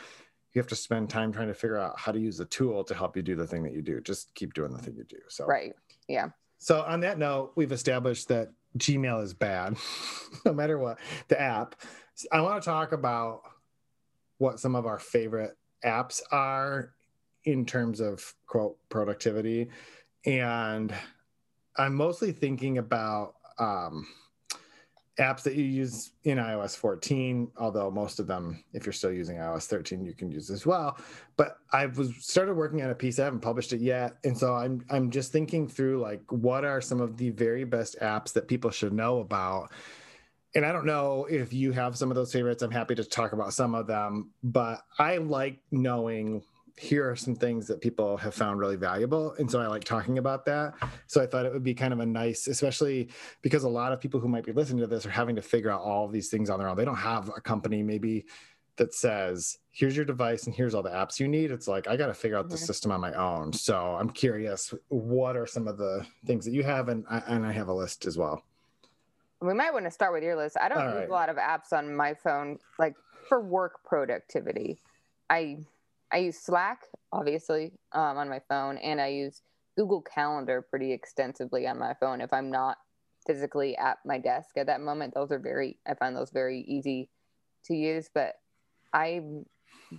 you 0.54 0.62
have 0.62 0.68
to 0.68 0.76
spend 0.76 1.10
time 1.10 1.32
trying 1.32 1.50
to 1.50 1.54
figure 1.54 1.78
out 1.78 2.00
how 2.00 2.12
to 2.12 2.20
use 2.20 2.38
the 2.38 2.46
tool 2.46 2.84
to 2.84 2.94
help 2.94 3.16
you 3.18 3.22
do 3.22 3.36
the 3.36 3.46
thing 3.46 3.64
that 3.64 3.74
you 3.74 3.82
do. 3.82 4.00
Just 4.02 4.34
keep 4.34 4.54
doing 4.54 4.72
the 4.72 4.82
thing 4.82 4.96
you 4.96 5.04
do. 5.04 5.20
So 5.28 5.46
right, 5.46 5.74
yeah. 6.08 6.30
So 6.58 6.82
on 6.82 7.02
that 7.02 7.20
note, 7.20 7.52
we've 7.56 7.72
established 7.72 8.28
that 8.30 8.50
Gmail 8.78 9.24
is 9.24 9.34
bad, 9.34 9.78
no 10.46 10.54
matter 10.54 10.78
what 10.78 11.00
the 11.28 11.40
app. 11.40 11.76
I 12.32 12.42
want 12.42 12.62
to 12.62 12.70
talk 12.70 12.92
about 12.92 13.42
what 14.38 14.60
some 14.60 14.76
of 14.76 14.86
our 14.86 15.00
favorite 15.00 15.58
apps 15.84 16.22
are 16.32 16.94
in 17.46 17.66
terms 17.66 18.00
of 18.00 18.34
quote 18.46 18.78
productivity 18.90 19.70
and 20.26 20.94
i'm 21.78 21.94
mostly 21.96 22.32
thinking 22.32 22.78
about 22.78 23.36
um, 23.60 24.06
apps 25.20 25.44
that 25.44 25.56
you 25.56 25.64
use 25.64 26.12
in 26.24 26.38
ios 26.38 26.76
14 26.76 27.52
although 27.58 27.90
most 27.90 28.20
of 28.20 28.28
them 28.28 28.64
if 28.74 28.86
you're 28.86 28.94
still 28.94 29.12
using 29.12 29.38
ios 29.38 29.66
13 29.66 30.06
you 30.06 30.14
can 30.14 30.32
use 30.32 30.50
as 30.50 30.66
well 30.66 30.98
but 31.36 31.58
i 31.72 31.86
was 31.86 32.14
started 32.20 32.54
working 32.54 32.82
on 32.84 32.90
a 32.90 32.96
piece 32.96 33.20
i 33.20 33.24
haven't 33.24 33.40
published 33.40 33.74
it 33.74 33.82
yet 33.82 34.18
and 34.24 34.38
so 34.38 34.54
i'm 34.54 34.86
i'm 34.90 35.10
just 35.10 35.32
thinking 35.32 35.68
through 35.68 36.00
like 36.00 36.22
what 36.30 36.64
are 36.64 36.82
some 36.82 37.02
of 37.02 37.18
the 37.18 37.30
very 37.32 37.64
best 37.64 37.96
apps 38.02 38.32
that 38.34 38.48
people 38.48 38.70
should 38.70 38.94
know 38.94 39.20
about 39.20 39.72
and 40.56 40.66
I 40.66 40.72
don't 40.72 40.88
know 40.88 41.28
if 41.30 41.54
you 41.54 41.72
have 41.74 41.96
some 41.96 42.10
of 42.10 42.16
those 42.16 42.34
favorites. 42.34 42.64
I'm 42.64 42.72
happy 42.72 42.96
to 42.96 43.04
talk 43.04 43.34
about 43.34 43.54
some 43.54 43.76
of 43.76 43.86
them, 43.86 44.32
but 44.42 44.82
I 44.98 45.18
like 45.18 45.60
knowing 45.72 46.42
here 46.78 47.10
are 47.10 47.16
some 47.16 47.36
things 47.36 47.66
that 47.68 47.82
people 47.82 48.18
have 48.18 48.36
found 48.36 48.60
really 48.60 48.76
valuable 48.76 49.34
and 49.40 49.50
so 49.50 49.60
i 49.60 49.66
like 49.66 49.84
talking 49.84 50.20
about 50.20 50.46
that. 50.46 50.74
So 51.08 51.22
i 51.22 51.26
thought 51.26 51.46
it 51.46 51.52
would 51.52 51.64
be 51.64 51.74
kind 51.74 51.92
of 51.92 52.00
a 52.00 52.06
nice 52.06 52.48
especially 52.48 53.10
because 53.42 53.64
a 53.64 53.70
lot 53.70 53.92
of 53.92 54.00
people 54.00 54.20
who 54.20 54.28
might 54.28 54.46
be 54.46 54.52
listening 54.52 54.82
to 54.82 54.88
this 54.88 55.06
are 55.06 55.10
having 55.10 55.36
to 55.36 55.42
figure 55.42 55.72
out 55.72 55.82
all 55.82 56.08
these 56.08 56.30
things 56.30 56.50
on 56.50 56.60
their 56.60 56.70
own. 56.70 56.78
They 56.78 56.86
don't 56.86 56.96
have 56.96 57.30
a 57.36 57.42
company 57.42 57.82
maybe 57.82 58.26
that 58.76 58.94
says 58.94 59.58
here's 59.72 59.96
your 59.96 60.06
device 60.06 60.46
and 60.46 60.56
here's 60.56 60.76
all 60.76 60.84
the 60.84 60.92
apps 60.92 61.20
you 61.20 61.28
need. 61.28 61.50
It's 61.50 61.68
like 61.68 61.88
i 61.88 61.98
got 61.98 62.08
to 62.08 62.14
figure 62.14 62.38
out 62.38 62.46
mm-hmm. 62.46 62.52
the 62.52 62.58
system 62.60 62.92
on 62.92 63.02
my 63.02 63.14
own. 63.14 63.52
So 63.54 63.98
i'm 64.00 64.12
curious 64.12 64.74
what 64.90 65.36
are 65.36 65.48
some 65.48 65.68
of 65.68 65.78
the 65.78 66.06
things 66.26 66.46
that 66.46 66.52
you 66.52 66.64
have? 66.64 66.90
And 66.90 67.06
I, 67.10 67.24
and 67.28 67.46
I 67.46 67.52
have 67.52 67.70
a 67.70 67.74
list 67.74 68.06
as 68.06 68.18
well. 68.18 68.44
We 69.42 69.54
might 69.54 69.74
want 69.74 69.86
to 69.86 69.92
start 69.92 70.14
with 70.14 70.24
your 70.24 70.36
list. 70.36 70.58
I 70.60 70.70
don't 70.70 70.80
all 70.80 70.86
use 70.86 70.96
right. 70.96 71.10
a 71.10 71.12
lot 71.12 71.30
of 71.30 71.38
apps 71.38 71.72
on 71.72 71.96
my 71.96 72.14
phone 72.14 72.60
like 72.78 72.96
for 73.28 73.42
work 73.42 73.84
productivity. 73.84 74.80
I 75.30 75.60
I 76.12 76.18
use 76.18 76.38
Slack, 76.38 76.86
obviously, 77.12 77.74
um, 77.92 78.18
on 78.18 78.30
my 78.30 78.42
phone, 78.48 78.78
and 78.78 79.02
I 79.02 79.08
use 79.08 79.42
Google 79.78 80.02
Calendar 80.02 80.62
pretty 80.62 80.92
extensively 80.92 81.68
on 81.68 81.78
my 81.78 81.94
phone. 82.00 82.22
If 82.22 82.32
I'm 82.34 82.50
not 82.50 82.78
physically 83.26 83.76
at 83.78 83.98
my 84.06 84.18
desk 84.18 84.58
at 84.58 84.68
that 84.68 84.82
moment, 84.82 85.14
those 85.14 85.32
are 85.32 85.40
very, 85.40 85.78
I 85.86 85.94
find 85.94 86.16
those 86.16 86.32
very 86.32 86.62
easy 86.62 87.10
to 87.66 87.76
use. 87.76 88.10
But 88.14 88.36
I, 88.94 89.22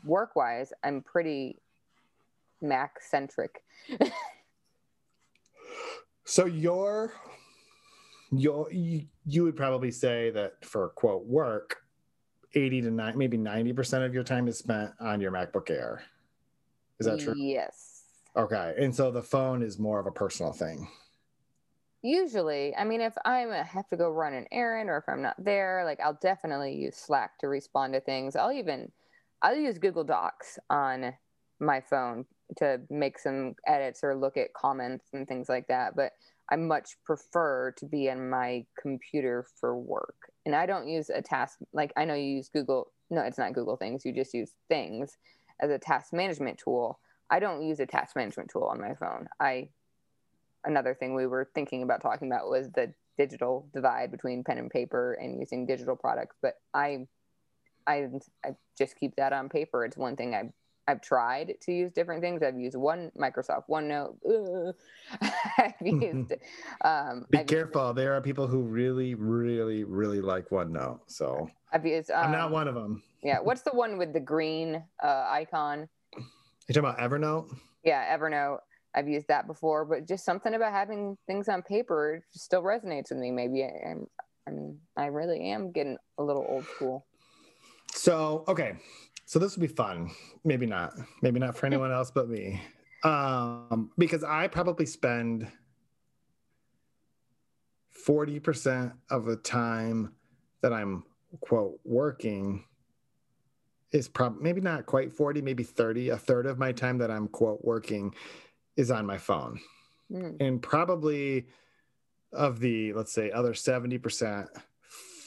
work 0.04 0.34
wise, 0.34 0.72
I'm 0.82 1.02
pretty 1.02 1.60
Mac 2.62 3.00
centric. 3.02 3.62
so 6.24 6.46
your, 6.46 7.12
your, 8.32 8.72
you, 8.72 9.06
you 9.26 9.44
would 9.44 9.56
probably 9.56 9.90
say 9.90 10.30
that 10.30 10.64
for 10.64 10.88
quote 10.88 11.26
work, 11.26 11.82
80 12.54 12.82
to 12.82 12.90
9 12.90 13.18
maybe 13.18 13.38
90% 13.38 14.04
of 14.04 14.14
your 14.14 14.24
time 14.24 14.48
is 14.48 14.58
spent 14.58 14.92
on 15.00 15.20
your 15.20 15.30
macbook 15.30 15.70
air. 15.70 16.02
Is 16.98 17.06
that 17.06 17.20
true? 17.20 17.34
Yes. 17.36 18.02
Okay 18.36 18.74
and 18.78 18.94
so 18.94 19.10
the 19.10 19.22
phone 19.22 19.62
is 19.62 19.78
more 19.78 20.00
of 20.00 20.06
a 20.06 20.12
personal 20.12 20.52
thing. 20.52 20.88
Usually 22.02 22.74
i 22.76 22.84
mean 22.84 23.00
if 23.00 23.14
i 23.24 23.40
have 23.40 23.88
to 23.88 23.96
go 23.96 24.10
run 24.10 24.32
an 24.32 24.46
errand 24.52 24.88
or 24.88 24.98
if 24.98 25.04
i'm 25.08 25.20
not 25.20 25.34
there 25.42 25.82
like 25.84 25.98
i'll 26.00 26.18
definitely 26.22 26.74
use 26.74 26.96
slack 26.96 27.38
to 27.38 27.48
respond 27.48 27.92
to 27.94 28.00
things. 28.00 28.36
I'll 28.36 28.52
even 28.52 28.92
i'll 29.42 29.56
use 29.56 29.78
google 29.78 30.04
docs 30.04 30.58
on 30.70 31.12
my 31.60 31.80
phone 31.80 32.24
to 32.56 32.80
make 32.88 33.18
some 33.18 33.54
edits 33.66 34.02
or 34.02 34.14
look 34.14 34.36
at 34.36 34.54
comments 34.54 35.06
and 35.12 35.26
things 35.26 35.48
like 35.48 35.66
that 35.68 35.94
but 35.96 36.12
i 36.50 36.56
much 36.56 36.96
prefer 37.04 37.72
to 37.76 37.86
be 37.86 38.08
in 38.08 38.28
my 38.30 38.64
computer 38.80 39.46
for 39.60 39.76
work 39.76 40.32
and 40.48 40.56
I 40.56 40.64
don't 40.64 40.88
use 40.88 41.10
a 41.10 41.20
task 41.20 41.58
like 41.74 41.92
I 41.94 42.06
know 42.06 42.14
you 42.14 42.36
use 42.36 42.48
Google. 42.48 42.90
No, 43.10 43.20
it's 43.20 43.36
not 43.36 43.52
Google 43.52 43.76
Things. 43.76 44.02
You 44.06 44.14
just 44.14 44.32
use 44.32 44.52
Things 44.70 45.18
as 45.60 45.70
a 45.70 45.78
task 45.78 46.14
management 46.14 46.56
tool. 46.56 46.98
I 47.28 47.38
don't 47.38 47.62
use 47.62 47.80
a 47.80 47.86
task 47.86 48.16
management 48.16 48.48
tool 48.50 48.64
on 48.64 48.80
my 48.80 48.94
phone. 48.94 49.28
I 49.38 49.68
another 50.64 50.94
thing 50.94 51.14
we 51.14 51.26
were 51.26 51.50
thinking 51.54 51.82
about 51.82 52.00
talking 52.00 52.32
about 52.32 52.48
was 52.48 52.70
the 52.70 52.94
digital 53.18 53.68
divide 53.74 54.10
between 54.10 54.42
pen 54.42 54.56
and 54.56 54.70
paper 54.70 55.18
and 55.20 55.38
using 55.38 55.66
digital 55.66 55.96
products. 55.96 56.36
But 56.40 56.54
I, 56.72 57.06
I, 57.86 58.08
I 58.42 58.54
just 58.78 58.96
keep 58.96 59.16
that 59.16 59.34
on 59.34 59.50
paper. 59.50 59.84
It's 59.84 59.98
one 59.98 60.16
thing 60.16 60.34
I 60.34 60.50
I've 60.88 61.02
tried 61.02 61.54
to 61.60 61.72
use 61.72 61.92
different 61.92 62.22
things. 62.22 62.42
I've 62.42 62.58
used 62.58 62.74
one 62.74 63.12
Microsoft 63.16 63.64
OneNote. 63.68 64.72
I've 65.58 65.74
used. 65.84 66.32
Um, 66.80 67.26
Be 67.28 67.38
I've 67.38 67.46
careful. 67.46 67.88
Used, 67.88 67.96
there 67.98 68.14
are 68.14 68.22
people 68.22 68.46
who 68.46 68.62
really, 68.62 69.14
really, 69.14 69.84
really 69.84 70.22
like 70.22 70.48
OneNote. 70.48 71.00
So 71.06 71.50
I've 71.72 71.84
used. 71.84 72.10
Um, 72.10 72.24
I'm 72.24 72.32
not 72.32 72.46
um, 72.46 72.52
one 72.52 72.68
of 72.68 72.74
them. 72.74 73.02
yeah. 73.22 73.38
What's 73.38 73.60
the 73.60 73.72
one 73.72 73.98
with 73.98 74.14
the 74.14 74.20
green 74.20 74.82
uh, 75.02 75.26
icon? 75.28 75.88
You 76.16 76.74
talking 76.74 76.78
about 76.78 76.98
Evernote? 76.98 77.54
Yeah, 77.84 78.16
Evernote. 78.16 78.60
I've 78.94 79.08
used 79.08 79.28
that 79.28 79.46
before, 79.46 79.84
but 79.84 80.08
just 80.08 80.24
something 80.24 80.54
about 80.54 80.72
having 80.72 81.18
things 81.26 81.50
on 81.50 81.60
paper 81.62 82.24
still 82.30 82.62
resonates 82.62 83.10
with 83.10 83.18
me. 83.18 83.30
Maybe 83.30 83.62
I, 83.62 83.90
I'm, 83.90 84.06
I'm 84.46 84.78
I 84.96 85.06
really 85.06 85.50
am 85.50 85.70
getting 85.70 85.98
a 86.16 86.22
little 86.22 86.46
old 86.48 86.64
school. 86.64 87.04
So 87.94 88.44
okay, 88.48 88.74
so 89.28 89.38
this 89.38 89.54
will 89.54 89.60
be 89.60 89.66
fun. 89.66 90.10
Maybe 90.42 90.64
not. 90.64 90.94
Maybe 91.20 91.38
not 91.38 91.54
for 91.54 91.66
anyone 91.66 91.92
else 91.92 92.10
but 92.10 92.30
me. 92.30 92.62
Um, 93.04 93.90
because 93.98 94.24
I 94.24 94.48
probably 94.48 94.86
spend 94.86 95.46
40% 98.06 98.94
of 99.10 99.26
the 99.26 99.36
time 99.36 100.14
that 100.62 100.72
I'm 100.72 101.04
quote 101.42 101.78
working 101.84 102.64
is 103.92 104.08
probably 104.08 104.42
maybe 104.42 104.62
not 104.62 104.86
quite 104.86 105.12
40, 105.12 105.42
maybe 105.42 105.62
30. 105.62 106.08
A 106.08 106.16
third 106.16 106.46
of 106.46 106.58
my 106.58 106.72
time 106.72 106.96
that 106.96 107.10
I'm 107.10 107.28
quote 107.28 107.62
working 107.62 108.14
is 108.78 108.90
on 108.90 109.04
my 109.04 109.18
phone. 109.18 109.60
Mm. 110.10 110.40
And 110.40 110.62
probably 110.62 111.48
of 112.32 112.60
the, 112.60 112.94
let's 112.94 113.12
say, 113.12 113.30
other 113.30 113.52
70%, 113.52 114.48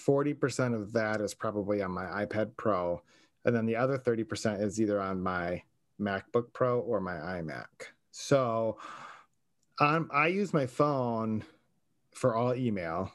40% 0.07 0.73
of 0.73 0.91
that 0.93 1.21
is 1.21 1.35
probably 1.35 1.83
on 1.83 1.91
my 1.91 2.25
iPad 2.25 2.57
Pro 2.57 3.03
and 3.45 3.55
then 3.55 3.65
the 3.65 3.75
other 3.75 3.97
30% 3.97 4.61
is 4.61 4.79
either 4.79 4.99
on 4.99 5.21
my 5.21 5.61
MacBook 5.99 6.53
Pro 6.53 6.79
or 6.79 6.99
my 6.99 7.13
iMac. 7.13 7.67
So 8.11 8.77
um, 9.79 10.09
I 10.13 10.27
use 10.27 10.53
my 10.53 10.65
phone 10.65 11.43
for 12.13 12.35
all 12.35 12.53
email, 12.53 13.11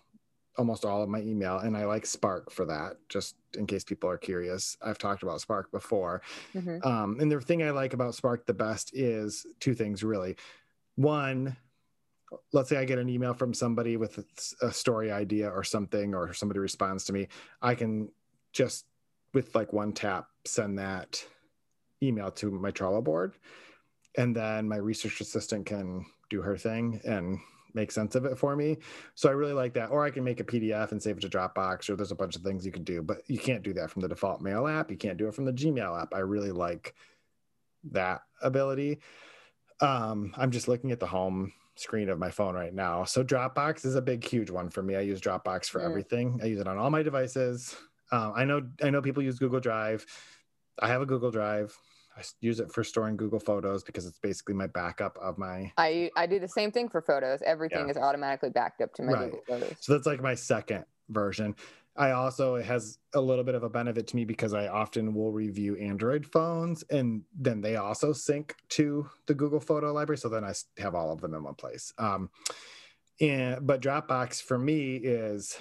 almost 0.56 0.84
all 0.84 1.02
of 1.02 1.08
my 1.08 1.20
email, 1.20 1.58
and 1.58 1.76
I 1.76 1.84
like 1.84 2.06
Spark 2.06 2.50
for 2.50 2.64
that, 2.66 2.96
just 3.08 3.36
in 3.56 3.66
case 3.66 3.84
people 3.84 4.08
are 4.08 4.18
curious. 4.18 4.76
I've 4.82 4.98
talked 4.98 5.22
about 5.22 5.40
Spark 5.40 5.70
before. 5.70 6.22
Mm-hmm. 6.54 6.86
Um, 6.86 7.18
and 7.20 7.30
the 7.30 7.40
thing 7.40 7.62
I 7.62 7.70
like 7.70 7.92
about 7.92 8.14
Spark 8.14 8.46
the 8.46 8.54
best 8.54 8.96
is 8.96 9.46
two 9.60 9.74
things 9.74 10.02
really. 10.02 10.36
One, 10.96 11.56
let's 12.52 12.68
say 12.68 12.78
I 12.78 12.84
get 12.84 12.98
an 12.98 13.08
email 13.08 13.34
from 13.34 13.54
somebody 13.54 13.96
with 13.96 14.24
a 14.62 14.72
story 14.72 15.12
idea 15.12 15.50
or 15.50 15.62
something, 15.62 16.14
or 16.14 16.32
somebody 16.32 16.58
responds 16.58 17.04
to 17.04 17.12
me, 17.12 17.28
I 17.60 17.74
can 17.74 18.10
just 18.52 18.86
with 19.36 19.54
like 19.54 19.70
one 19.70 19.92
tap 19.92 20.28
send 20.46 20.78
that 20.78 21.22
email 22.02 22.30
to 22.30 22.50
my 22.50 22.70
Trello 22.70 23.04
board. 23.04 23.34
And 24.16 24.34
then 24.34 24.66
my 24.66 24.76
research 24.76 25.20
assistant 25.20 25.66
can 25.66 26.06
do 26.30 26.40
her 26.40 26.56
thing 26.56 27.02
and 27.04 27.38
make 27.74 27.92
sense 27.92 28.14
of 28.14 28.24
it 28.24 28.38
for 28.38 28.56
me. 28.56 28.78
So 29.14 29.28
I 29.28 29.32
really 29.32 29.52
like 29.52 29.74
that. 29.74 29.90
Or 29.90 30.06
I 30.06 30.10
can 30.10 30.24
make 30.24 30.40
a 30.40 30.44
PDF 30.44 30.90
and 30.90 31.02
save 31.02 31.18
it 31.18 31.20
to 31.20 31.28
Dropbox, 31.28 31.90
or 31.90 31.96
there's 31.96 32.12
a 32.12 32.16
bunch 32.16 32.34
of 32.34 32.40
things 32.40 32.64
you 32.64 32.72
can 32.72 32.82
do, 32.82 33.02
but 33.02 33.18
you 33.26 33.38
can't 33.38 33.62
do 33.62 33.74
that 33.74 33.90
from 33.90 34.00
the 34.00 34.08
default 34.08 34.40
mail 34.40 34.66
app. 34.66 34.90
You 34.90 34.96
can't 34.96 35.18
do 35.18 35.28
it 35.28 35.34
from 35.34 35.44
the 35.44 35.52
Gmail 35.52 36.00
app. 36.00 36.14
I 36.14 36.20
really 36.20 36.52
like 36.52 36.94
that 37.92 38.22
ability. 38.40 39.00
Um, 39.82 40.32
I'm 40.38 40.50
just 40.50 40.66
looking 40.66 40.92
at 40.92 40.98
the 40.98 41.06
home 41.06 41.52
screen 41.74 42.08
of 42.08 42.18
my 42.18 42.30
phone 42.30 42.54
right 42.54 42.72
now. 42.72 43.04
So 43.04 43.22
Dropbox 43.22 43.84
is 43.84 43.96
a 43.96 44.00
big, 44.00 44.24
huge 44.24 44.48
one 44.48 44.70
for 44.70 44.82
me. 44.82 44.96
I 44.96 45.00
use 45.00 45.20
Dropbox 45.20 45.66
for 45.66 45.82
mm. 45.82 45.84
everything. 45.84 46.40
I 46.42 46.46
use 46.46 46.58
it 46.58 46.66
on 46.66 46.78
all 46.78 46.88
my 46.88 47.02
devices 47.02 47.76
Um, 48.12 48.32
I 48.36 48.44
know 48.44 48.62
I 48.82 48.90
know 48.90 49.02
people 49.02 49.22
use 49.22 49.38
Google 49.38 49.60
Drive. 49.60 50.06
I 50.78 50.88
have 50.88 51.02
a 51.02 51.06
Google 51.06 51.30
Drive. 51.30 51.76
I 52.16 52.22
use 52.40 52.60
it 52.60 52.72
for 52.72 52.82
storing 52.82 53.16
Google 53.16 53.40
Photos 53.40 53.82
because 53.84 54.06
it's 54.06 54.18
basically 54.18 54.54
my 54.54 54.66
backup 54.66 55.18
of 55.20 55.36
my. 55.38 55.72
I 55.76 56.10
I 56.16 56.26
do 56.26 56.38
the 56.38 56.48
same 56.48 56.72
thing 56.72 56.88
for 56.88 57.02
photos. 57.02 57.42
Everything 57.42 57.86
Yeah. 57.86 57.90
is 57.90 57.96
automatically 57.96 58.50
backed 58.50 58.80
up 58.80 58.94
to 58.94 59.02
my 59.02 59.12
Right. 59.12 59.24
Google 59.24 59.44
Photos. 59.46 59.76
So 59.80 59.92
that's 59.92 60.06
like 60.06 60.22
my 60.22 60.34
second 60.34 60.84
version. 61.10 61.54
I 61.98 62.10
also 62.10 62.56
it 62.56 62.66
has 62.66 62.98
a 63.14 63.20
little 63.20 63.44
bit 63.44 63.54
of 63.54 63.62
a 63.62 63.70
benefit 63.70 64.06
to 64.08 64.16
me 64.16 64.24
because 64.24 64.52
I 64.54 64.68
often 64.68 65.14
will 65.14 65.32
review 65.32 65.76
Android 65.76 66.26
phones 66.26 66.84
and 66.90 67.22
then 67.34 67.60
they 67.62 67.76
also 67.76 68.12
sync 68.12 68.54
to 68.70 69.08
the 69.26 69.34
Google 69.34 69.60
Photo 69.60 69.92
library. 69.92 70.18
So 70.18 70.28
then 70.28 70.44
I 70.44 70.52
have 70.78 70.94
all 70.94 71.10
of 71.12 71.20
them 71.20 71.34
in 71.34 71.42
one 71.42 71.54
place. 71.54 71.92
Um, 71.98 72.30
and 73.20 73.66
but 73.66 73.80
Dropbox 73.80 74.42
for 74.42 74.58
me 74.58 74.96
is 74.96 75.58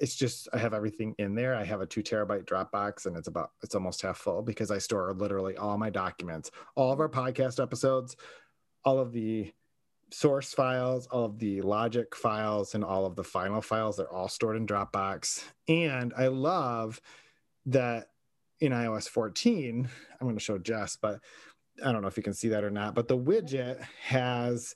it's 0.00 0.14
just 0.14 0.48
I 0.52 0.58
have 0.58 0.74
everything 0.74 1.14
in 1.18 1.34
there. 1.34 1.54
I 1.54 1.64
have 1.64 1.80
a 1.80 1.86
two 1.86 2.02
terabyte 2.02 2.44
Dropbox 2.44 3.06
and 3.06 3.16
it's 3.16 3.28
about 3.28 3.50
it's 3.62 3.74
almost 3.74 4.02
half 4.02 4.18
full 4.18 4.42
because 4.42 4.70
I 4.70 4.78
store 4.78 5.12
literally 5.12 5.56
all 5.56 5.78
my 5.78 5.90
documents, 5.90 6.50
all 6.74 6.92
of 6.92 7.00
our 7.00 7.08
podcast 7.08 7.62
episodes, 7.62 8.16
all 8.84 8.98
of 8.98 9.12
the 9.12 9.52
source 10.10 10.52
files, 10.52 11.06
all 11.08 11.24
of 11.24 11.38
the 11.38 11.60
logic 11.62 12.14
files, 12.14 12.74
and 12.74 12.84
all 12.84 13.06
of 13.06 13.16
the 13.16 13.24
final 13.24 13.60
files. 13.60 13.96
They're 13.96 14.12
all 14.12 14.28
stored 14.28 14.56
in 14.56 14.66
Dropbox. 14.66 15.44
And 15.68 16.12
I 16.16 16.28
love 16.28 17.00
that 17.66 18.08
in 18.60 18.72
iOS 18.72 19.08
14, 19.08 19.88
I'm 20.20 20.26
going 20.26 20.36
to 20.36 20.42
show 20.42 20.58
Jess, 20.58 20.96
but 20.96 21.20
I 21.84 21.92
don't 21.92 22.02
know 22.02 22.08
if 22.08 22.16
you 22.16 22.22
can 22.22 22.34
see 22.34 22.48
that 22.48 22.64
or 22.64 22.70
not, 22.70 22.94
but 22.94 23.08
the 23.08 23.18
widget 23.18 23.82
has 24.02 24.74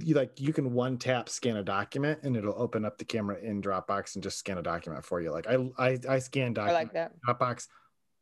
you 0.00 0.14
like 0.14 0.40
you 0.40 0.52
can 0.52 0.72
one 0.72 0.96
tap 0.96 1.28
scan 1.28 1.56
a 1.56 1.62
document 1.62 2.20
and 2.22 2.36
it'll 2.36 2.54
open 2.60 2.84
up 2.84 2.98
the 2.98 3.04
camera 3.04 3.38
in 3.40 3.60
Dropbox 3.60 4.14
and 4.14 4.22
just 4.22 4.38
scan 4.38 4.58
a 4.58 4.62
document 4.62 5.04
for 5.04 5.20
you. 5.20 5.30
Like 5.30 5.46
I 5.46 5.56
I, 5.78 5.98
I 6.08 6.18
scan 6.18 6.54
documents 6.54 6.94
like. 6.94 7.10
Dropbox 7.38 7.68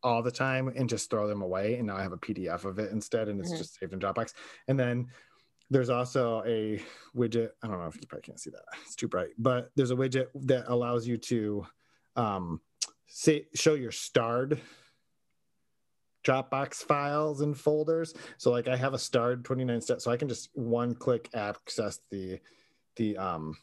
all 0.02 0.22
the 0.22 0.30
time 0.30 0.68
and 0.68 0.88
just 0.88 1.10
throw 1.10 1.28
them 1.28 1.42
away. 1.42 1.76
And 1.76 1.86
now 1.86 1.96
I 1.96 2.02
have 2.02 2.12
a 2.12 2.18
PDF 2.18 2.64
of 2.64 2.78
it 2.78 2.90
instead, 2.90 3.28
and 3.28 3.38
it's 3.38 3.52
Mhm. 3.52 3.58
just 3.58 3.78
saved 3.78 3.92
in 3.92 3.98
Dropbox. 3.98 4.32
And 4.66 4.80
then 4.80 5.08
there's 5.68 5.90
also 5.90 6.42
a 6.46 6.82
widget. 7.14 7.50
I 7.62 7.68
don't 7.68 7.78
know 7.78 7.86
if 7.86 7.96
you 7.96 8.06
probably 8.08 8.22
can't 8.22 8.40
see 8.40 8.50
that; 8.50 8.62
it's 8.84 8.96
too 8.96 9.08
bright. 9.08 9.30
But 9.38 9.70
there's 9.76 9.90
a 9.90 9.96
widget 9.96 10.28
that 10.46 10.64
allows 10.68 11.06
you 11.06 11.16
to 11.18 11.66
um, 12.16 12.60
say 13.06 13.46
show 13.54 13.74
your 13.74 13.92
starred 13.92 14.60
Dropbox 16.24 16.76
files 16.76 17.40
and 17.40 17.56
folders. 17.58 18.14
So 18.38 18.50
like 18.50 18.68
I 18.68 18.76
have 18.76 18.94
a 18.94 18.98
starred 18.98 19.44
29 19.44 19.80
steps, 19.80 20.04
so 20.04 20.10
I 20.10 20.16
can 20.16 20.28
just 20.28 20.50
one 20.54 20.94
click 20.94 21.28
access 21.34 22.00
the 22.10 22.38
the 22.96 23.16
um 23.16 23.56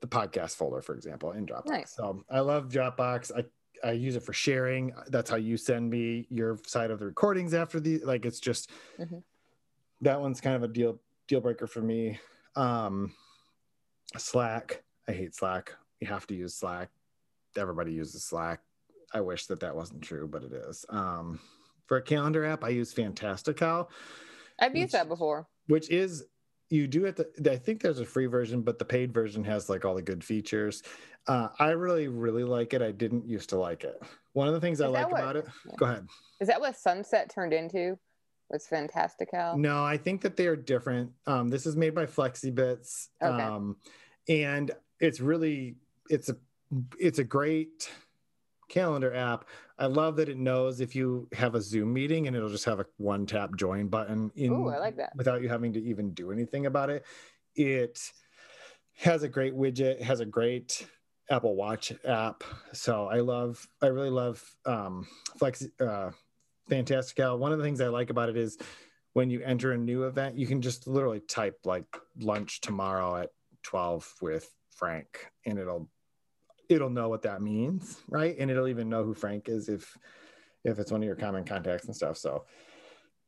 the 0.00 0.08
podcast 0.08 0.56
folder, 0.56 0.82
for 0.82 0.94
example, 0.94 1.30
in 1.32 1.46
Dropbox. 1.46 1.66
Nice. 1.66 1.94
So 1.94 2.24
I 2.28 2.40
love 2.40 2.68
Dropbox. 2.68 3.30
I 3.36 3.44
I 3.86 3.92
use 3.92 4.16
it 4.16 4.22
for 4.22 4.32
sharing. 4.32 4.92
That's 5.08 5.30
how 5.30 5.36
you 5.36 5.56
send 5.56 5.90
me 5.90 6.26
your 6.30 6.58
side 6.66 6.90
of 6.90 6.98
the 7.00 7.06
recordings 7.06 7.52
after 7.54 7.78
the 7.80 7.98
like. 7.98 8.24
It's 8.24 8.40
just 8.40 8.70
Mhm. 8.98 9.22
that 10.00 10.20
one's 10.20 10.40
kind 10.40 10.56
of 10.56 10.62
a 10.64 10.68
deal 10.68 11.00
deal 11.28 11.40
breaker 11.40 11.66
for 11.68 11.80
me. 11.80 12.18
Um, 12.56 13.14
Slack. 14.16 14.82
I 15.08 15.12
hate 15.12 15.34
Slack. 15.34 15.72
You 16.00 16.06
have 16.08 16.26
to 16.28 16.34
use 16.34 16.54
Slack. 16.54 16.90
Everybody 17.56 17.92
uses 17.92 18.24
Slack. 18.24 18.60
I 19.14 19.20
wish 19.20 19.46
that 19.46 19.60
that 19.60 19.74
wasn't 19.76 20.02
true, 20.02 20.26
but 20.26 20.42
it 20.42 20.52
is. 20.52 20.84
Um, 20.88 21.38
for 21.86 21.96
a 21.98 22.02
calendar 22.02 22.44
app, 22.44 22.64
I 22.64 22.70
use 22.70 22.92
Fantastical, 22.92 23.90
I've 24.60 24.74
used 24.76 24.86
Which- 24.88 24.92
that 24.92 25.08
before. 25.08 25.48
which 25.66 25.90
is 25.90 26.24
you 26.70 26.86
do 26.86 27.04
it. 27.04 27.20
I 27.50 27.56
think 27.56 27.82
there's 27.82 27.98
a 28.00 28.04
free 28.06 28.26
version, 28.26 28.62
but 28.62 28.78
the 28.78 28.84
paid 28.84 29.12
version 29.12 29.44
has 29.44 29.68
like 29.68 29.84
all 29.84 29.94
the 29.94 30.00
good 30.02 30.24
features. 30.24 30.82
Uh, 31.26 31.48
I 31.58 31.70
really, 31.70 32.08
really 32.08 32.44
like 32.44 32.72
it. 32.72 32.80
I 32.80 32.92
didn't 32.92 33.26
used 33.28 33.50
to 33.50 33.58
like 33.58 33.84
it. 33.84 34.00
One 34.32 34.48
of 34.48 34.54
the 34.54 34.60
things 34.60 34.80
I 34.80 34.86
Is 34.86 34.92
that 34.94 35.02
like 35.02 35.12
what- 35.12 35.20
about 35.20 35.36
it. 35.36 35.46
yeah. 35.66 35.74
Go 35.76 35.84
ahead. 35.86 36.06
Is 36.40 36.48
that 36.48 36.60
what 36.60 36.76
Sunset 36.76 37.30
turned 37.34 37.52
into? 37.52 37.98
Was 38.50 38.66
Fantastical? 38.66 39.56
No, 39.58 39.84
I 39.84 39.96
think 39.98 40.20
that 40.22 40.36
they 40.36 40.46
are 40.46 40.56
different. 40.56 41.12
Um, 41.26 41.48
this 41.48 41.66
is 41.66 41.76
made 41.76 41.94
by 41.94 42.06
Flexibits, 42.06 43.08
Okay. 43.22 43.42
um, 43.42 43.76
and 44.28 44.70
it's 45.00 45.20
really 45.20 45.76
it's 46.10 46.28
a 46.28 46.36
it's 46.98 47.18
a 47.18 47.24
great 47.24 47.90
calendar 48.72 49.14
app. 49.14 49.44
I 49.78 49.86
love 49.86 50.16
that 50.16 50.28
it 50.28 50.38
knows 50.38 50.80
if 50.80 50.96
you 50.96 51.28
have 51.34 51.54
a 51.54 51.60
Zoom 51.60 51.92
meeting 51.92 52.26
and 52.26 52.34
it'll 52.34 52.48
just 52.48 52.64
have 52.64 52.80
a 52.80 52.86
one 52.96 53.26
tap 53.26 53.54
join 53.56 53.88
button 53.88 54.32
in 54.34 54.52
Ooh, 54.52 54.68
I 54.68 54.78
like 54.78 54.96
that. 54.96 55.12
without 55.14 55.42
you 55.42 55.48
having 55.48 55.72
to 55.74 55.82
even 55.82 56.12
do 56.14 56.32
anything 56.32 56.66
about 56.66 56.90
it. 56.90 57.04
It 57.54 58.00
has 58.96 59.22
a 59.22 59.28
great 59.28 59.54
widget, 59.54 60.00
has 60.00 60.20
a 60.20 60.24
great 60.24 60.86
Apple 61.30 61.54
Watch 61.54 61.92
app. 62.04 62.42
So 62.72 63.06
I 63.06 63.20
love, 63.20 63.64
I 63.82 63.86
really 63.86 64.10
love 64.10 64.42
um, 64.64 65.06
Flex, 65.38 65.66
uh, 65.78 66.10
Fantastical. 66.68 67.38
One 67.38 67.52
of 67.52 67.58
the 67.58 67.64
things 67.64 67.80
I 67.80 67.88
like 67.88 68.10
about 68.10 68.30
it 68.30 68.36
is 68.36 68.56
when 69.12 69.28
you 69.28 69.42
enter 69.42 69.72
a 69.72 69.78
new 69.78 70.04
event, 70.04 70.38
you 70.38 70.46
can 70.46 70.62
just 70.62 70.86
literally 70.86 71.20
type 71.20 71.58
like 71.64 71.84
lunch 72.18 72.62
tomorrow 72.62 73.16
at 73.16 73.30
12 73.64 74.14
with 74.22 74.50
Frank 74.70 75.26
and 75.44 75.58
it'll 75.58 75.90
it'll 76.72 76.90
know 76.90 77.08
what 77.08 77.22
that 77.22 77.42
means, 77.42 78.02
right? 78.08 78.36
And 78.38 78.50
it'll 78.50 78.68
even 78.68 78.88
know 78.88 79.04
who 79.04 79.14
Frank 79.14 79.48
is 79.48 79.68
if 79.68 79.96
if 80.64 80.78
it's 80.78 80.92
one 80.92 81.02
of 81.02 81.06
your 81.06 81.16
common 81.16 81.44
contacts 81.44 81.86
and 81.86 81.94
stuff. 81.94 82.16
So 82.16 82.44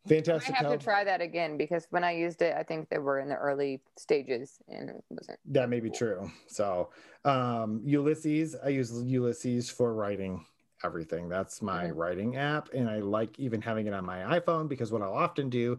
fantastic. 0.08 0.54
I 0.54 0.58
have 0.58 0.78
to 0.78 0.84
try 0.84 1.04
that 1.04 1.20
again 1.20 1.56
because 1.56 1.86
when 1.90 2.04
I 2.04 2.12
used 2.12 2.42
it, 2.42 2.54
I 2.56 2.62
think 2.62 2.88
they 2.90 2.98
were 2.98 3.18
in 3.18 3.28
the 3.28 3.34
early 3.36 3.82
stages 3.96 4.58
and 4.68 4.90
it 4.90 5.04
wasn't. 5.10 5.38
That 5.46 5.68
may 5.68 5.80
be 5.80 5.90
true. 5.90 6.30
So 6.46 6.90
um 7.24 7.80
Ulysses, 7.84 8.56
I 8.64 8.68
use 8.68 8.92
Ulysses 9.02 9.68
for 9.70 9.94
writing 9.94 10.44
everything. 10.82 11.28
That's 11.28 11.62
my 11.62 11.84
Mhm. 11.86 11.96
writing 11.96 12.36
app. 12.36 12.68
And 12.72 12.88
I 12.88 13.00
like 13.00 13.38
even 13.38 13.60
having 13.62 13.86
it 13.86 13.94
on 13.94 14.04
my 14.04 14.38
iPhone 14.38 14.68
because 14.68 14.92
what 14.92 15.02
I'll 15.02 15.12
often 15.14 15.48
do, 15.50 15.78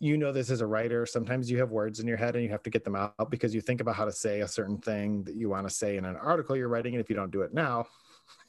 you 0.00 0.16
know 0.16 0.32
this 0.32 0.50
as 0.50 0.60
a 0.60 0.66
writer, 0.66 1.06
sometimes 1.06 1.50
you 1.50 1.58
have 1.58 1.70
words 1.70 2.00
in 2.00 2.06
your 2.06 2.16
head 2.16 2.34
and 2.34 2.44
you 2.44 2.50
have 2.50 2.62
to 2.64 2.70
get 2.70 2.84
them 2.84 2.96
out 2.96 3.30
because 3.30 3.54
you 3.54 3.60
think 3.60 3.80
about 3.80 3.94
how 3.96 4.04
to 4.04 4.12
say 4.12 4.40
a 4.40 4.48
certain 4.48 4.78
thing 4.78 5.24
that 5.24 5.34
you 5.34 5.48
want 5.48 5.68
to 5.68 5.74
say 5.74 5.96
in 5.96 6.04
an 6.04 6.16
article 6.16 6.56
you're 6.56 6.68
writing. 6.68 6.94
And 6.94 7.00
if 7.00 7.08
you 7.10 7.16
don't 7.16 7.30
do 7.30 7.42
it 7.42 7.52
now, 7.54 7.86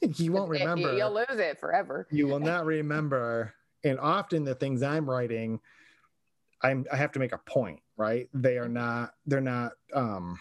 you 0.16 0.32
won't 0.32 0.50
remember. 0.58 0.96
You'll 0.96 1.14
lose 1.14 1.38
it 1.38 1.58
forever. 1.60 2.06
you 2.10 2.26
will 2.26 2.40
not 2.40 2.64
remember 2.66 3.54
and 3.84 4.00
often 4.00 4.42
the 4.42 4.54
things 4.54 4.82
i'm 4.82 5.08
writing 5.08 5.60
i'm 6.62 6.84
i 6.90 6.96
have 6.96 7.12
to 7.12 7.18
make 7.18 7.32
a 7.32 7.38
point 7.38 7.78
right 7.98 8.28
they 8.32 8.56
are 8.56 8.68
not 8.68 9.12
they're 9.26 9.40
not 9.40 9.72
um 9.92 10.38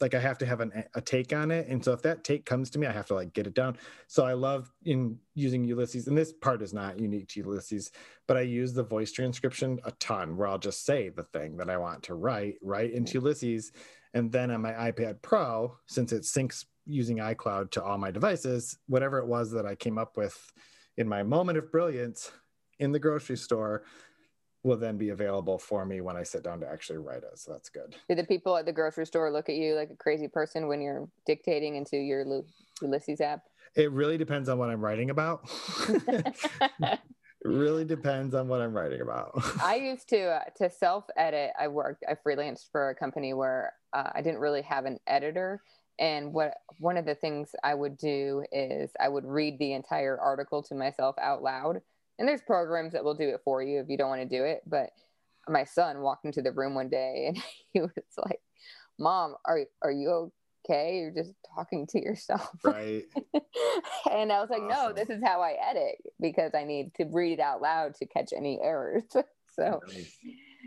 like 0.00 0.14
i 0.14 0.18
have 0.18 0.38
to 0.38 0.46
have 0.46 0.60
an, 0.60 0.84
a 0.94 1.00
take 1.00 1.32
on 1.32 1.50
it. 1.50 1.68
And 1.68 1.84
so 1.84 1.92
if 1.92 2.02
that 2.02 2.24
take 2.24 2.44
comes 2.44 2.70
to 2.70 2.78
me 2.78 2.86
i 2.86 2.92
have 2.92 3.06
to 3.06 3.14
like 3.14 3.32
get 3.32 3.46
it 3.46 3.54
down. 3.54 3.76
So 4.06 4.24
i 4.24 4.32
love 4.32 4.72
in 4.84 5.18
using 5.34 5.64
ulysses 5.64 6.06
and 6.06 6.16
this 6.16 6.32
part 6.32 6.62
is 6.62 6.72
not 6.72 6.98
unique 6.98 7.28
to 7.28 7.40
ulysses 7.40 7.90
but 8.26 8.36
i 8.36 8.40
use 8.40 8.72
the 8.72 8.82
voice 8.82 9.12
transcription 9.12 9.78
a 9.84 9.92
ton 9.92 10.36
where 10.36 10.48
i'll 10.48 10.58
just 10.58 10.84
say 10.84 11.08
the 11.08 11.24
thing 11.24 11.56
that 11.56 11.70
i 11.70 11.76
want 11.76 12.02
to 12.04 12.14
write 12.14 12.56
right 12.62 12.92
into 12.92 13.18
mm-hmm. 13.18 13.26
ulysses. 13.26 13.72
And 14.14 14.32
then 14.32 14.50
on 14.50 14.62
my 14.62 14.72
ipad 14.72 15.20
pro 15.22 15.76
since 15.86 16.12
it 16.12 16.22
syncs 16.22 16.64
using 16.86 17.18
icloud 17.18 17.70
to 17.72 17.82
all 17.82 17.98
my 17.98 18.10
devices 18.10 18.78
whatever 18.86 19.18
it 19.18 19.26
was 19.26 19.50
that 19.52 19.66
i 19.66 19.74
came 19.74 19.98
up 19.98 20.16
with 20.16 20.52
in 20.96 21.08
my 21.08 21.22
moment 21.22 21.58
of 21.58 21.70
brilliance 21.70 22.30
in 22.78 22.92
the 22.92 22.98
grocery 22.98 23.36
store 23.36 23.84
will 24.66 24.76
then 24.76 24.98
be 24.98 25.10
available 25.10 25.58
for 25.58 25.86
me 25.86 26.00
when 26.00 26.16
I 26.16 26.24
sit 26.24 26.42
down 26.42 26.60
to 26.60 26.68
actually 26.68 26.98
write 26.98 27.22
it. 27.22 27.38
So 27.38 27.52
that's 27.52 27.68
good. 27.68 27.94
Do 28.08 28.14
the 28.14 28.24
people 28.24 28.56
at 28.56 28.66
the 28.66 28.72
grocery 28.72 29.06
store 29.06 29.30
look 29.30 29.48
at 29.48 29.54
you 29.54 29.74
like 29.74 29.90
a 29.90 29.96
crazy 29.96 30.28
person 30.28 30.66
when 30.66 30.82
you're 30.82 31.08
dictating 31.24 31.76
into 31.76 31.96
your 31.96 32.42
Ulysses 32.82 33.20
app? 33.20 33.44
It 33.76 33.92
really 33.92 34.18
depends 34.18 34.48
on 34.48 34.58
what 34.58 34.68
I'm 34.68 34.80
writing 34.80 35.10
about. 35.10 35.48
it 35.98 36.98
really 37.44 37.84
depends 37.84 38.34
on 38.34 38.48
what 38.48 38.60
I'm 38.60 38.74
writing 38.74 39.02
about. 39.02 39.32
I 39.62 39.76
used 39.82 40.08
to 40.08 40.22
uh, 40.24 40.44
to 40.56 40.68
self 40.68 41.04
edit. 41.16 41.52
I 41.58 41.68
worked. 41.68 42.04
I 42.08 42.14
freelanced 42.14 42.70
for 42.72 42.90
a 42.90 42.94
company 42.94 43.34
where 43.34 43.72
uh, 43.92 44.10
I 44.14 44.22
didn't 44.22 44.40
really 44.40 44.62
have 44.62 44.84
an 44.84 44.98
editor. 45.06 45.62
And 45.98 46.32
what 46.32 46.54
one 46.78 46.96
of 46.96 47.06
the 47.06 47.14
things 47.14 47.54
I 47.62 47.74
would 47.74 47.96
do 47.96 48.44
is 48.52 48.90
I 49.00 49.08
would 49.08 49.24
read 49.24 49.58
the 49.58 49.72
entire 49.72 50.18
article 50.18 50.62
to 50.64 50.74
myself 50.74 51.16
out 51.18 51.42
loud. 51.42 51.80
And 52.18 52.26
there's 52.26 52.42
programs 52.42 52.92
that 52.92 53.04
will 53.04 53.14
do 53.14 53.28
it 53.28 53.40
for 53.44 53.62
you 53.62 53.80
if 53.80 53.88
you 53.88 53.96
don't 53.96 54.08
want 54.08 54.22
to 54.22 54.36
do 54.36 54.44
it. 54.44 54.62
But 54.66 54.90
my 55.48 55.64
son 55.64 56.00
walked 56.00 56.24
into 56.24 56.42
the 56.42 56.52
room 56.52 56.74
one 56.74 56.88
day 56.88 57.26
and 57.28 57.42
he 57.72 57.80
was 57.80 57.90
like, 58.16 58.40
"Mom, 58.98 59.34
are 59.44 59.60
are 59.82 59.92
you 59.92 60.32
okay? 60.64 60.98
You're 60.98 61.10
just 61.10 61.32
talking 61.54 61.86
to 61.88 62.00
yourself." 62.00 62.50
right. 62.64 63.04
and 64.10 64.32
I 64.32 64.40
was 64.40 64.50
like, 64.50 64.62
"No, 64.62 64.92
this 64.92 65.10
is 65.10 65.22
how 65.24 65.40
I 65.40 65.56
edit 65.70 65.96
because 66.20 66.52
I 66.54 66.64
need 66.64 66.94
to 66.96 67.04
read 67.04 67.34
it 67.34 67.40
out 67.40 67.62
loud 67.62 67.94
to 67.96 68.06
catch 68.06 68.32
any 68.34 68.58
errors." 68.62 69.04
so 69.54 69.80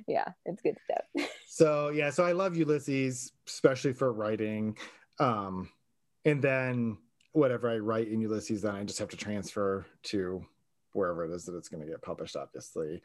yeah, 0.07 0.25
it's 0.45 0.61
good 0.61 0.77
stuff. 0.83 1.29
So 1.47 1.89
yeah, 1.89 2.09
so 2.09 2.25
I 2.25 2.31
love 2.31 2.55
Ulysses, 2.55 3.31
especially 3.47 3.93
for 3.93 4.13
writing. 4.13 4.77
Um, 5.19 5.69
and 6.25 6.41
then 6.41 6.97
whatever 7.33 7.69
I 7.69 7.77
write 7.77 8.07
in 8.07 8.21
Ulysses, 8.21 8.61
then 8.61 8.75
I 8.75 8.83
just 8.83 8.99
have 8.99 9.09
to 9.09 9.17
transfer 9.17 9.85
to 10.03 10.45
wherever 10.93 11.25
it 11.25 11.31
is 11.31 11.45
that 11.45 11.55
it's 11.55 11.69
going 11.69 11.83
to 11.83 11.89
get 11.89 12.01
published, 12.01 12.35
obviously. 12.35 13.01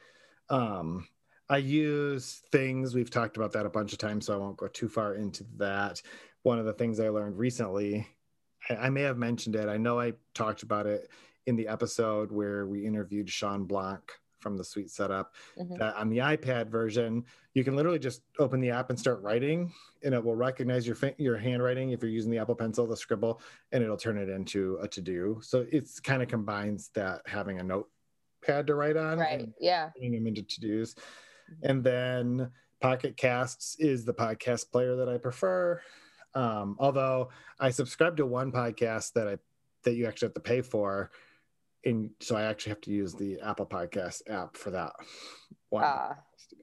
Um, 0.51 1.09
I 1.49 1.59
use 1.59 2.43
things, 2.53 2.95
we've 2.95 3.11
talked 3.11 3.37
about 3.37 3.53
that 3.53 3.67
a 3.67 3.71
bunch 3.71 3.93
of 3.93 3.99
times, 3.99 4.27
so 4.27 4.35
I 4.35 4.39
won't 4.39 4.57
go 4.57 4.69
too 4.69 4.89
far 4.89 5.15
into 5.15 5.45
that. 5.57 6.01
One 6.43 6.59
of 6.59 6.65
the 6.65 6.73
things 6.73 7.01
I 7.01 7.09
learned 7.09 7.39
recently, 7.39 8.07
I, 8.71 8.77
I 8.77 8.91
may 8.91 9.03
have 9.03 9.19
mentioned 9.19 9.57
it. 9.57 9.69
I 9.69 9.77
know 9.77 10.01
I 10.01 10.15
talked 10.35 10.63
about 10.63 10.87
it 10.87 11.09
in 11.47 11.57
the 11.57 11.69
episode 11.69 12.33
where 12.33 12.67
we 12.67 12.87
interviewed 12.87 13.29
Shawn 13.29 13.65
Blanc 13.65 14.03
from 14.45 14.57
the 14.59 14.63
Sweet 14.63 14.91
Setup. 14.91 15.35
Mhm. 15.59 15.79
That 15.79 15.97
on 15.97 16.11
the 16.11 16.19
iPad 16.19 16.69
version, 16.69 17.25
you 17.55 17.65
can 17.65 17.75
literally 17.75 17.99
just 17.99 18.23
open 18.39 18.61
the 18.61 18.69
app 18.71 18.91
and 18.91 19.01
start 19.01 19.23
writing, 19.23 19.73
and 20.05 20.15
it 20.15 20.23
will 20.23 20.37
recognize 20.37 20.87
your 20.87 20.97
your 21.17 21.39
handwriting 21.39 21.91
if 21.91 22.03
you're 22.03 22.11
using 22.11 22.31
the 22.31 22.37
Apple 22.39 22.55
Pencil, 22.55 22.87
the 22.87 22.97
scribble, 22.97 23.41
and 23.73 23.83
it'll 23.83 23.97
turn 23.97 24.19
it 24.19 24.29
into 24.29 24.77
a 24.83 24.87
to 24.89 25.01
do. 25.01 25.41
So 25.43 25.67
it's 25.73 25.99
kind 25.99 26.23
of 26.23 26.29
combines 26.29 26.91
that 26.91 27.23
having 27.27 27.59
a 27.59 27.63
notepad 27.65 28.67
to 28.67 28.75
write 28.75 28.99
on, 28.99 29.19
Right. 29.19 29.41
and 29.41 29.55
Yeah. 29.59 29.91
turning 29.97 30.13
them 30.13 30.27
into 30.27 30.43
to 30.43 30.61
dos. 30.61 30.95
And 31.63 31.83
then 31.83 32.53
Pocket 32.81 33.17
Casts 33.17 33.77
is 33.81 34.05
the 34.05 34.13
podcast 34.15 34.71
player 34.71 34.95
that 34.97 35.09
I 35.09 35.17
prefer. 35.17 35.81
Um, 36.35 36.77
although 36.79 37.31
I 37.59 37.71
subscribe 37.71 38.19
to 38.19 38.27
one 38.27 38.53
podcast 38.53 39.15
that 39.15 39.27
I 39.27 39.39
that 39.85 39.95
you 39.95 40.07
actually 40.07 40.27
have 40.27 40.35
to 40.35 40.41
pay 40.41 40.63
for, 40.63 41.11
and 41.85 42.11
so 42.21 42.37
I 42.37 42.43
actually 42.43 42.71
have 42.71 42.81
to 42.83 42.91
use 42.91 43.15
the 43.15 43.41
Apple 43.41 43.67
Podcast 43.67 44.23
app 44.31 44.57
for 44.57 44.71
that 44.71 44.93
Wow. 45.71 46.17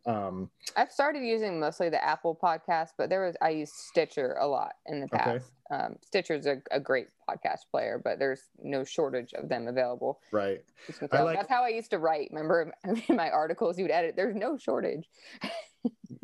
Uh, 0.07 0.09
um, 0.09 0.49
I've 0.77 0.91
started 0.91 1.21
using 1.23 1.59
mostly 1.59 1.89
the 1.89 2.01
Apple 2.01 2.37
podcast, 2.41 2.89
but 2.97 3.09
there 3.09 3.25
was 3.25 3.35
I 3.41 3.49
used 3.49 3.73
Stitcher 3.73 4.37
a 4.39 4.47
lot 4.47 4.73
in 4.85 5.01
the 5.01 5.05
Okay. 5.13 5.17
past. 5.17 5.51
Um, 5.69 5.95
Stitcher's 6.01 6.45
a, 6.45 6.61
a 6.71 6.79
great 6.79 7.07
podcast 7.29 7.61
player, 7.71 7.99
but 8.01 8.17
there's 8.17 8.41
no 8.63 8.85
shortage 8.85 9.33
of 9.33 9.49
them 9.49 9.67
available. 9.67 10.21
right. 10.31 10.61
You 10.87 10.93
can 10.93 11.09
I 11.11 11.17
tell. 11.17 11.25
like- 11.25 11.37
That's 11.37 11.49
how 11.49 11.63
I 11.65 11.69
used 11.69 11.89
to 11.91 11.97
write. 11.99 12.29
Remember 12.31 12.71
in 12.85 13.15
my 13.17 13.29
articles 13.41 13.77
you'd 13.77 13.91
edit. 13.91 14.15
There's 14.15 14.35
no 14.35 14.57
shortage. 14.57 15.09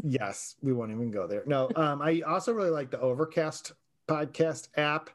Yes, 0.04 0.56
we 0.62 0.72
won't 0.72 0.92
even 0.92 1.12
go 1.12 1.28
there. 1.28 1.44
No, 1.46 1.70
um, 1.76 2.02
I 2.02 2.22
also 2.22 2.54
really 2.54 2.70
like 2.70 2.90
the 2.92 3.00
Overcast 3.02 3.74
podcast 4.08 4.70
app. 4.78 5.10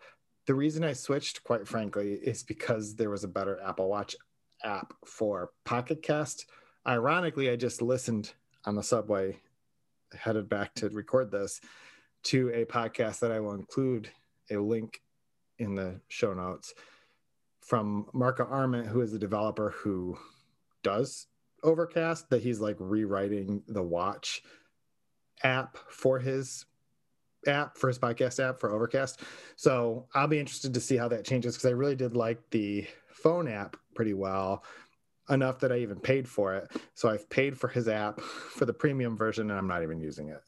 The 0.46 0.54
reason 0.54 0.82
I 0.82 0.92
switched, 0.92 1.44
quite 1.44 1.68
frankly, 1.68 2.14
is 2.14 2.42
because 2.42 2.96
there 2.96 3.10
was 3.10 3.24
a 3.24 3.28
better 3.28 3.60
Apple 3.62 3.88
Watch 3.88 4.16
app 4.64 4.92
for 5.06 5.50
Pocket 5.64 6.02
Cast. 6.02 6.46
Ironically, 6.86 7.48
I 7.50 7.56
just 7.56 7.80
listened 7.80 8.32
on 8.64 8.74
the 8.74 8.82
subway, 8.82 9.38
headed 10.16 10.48
back 10.48 10.74
to 10.74 10.88
record 10.88 11.30
this, 11.30 11.60
to 12.24 12.50
a 12.50 12.64
podcast 12.64 13.20
that 13.20 13.30
I 13.30 13.40
will 13.40 13.54
include 13.54 14.08
a 14.50 14.56
link 14.56 15.00
in 15.58 15.74
the 15.74 16.00
show 16.08 16.34
notes 16.34 16.74
from 17.60 18.06
Marco 18.12 18.44
Arment, 18.44 18.88
who 18.88 19.00
is 19.00 19.12
the 19.12 19.18
developer 19.18 19.70
who 19.70 20.18
does 20.82 21.28
Overcast, 21.62 22.28
that 22.30 22.42
he's 22.42 22.58
like 22.58 22.76
rewriting 22.80 23.62
the 23.68 23.82
watch 23.82 24.42
app 25.44 25.78
for 25.88 26.18
his 26.18 26.66
app 27.46 27.76
for 27.76 27.88
his 27.88 27.98
podcast 27.98 28.42
app 28.42 28.60
for 28.60 28.70
Overcast. 28.70 29.20
So 29.56 30.06
I'll 30.14 30.28
be 30.28 30.40
interested 30.40 30.74
to 30.74 30.80
see 30.80 30.96
how 30.96 31.08
that 31.08 31.24
changes 31.24 31.54
because 31.54 31.68
I 31.68 31.72
really 31.72 31.96
did 31.96 32.16
like 32.16 32.38
the 32.50 32.86
phone 33.10 33.48
app 33.48 33.76
pretty 33.94 34.14
well 34.14 34.64
enough 35.30 35.60
that 35.60 35.72
I 35.72 35.78
even 35.78 35.98
paid 35.98 36.28
for 36.28 36.54
it. 36.54 36.70
So 36.94 37.08
I've 37.08 37.28
paid 37.30 37.58
for 37.58 37.68
his 37.68 37.88
app 37.88 38.20
for 38.20 38.64
the 38.64 38.72
premium 38.72 39.16
version 39.16 39.50
and 39.50 39.58
I'm 39.58 39.68
not 39.68 39.82
even 39.82 40.00
using 40.00 40.28
it. 40.28 40.42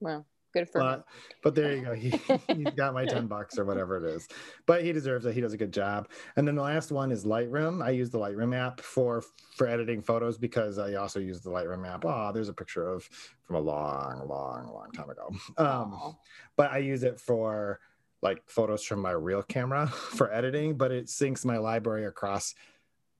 Well, 0.00 0.26
good 0.52 0.68
for 0.68 0.80
him. 0.80 0.86
But 0.86 1.04
but 1.42 1.54
there 1.54 1.76
you 1.76 1.82
go. 1.82 1.94
He, 1.94 2.10
he's 2.54 2.74
got 2.74 2.94
my 2.94 3.04
10 3.04 3.26
bucks 3.26 3.58
or 3.58 3.64
whatever 3.64 3.96
it 3.96 4.04
is. 4.04 4.28
But 4.66 4.84
he 4.84 4.92
deserves 4.92 5.26
it. 5.26 5.34
He 5.34 5.40
does 5.40 5.52
a 5.52 5.56
good 5.56 5.72
job. 5.72 6.08
And 6.36 6.46
then 6.46 6.54
the 6.54 6.62
last 6.62 6.92
one 6.92 7.12
is 7.12 7.24
Lightroom. 7.24 7.84
I 7.84 7.90
use 7.90 8.10
the 8.10 8.18
Lightroom 8.18 8.56
app 8.56 8.80
for 8.80 9.22
for 9.56 9.66
editing 9.66 10.02
photos 10.02 10.38
because 10.38 10.78
I 10.78 10.94
also 10.94 11.20
use 11.20 11.40
the 11.40 11.50
Lightroom 11.50 11.88
app. 11.88 12.04
Oh, 12.04 12.30
there's 12.32 12.48
a 12.48 12.54
picture 12.54 12.88
of 12.88 13.08
from 13.42 13.56
a 13.56 13.60
long, 13.60 14.26
long, 14.28 14.72
long 14.72 14.90
time 14.92 15.10
ago. 15.10 15.30
Um, 15.56 16.16
but 16.56 16.70
I 16.70 16.78
use 16.78 17.02
it 17.02 17.18
for 17.20 17.80
like 18.22 18.42
photos 18.46 18.84
from 18.84 19.00
my 19.00 19.12
real 19.12 19.42
camera 19.42 19.86
for 20.16 20.32
editing, 20.32 20.76
but 20.76 20.92
it 20.92 21.06
syncs 21.06 21.44
my 21.44 21.58
library 21.58 22.06
across 22.06 22.54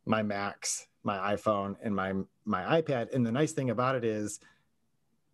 my 0.06 0.22
Macs, 0.22 0.86
my 1.02 1.34
iPhone, 1.34 1.76
and 1.82 1.94
my 1.94 2.12
my 2.44 2.80
iPad. 2.80 3.14
And 3.14 3.24
the 3.24 3.32
nice 3.32 3.52
thing 3.52 3.70
about 3.70 3.94
it 3.94 4.04
is 4.04 4.40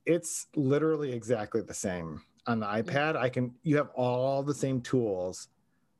it's 0.06 0.46
literally 0.54 1.12
exactly 1.12 1.60
the 1.60 1.74
same. 1.74 2.22
On 2.46 2.60
the 2.60 2.66
iPad, 2.66 3.16
I 3.16 3.28
can 3.28 3.54
you 3.64 3.76
have 3.76 3.90
all 3.94 4.42
the 4.42 4.54
same 4.54 4.80
tools 4.80 5.48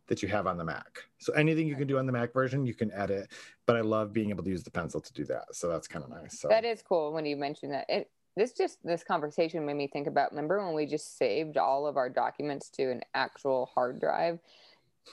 that 0.07 0.23
you 0.23 0.29
have 0.29 0.47
on 0.47 0.57
the 0.57 0.65
Mac. 0.65 1.01
So 1.19 1.33
anything 1.33 1.67
you 1.67 1.75
can 1.75 1.89
do 1.89 1.99
on 1.99 2.07
the 2.07 2.13
Mac 2.13 2.33
version, 2.33 2.65
you 2.65 2.75
can 2.75 2.93
edit. 2.93 3.33
But 3.67 3.75
I 3.75 3.81
love 3.81 4.13
being 4.13 4.31
able 4.31 4.45
to 4.45 4.51
use 4.51 4.63
the 4.63 4.71
pencil 4.71 5.01
to 5.01 5.13
do 5.13 5.25
that. 5.25 5.47
So 5.53 5.69
that's 5.69 5.89
kind 5.89 6.05
of 6.05 6.11
nice. 6.11 6.39
So 6.39 6.47
That 6.47 6.65
is 6.65 6.81
cool 6.83 7.13
when 7.13 7.27
you 7.27 7.37
mentioned 7.37 7.73
that. 7.73 7.87
It 7.89 8.11
this 8.37 8.53
just 8.53 8.79
this 8.85 9.03
conversation 9.03 9.67
made 9.67 9.75
me 9.77 9.89
think 9.89 10.07
about 10.07 10.31
remember 10.31 10.65
when 10.65 10.75
we 10.75 10.87
just 10.87 11.19
saved 11.19 11.57
all 11.57 11.87
of 11.87 11.97
our 11.97 12.09
documents 12.09 12.69
to 12.71 12.91
an 12.91 13.01
actual 13.15 13.67
hard 13.75 13.99
drive 13.99 14.39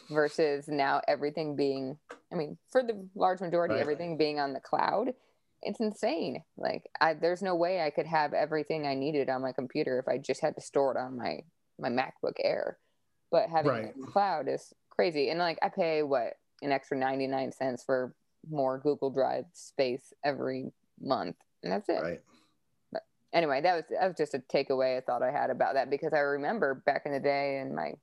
versus 0.09 0.67
now 0.67 1.01
everything 1.07 1.55
being 1.55 1.97
I 2.31 2.35
mean, 2.35 2.57
for 2.71 2.83
the 2.83 3.07
large 3.15 3.41
majority, 3.41 3.75
Right. 3.75 3.81
everything 3.81 4.17
being 4.17 4.39
on 4.39 4.53
the 4.53 4.59
cloud. 4.59 5.13
It's 5.65 5.79
insane. 5.79 6.43
Like 6.57 6.89
I 7.01 7.13
there's 7.13 7.41
no 7.41 7.55
way 7.55 7.81
I 7.81 7.89
could 7.89 8.05
have 8.07 8.33
everything 8.33 8.85
I 8.85 8.95
needed 8.95 9.29
on 9.29 9.41
my 9.41 9.51
computer 9.51 9.99
if 9.99 10.07
I 10.07 10.17
just 10.17 10.41
had 10.41 10.55
to 10.55 10.61
store 10.61 10.91
it 10.91 10.99
on 10.99 11.17
my 11.17 11.39
my 11.79 11.89
MacBook 11.89 12.35
Air. 12.43 12.77
But 13.31 13.49
having 13.49 13.71
Right. 13.71 13.85
it 13.85 13.95
in 13.95 14.01
the 14.01 14.07
cloud 14.07 14.47
is 14.47 14.73
crazy. 14.89 15.29
And 15.29 15.39
like 15.39 15.57
I 15.61 15.69
pay 15.69 16.03
what 16.03 16.33
an 16.61 16.71
extra 16.71 16.97
99 16.97 17.51
cents 17.51 17.83
for 17.83 18.13
more 18.49 18.77
Google 18.79 19.09
Drive 19.09 19.45
space 19.53 20.13
every 20.23 20.71
month. 21.01 21.35
And 21.63 21.71
that's 21.71 21.89
it. 21.89 22.01
right. 22.01 22.21
Anyway, 23.33 23.61
that 23.61 23.73
was 23.75 23.83
that 23.89 24.07
was 24.07 24.15
just 24.15 24.35
a 24.35 24.39
takeaway 24.39 24.97
I 24.97 25.01
thought 25.01 25.23
I 25.23 25.31
had 25.31 25.49
about 25.49 25.73
that 25.73 25.89
because 25.89 26.13
I 26.13 26.19
remember 26.19 26.75
back 26.85 27.03
in 27.07 27.11
the 27.13 27.19
day 27.19 27.59
in 27.59 27.73
my 27.73 27.93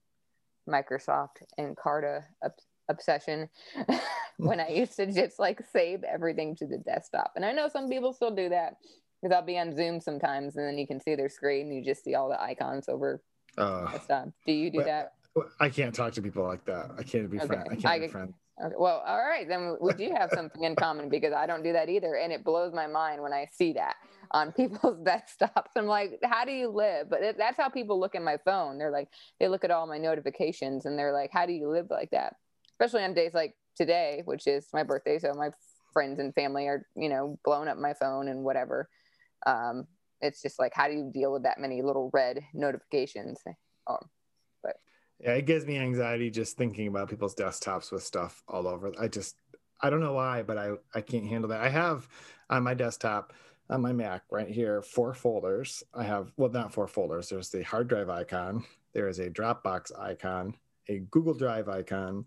Microsoft 0.69 1.43
Encarta 1.59 2.25
ob- 2.45 2.53
obsession 2.91 3.49
when 4.37 4.61
I 4.61 4.69
used 4.69 4.97
to 4.97 5.07
just 5.07 5.39
like 5.39 5.61
save 5.73 6.03
everything 6.05 6.55
to 6.57 6.67
the 6.67 6.79
desktop. 6.79 7.33
And 7.37 7.45
I 7.45 7.53
know 7.53 7.69
some 7.69 7.89
people 7.89 8.13
still 8.13 8.35
do 8.35 8.49
that 8.51 8.77
because 9.23 9.35
I'll 9.35 9.45
be 9.45 9.59
on 9.59 9.75
Zoom 9.75 10.01
sometimes 10.01 10.57
and 10.57 10.67
then 10.67 10.77
you 10.79 10.87
can 10.87 11.01
see 11.01 11.15
their 11.15 11.29
screen 11.29 11.69
and 11.69 11.77
you 11.77 11.85
just 11.85 12.05
see 12.05 12.15
all 12.15 12.29
the 12.29 12.41
icons 12.41 12.89
over 12.89 13.23
Uh, 13.59 13.91
desktop. 13.93 14.29
Do 14.47 14.53
you 14.53 14.71
do 14.71 14.79
But- 14.79 14.87
that? 14.87 15.13
I 15.61 15.69
can't 15.69 15.95
talk 15.95 16.13
to 16.15 16.23
people 16.23 16.43
like 16.45 16.65
that. 16.65 16.91
I 16.99 17.03
can't 17.05 17.31
be 17.31 17.39
Okay. 17.39 17.47
friend. 17.47 17.63
I 17.71 17.75
can't 17.75 17.87
I 17.87 17.99
be 18.01 18.09
friends. 18.09 18.35
Okay, 18.63 18.75
well, 18.77 18.99
all 19.07 19.19
right, 19.25 19.47
then 19.49 19.77
we 19.81 19.93
do 19.95 20.11
have 20.11 20.31
something 20.33 20.65
in 20.65 20.75
common 20.75 21.09
because 21.09 21.33
I 21.33 21.47
don't 21.47 21.63
do 21.63 21.73
that 21.73 21.89
either, 21.89 22.17
and 22.17 22.31
it 22.33 22.45
blows 22.45 22.75
my 22.75 22.87
mind 22.87 23.23
when 23.23 23.33
I 23.33 23.47
see 23.47 23.73
that 23.75 23.95
on 24.33 24.53
people's 24.61 24.99
desktops. 24.99 25.71
I'm 25.77 25.87
like, 25.87 26.19
how 26.25 26.45
do 26.45 26.53
you 26.53 26.69
live? 26.69 27.09
But 27.09 27.21
that's 27.39 27.57
how 27.57 27.69
people 27.71 27.99
look 27.99 28.15
at 28.17 28.23
my 28.23 28.37
phone. 28.45 28.77
They're 28.77 28.91
like, 28.91 29.09
they 29.39 29.49
look 29.49 29.65
at 29.65 29.71
all 29.71 29.87
my 29.87 29.99
notifications, 29.99 30.85
and 30.85 30.99
they're 30.99 31.13
like, 31.13 31.31
how 31.33 31.47
do 31.47 31.53
you 31.53 31.69
live 31.71 31.87
like 31.91 32.11
that? 32.11 32.37
Especially 32.81 33.05
on 33.05 33.13
days 33.13 33.35
like 33.35 33.55
today, 33.77 34.23
which 34.25 34.47
is 34.47 34.69
my 34.73 34.83
birthday, 34.83 35.19
so 35.19 35.35
my 35.35 35.51
friends 35.93 36.19
and 36.19 36.35
family 36.35 36.67
are, 36.67 36.87
you 36.97 37.09
know, 37.09 37.39
blowing 37.45 37.69
up 37.69 37.77
my 37.77 37.93
phone 37.93 38.29
and 38.29 38.43
whatever. 38.43 38.89
Um, 39.47 39.87
it's 40.21 40.41
just 40.41 40.59
like, 40.59 40.73
how 40.75 40.89
do 40.89 40.95
you 40.95 41.11
deal 41.13 41.33
with 41.33 41.43
that 41.43 41.59
many 41.59 41.83
little 41.83 42.11
red 42.13 42.41
notifications? 42.55 43.39
Oh, 43.87 43.99
Yeah, 45.23 45.35
it 45.35 45.45
gives 45.45 45.67
me 45.67 45.77
anxiety 45.77 46.31
just 46.31 46.57
thinking 46.57 46.87
about 46.89 47.11
people's 47.11 47.35
desktops 47.35 47.93
with 47.93 48.03
stuff 48.03 48.43
all 48.49 48.67
over. 48.67 48.93
I 48.99 49.09
just, 49.09 49.37
I 49.83 49.91
don't 49.91 50.01
know 50.01 50.15
why, 50.15 50.43
but 50.43 50.57
I, 50.57 50.73
I 50.95 51.03
can't 51.03 51.27
handle 51.27 51.51
that. 51.51 51.61
I 51.61 51.69
have 51.69 52.09
on 52.49 52.63
my 52.63 52.73
desktop, 52.73 53.35
on 53.69 53.83
my 53.83 53.93
Mac 53.93 54.23
right 54.31 54.49
here, 54.49 54.81
four 54.81 55.13
folders. 55.13 55.83
I 55.93 56.05
have, 56.05 56.33
well, 56.39 56.51
not 56.51 56.73
four 56.73 56.89
folders. 56.89 57.29
There's 57.29 57.51
the 57.51 57.63
hard 57.63 57.89
drive 57.89 58.09
icon, 58.09 58.65
there 58.95 59.09
is 59.09 59.19
a 59.19 59.31
Dropbox 59.31 59.99
icon, 59.99 60.55
a 60.89 60.99
Google 61.11 61.35
Drive 61.35 61.69
icon, 61.69 62.27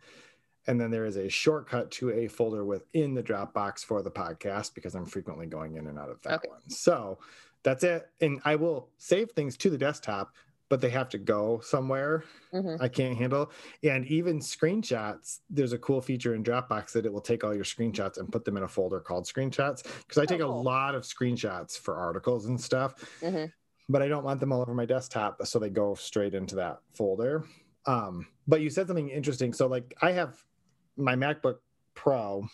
and 0.67 0.79
then 0.79 0.91
there 0.91 1.05
is 1.05 1.17
a 1.17 1.29
shortcut 1.29 1.91
to 1.91 2.11
a 2.11 2.27
folder 2.27 2.63
within 2.65 3.13
the 3.13 3.23
Dropbox 3.23 3.83
for 3.85 4.01
the 4.01 4.11
podcast 4.11 4.73
because 4.73 4.95
I'm 4.95 5.05
frequently 5.05 5.45
going 5.45 5.75
in 5.75 5.87
and 5.87 5.99
out 5.99 6.09
of 6.09 6.21
that 6.23 6.35
Okay. 6.39 6.49
one. 6.49 6.69
So 6.69 7.19
that's 7.63 7.83
it. 7.83 8.09
And 8.21 8.41
I 8.45 8.55
will 8.55 8.89
save 8.97 9.31
things 9.31 9.57
to 9.57 9.69
the 9.69 9.77
desktop, 9.77 10.33
but 10.69 10.81
they 10.81 10.89
have 10.89 11.09
to 11.09 11.17
go 11.17 11.59
somewhere 11.61 12.23
mhm. 12.53 12.79
I 12.81 12.87
can't 12.87 13.17
handle. 13.17 13.51
And 13.83 14.05
even 14.07 14.39
screenshots, 14.39 15.39
there's 15.49 15.73
a 15.73 15.77
cool 15.77 16.01
feature 16.01 16.33
in 16.35 16.43
Dropbox 16.43 16.91
that 16.93 17.05
it 17.05 17.11
will 17.13 17.21
take 17.21 17.43
all 17.43 17.53
your 17.53 17.63
screenshots 17.65 18.17
and 18.17 18.31
put 18.31 18.45
them 18.45 18.57
in 18.57 18.63
a 18.63 18.67
folder 18.67 18.99
called 18.99 19.25
screenshots. 19.25 19.83
Because 19.83 20.17
I 20.17 20.25
take 20.25 20.41
Oh, 20.41 20.47
a 20.47 20.51
lot 20.51 20.95
of 20.95 21.03
screenshots 21.03 21.77
for 21.77 21.95
articles 21.97 22.45
and 22.45 22.59
stuff, 22.59 22.95
Mhm. 23.21 23.51
but 23.89 24.01
I 24.01 24.07
don't 24.07 24.23
want 24.23 24.39
them 24.39 24.51
all 24.51 24.61
over 24.61 24.73
my 24.73 24.85
desktop. 24.85 25.45
So 25.45 25.59
they 25.59 25.69
go 25.69 25.93
straight 25.95 26.33
into 26.33 26.55
that 26.55 26.81
folder. 26.93 27.43
Um, 27.85 28.27
but 28.47 28.61
you 28.61 28.69
said 28.69 28.87
something 28.87 29.09
interesting. 29.09 29.51
So, 29.53 29.67
like, 29.67 29.93
I 30.01 30.11
have 30.13 30.43
my 30.97 31.15
MacBook 31.15 31.57
Pro, 31.95 32.47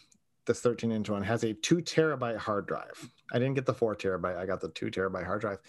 this 0.45 0.61
13 0.61 0.91
inch 0.91 1.09
one, 1.09 1.23
has 1.23 1.43
a 1.43 1.53
two 1.53 1.77
terabyte 1.77 2.37
hard 2.37 2.67
drive. 2.67 3.09
I 3.31 3.39
didn't 3.39 3.55
get 3.55 3.65
the 3.65 3.73
four 3.73 3.95
terabyte, 3.95 4.37
I 4.37 4.45
got 4.45 4.61
the 4.61 4.69
two 4.69 4.87
terabyte 4.87 5.25
hard 5.25 5.41
drive. 5.41 5.59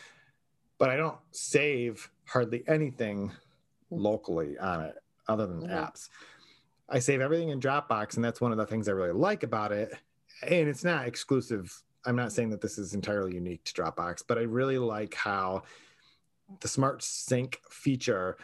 But 0.79 0.91
I 0.91 0.97
don't 0.97 1.19
save 1.31 2.11
hardly 2.27 2.65
anything 2.67 3.33
locally 3.91 4.57
on 4.59 4.83
it 4.83 4.97
other 5.29 5.47
than 5.47 5.63
Mhm. 5.63 5.71
apps. 5.71 6.09
I 6.89 6.99
save 6.99 7.21
everything 7.21 7.51
in 7.51 7.61
Dropbox, 7.61 8.17
and 8.17 8.25
that's 8.25 8.41
one 8.41 8.51
of 8.53 8.59
the 8.59 8.67
things 8.67 8.89
I 8.89 8.93
really 8.93 9.13
like 9.13 9.43
about 9.43 9.73
it. 9.73 9.93
And 10.43 10.69
it's 10.69 10.85
not 10.85 11.07
exclusive. 11.07 11.83
I'm 12.05 12.17
not 12.17 12.33
saying 12.33 12.51
that 12.51 12.61
this 12.63 12.79
is 12.79 12.95
entirely 12.95 13.35
unique 13.35 13.63
to 13.65 13.73
Dropbox, 13.75 14.25
but 14.27 14.39
I 14.39 14.43
really 14.43 14.79
like 14.79 15.15
how 15.15 15.63
the 16.61 16.69
Smart 16.69 17.03
Sync 17.03 17.61
feature 17.71 18.39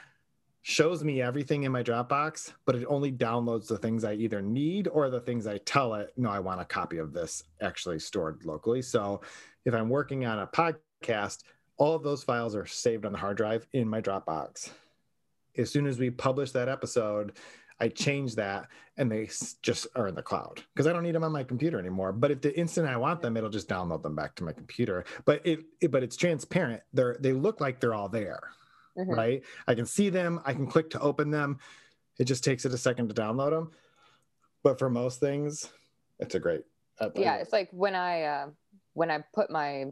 shows 0.68 1.04
me 1.04 1.22
everything 1.22 1.62
in 1.62 1.70
my 1.70 1.80
Dropbox, 1.80 2.52
but 2.64 2.74
it 2.74 2.84
only 2.88 3.12
downloads 3.12 3.68
the 3.68 3.78
things 3.78 4.02
I 4.02 4.14
either 4.14 4.42
need 4.42 4.88
or 4.88 5.08
the 5.08 5.20
things 5.20 5.46
I 5.46 5.58
tell 5.58 5.94
it, 5.94 6.12
no, 6.16 6.28
I 6.28 6.40
want 6.40 6.60
a 6.60 6.64
copy 6.64 6.98
of 6.98 7.12
this 7.12 7.44
actually 7.60 8.00
stored 8.00 8.44
locally. 8.44 8.82
So 8.82 9.20
if 9.64 9.74
I'm 9.74 9.88
working 9.88 10.26
on 10.26 10.40
a 10.40 10.46
podcast, 10.48 11.44
all 11.76 11.94
of 11.94 12.02
those 12.02 12.24
files 12.24 12.56
are 12.56 12.66
saved 12.66 13.06
on 13.06 13.12
the 13.12 13.18
hard 13.18 13.36
drive 13.36 13.64
in 13.74 13.88
my 13.88 14.00
Dropbox. 14.00 14.70
As 15.56 15.70
soon 15.70 15.86
as 15.86 16.00
we 16.00 16.10
publish 16.10 16.50
that 16.50 16.68
episode, 16.68 17.34
I 17.78 17.86
change 17.86 18.34
that 18.34 18.66
and 18.96 19.08
they 19.08 19.30
just 19.62 19.86
are 19.94 20.08
in 20.08 20.16
the 20.16 20.22
cloud 20.22 20.64
because 20.74 20.88
I 20.88 20.92
don't 20.92 21.04
need 21.04 21.14
them 21.14 21.22
on 21.22 21.30
my 21.30 21.44
computer 21.44 21.78
anymore. 21.78 22.10
But 22.10 22.32
if 22.32 22.40
the 22.40 22.58
instant 22.58 22.88
I 22.88 22.96
want 22.96 23.22
them, 23.22 23.36
it'll 23.36 23.50
just 23.50 23.68
download 23.68 24.02
them 24.02 24.16
back 24.16 24.34
to 24.34 24.44
my 24.44 24.52
computer. 24.52 25.04
But 25.26 25.46
it, 25.46 25.60
it 25.80 25.92
but 25.92 26.02
it's 26.02 26.16
transparent. 26.16 26.82
They're 26.92 27.16
they 27.20 27.32
look 27.32 27.60
like 27.60 27.78
they're 27.78 27.94
all 27.94 28.08
there 28.08 28.40
mm-hmm. 28.98 29.10
right? 29.10 29.42
I 29.66 29.74
can 29.74 29.86
see 29.86 30.08
them, 30.08 30.40
I 30.44 30.52
can 30.52 30.66
click 30.66 30.90
to 30.90 31.00
open 31.00 31.30
them. 31.30 31.58
It 32.18 32.24
just 32.24 32.44
takes 32.44 32.64
it 32.64 32.72
a 32.72 32.78
second 32.78 33.08
to 33.08 33.14
download 33.14 33.50
them. 33.50 33.70
But 34.62 34.78
for 34.78 34.90
most 34.90 35.20
things, 35.20 35.68
it's 36.18 36.34
a 36.34 36.40
great. 36.40 36.62
yeah, 37.14 37.36
it's 37.36 37.52
like 37.52 37.68
when 37.72 37.94
I 37.94 38.22
uh, 38.22 38.46
when 38.94 39.10
I 39.10 39.22
put 39.34 39.50
my 39.50 39.86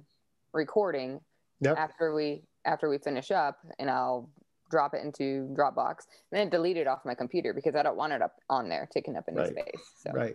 recording 0.52 1.20
yep. 1.60 1.76
after 1.78 2.14
we 2.14 2.42
after 2.64 2.88
we 2.88 2.98
finish 2.98 3.30
up, 3.30 3.58
and 3.78 3.90
I'll 3.90 4.30
drop 4.70 4.94
it 4.94 5.04
into 5.04 5.54
Dropbox, 5.56 5.96
and 6.32 6.40
then 6.40 6.48
delete 6.48 6.76
it 6.76 6.86
off 6.86 7.00
my 7.04 7.14
computer 7.14 7.52
because 7.52 7.76
I 7.76 7.82
don't 7.82 7.96
want 7.96 8.12
it 8.12 8.22
up 8.22 8.36
on 8.48 8.68
there 8.68 8.88
taking 8.92 9.16
up 9.16 9.24
any 9.28 9.38
right. 9.38 9.50
space. 9.50 9.82
So 10.02 10.12
right. 10.12 10.34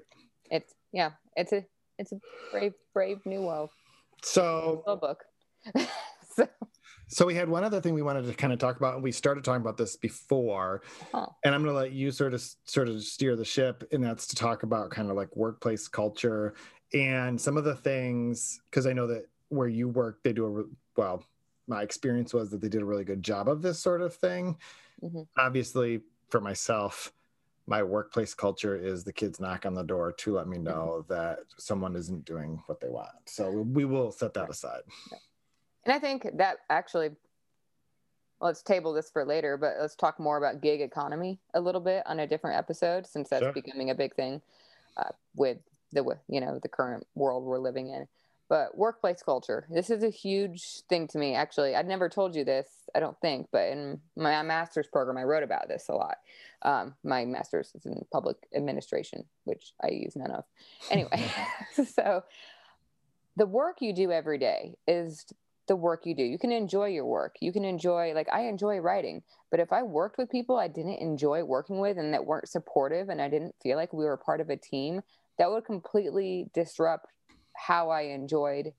It's 0.51 0.73
yeah, 0.93 1.11
it's 1.35 1.51
a 1.51 1.65
it's 1.97 2.11
a 2.11 2.19
brave 2.51 2.73
brave 2.93 3.17
new 3.25 3.41
world. 3.41 3.69
So 4.23 4.83
book. 5.01 5.23
so 6.35 6.47
so 7.09 7.25
we 7.25 7.35
had 7.35 7.49
one 7.49 7.63
other 7.63 7.81
thing 7.81 7.93
we 7.93 8.01
wanted 8.01 8.25
to 8.25 8.33
kind 8.33 8.53
of 8.53 8.59
talk 8.59 8.77
about, 8.77 8.95
and 8.95 9.03
we 9.03 9.11
started 9.11 9.43
talking 9.43 9.61
about 9.61 9.77
this 9.77 9.97
before, 9.97 10.83
huh. 11.11 11.27
and 11.43 11.53
I'm 11.53 11.63
going 11.63 11.73
to 11.73 11.79
let 11.79 11.91
you 11.91 12.11
sort 12.11 12.33
of 12.33 12.43
sort 12.65 12.87
of 12.87 13.03
steer 13.03 13.35
the 13.35 13.45
ship, 13.45 13.83
and 13.91 14.03
that's 14.03 14.27
to 14.27 14.35
talk 14.35 14.63
about 14.63 14.91
kind 14.91 15.09
of 15.09 15.15
like 15.15 15.35
workplace 15.35 15.87
culture 15.87 16.53
and 16.93 17.39
some 17.39 17.57
of 17.57 17.63
the 17.63 17.75
things 17.75 18.61
because 18.69 18.87
I 18.87 18.93
know 18.93 19.07
that 19.07 19.25
where 19.49 19.67
you 19.67 19.87
work, 19.89 20.23
they 20.23 20.33
do 20.33 20.59
a 20.59 20.99
well. 20.99 21.23
My 21.67 21.83
experience 21.83 22.33
was 22.33 22.49
that 22.49 22.61
they 22.61 22.69
did 22.69 22.81
a 22.81 22.85
really 22.85 23.03
good 23.03 23.21
job 23.21 23.47
of 23.47 23.61
this 23.61 23.79
sort 23.79 24.01
of 24.01 24.15
thing. 24.15 24.57
Mm-hmm. 25.03 25.21
Obviously, 25.37 26.01
for 26.29 26.41
myself, 26.41 27.11
my 27.67 27.83
workplace 27.83 28.33
culture 28.33 28.75
is 28.75 29.03
the 29.03 29.13
kids 29.13 29.39
knock 29.39 29.67
on 29.67 29.75
the 29.75 29.83
door 29.83 30.11
to 30.13 30.35
let 30.35 30.47
me 30.47 30.57
mm-hmm. 30.57 30.65
know 30.65 31.05
mm-hmm. 31.07 31.13
that 31.13 31.39
someone 31.57 31.95
isn't 31.95 32.25
doing 32.25 32.61
what 32.65 32.81
they 32.81 32.89
want. 32.89 33.09
So 33.25 33.51
we 33.51 33.85
will 33.85 34.11
set 34.11 34.33
that 34.33 34.49
aside. 34.49 34.81
Yeah. 35.11 35.17
And 35.89 35.95
I 35.95 35.99
think 35.99 36.37
that 36.37 36.57
actually, 36.69 37.09
let's 38.39 38.61
table 38.61 38.93
this 38.93 39.09
for 39.09 39.25
later, 39.25 39.57
but 39.57 39.73
let's 39.81 39.95
talk 39.95 40.19
more 40.19 40.37
about 40.37 40.61
gig 40.61 40.81
economy 40.81 41.39
a 41.55 41.59
little 41.59 41.81
bit 41.81 42.03
on 42.05 42.19
a 42.19 42.27
different 42.27 42.59
episode 42.59 43.07
since 43.07 43.27
that's 43.29 43.41
sure. 43.41 43.53
becoming 43.53 43.89
a 43.89 43.95
big 43.95 44.13
thing 44.13 44.39
uh, 44.97 45.09
with 45.35 45.57
the 45.91 46.05
you 46.27 46.41
know 46.41 46.59
the 46.61 46.69
current 46.69 47.07
world 47.15 47.43
we're 47.43 47.57
living 47.57 47.89
in. 47.89 48.07
But 48.49 48.77
workplace 48.77 49.23
culture, 49.23 49.65
this 49.71 49.89
is 49.89 50.03
a 50.03 50.11
huge 50.11 50.81
thing 50.89 51.07
to 51.07 51.17
me. 51.17 51.33
Actually, 51.33 51.75
I'd 51.75 51.87
never 51.87 52.07
told 52.07 52.35
you 52.35 52.45
this, 52.45 52.67
I 52.93 52.99
don't 52.99 53.19
think, 53.19 53.47
but 53.51 53.69
in 53.69 53.99
my 54.15 54.43
master's 54.43 54.85
program, 54.85 55.17
I 55.17 55.23
wrote 55.23 55.41
about 55.41 55.69
this 55.69 55.89
a 55.89 55.93
lot. 55.93 56.17
Um, 56.61 56.93
my 57.03 57.25
master's 57.25 57.71
is 57.73 57.87
in 57.87 58.05
public 58.11 58.37
administration, 58.55 59.25
which 59.45 59.73
I 59.83 59.89
use 59.89 60.15
none 60.15 60.29
of. 60.29 60.43
Anyway, 60.91 61.31
so 61.95 62.23
the 63.37 63.47
work 63.47 63.77
you 63.81 63.91
do 63.91 64.11
every 64.11 64.37
day 64.37 64.75
is 64.87 65.25
the 65.69 65.75
work 65.77 66.05
you 66.05 66.13
do. 66.13 66.23
You 66.23 66.37
can 66.37 66.51
enjoy 66.51 66.87
your 66.87 67.05
work. 67.05 67.37
You 67.39 67.53
can 67.53 67.63
enjoy, 67.63 68.11
like, 68.13 68.27
I 68.33 68.41
enjoy 68.47 68.79
writing, 68.79 69.23
but 69.49 69.61
if 69.61 69.71
I 69.71 69.83
worked 69.83 70.17
with 70.17 70.29
people 70.29 70.57
I 70.57 70.67
didn't 70.67 70.99
enjoy 70.99 71.43
working 71.43 71.79
with 71.79 71.97
and 71.97 72.13
that 72.13 72.25
weren't 72.25 72.49
supportive 72.49 73.07
and 73.07 73.21
I 73.21 73.29
didn't 73.29 73.55
feel 73.63 73.77
like 73.77 73.93
we 73.93 74.03
were 74.03 74.17
part 74.17 74.41
of 74.41 74.49
a 74.49 74.57
team, 74.57 75.01
that 75.37 75.49
would 75.49 75.63
completely 75.63 76.49
disrupt 76.53 77.07
how 77.55 77.89
I 77.89 78.01
enjoyed 78.01 78.73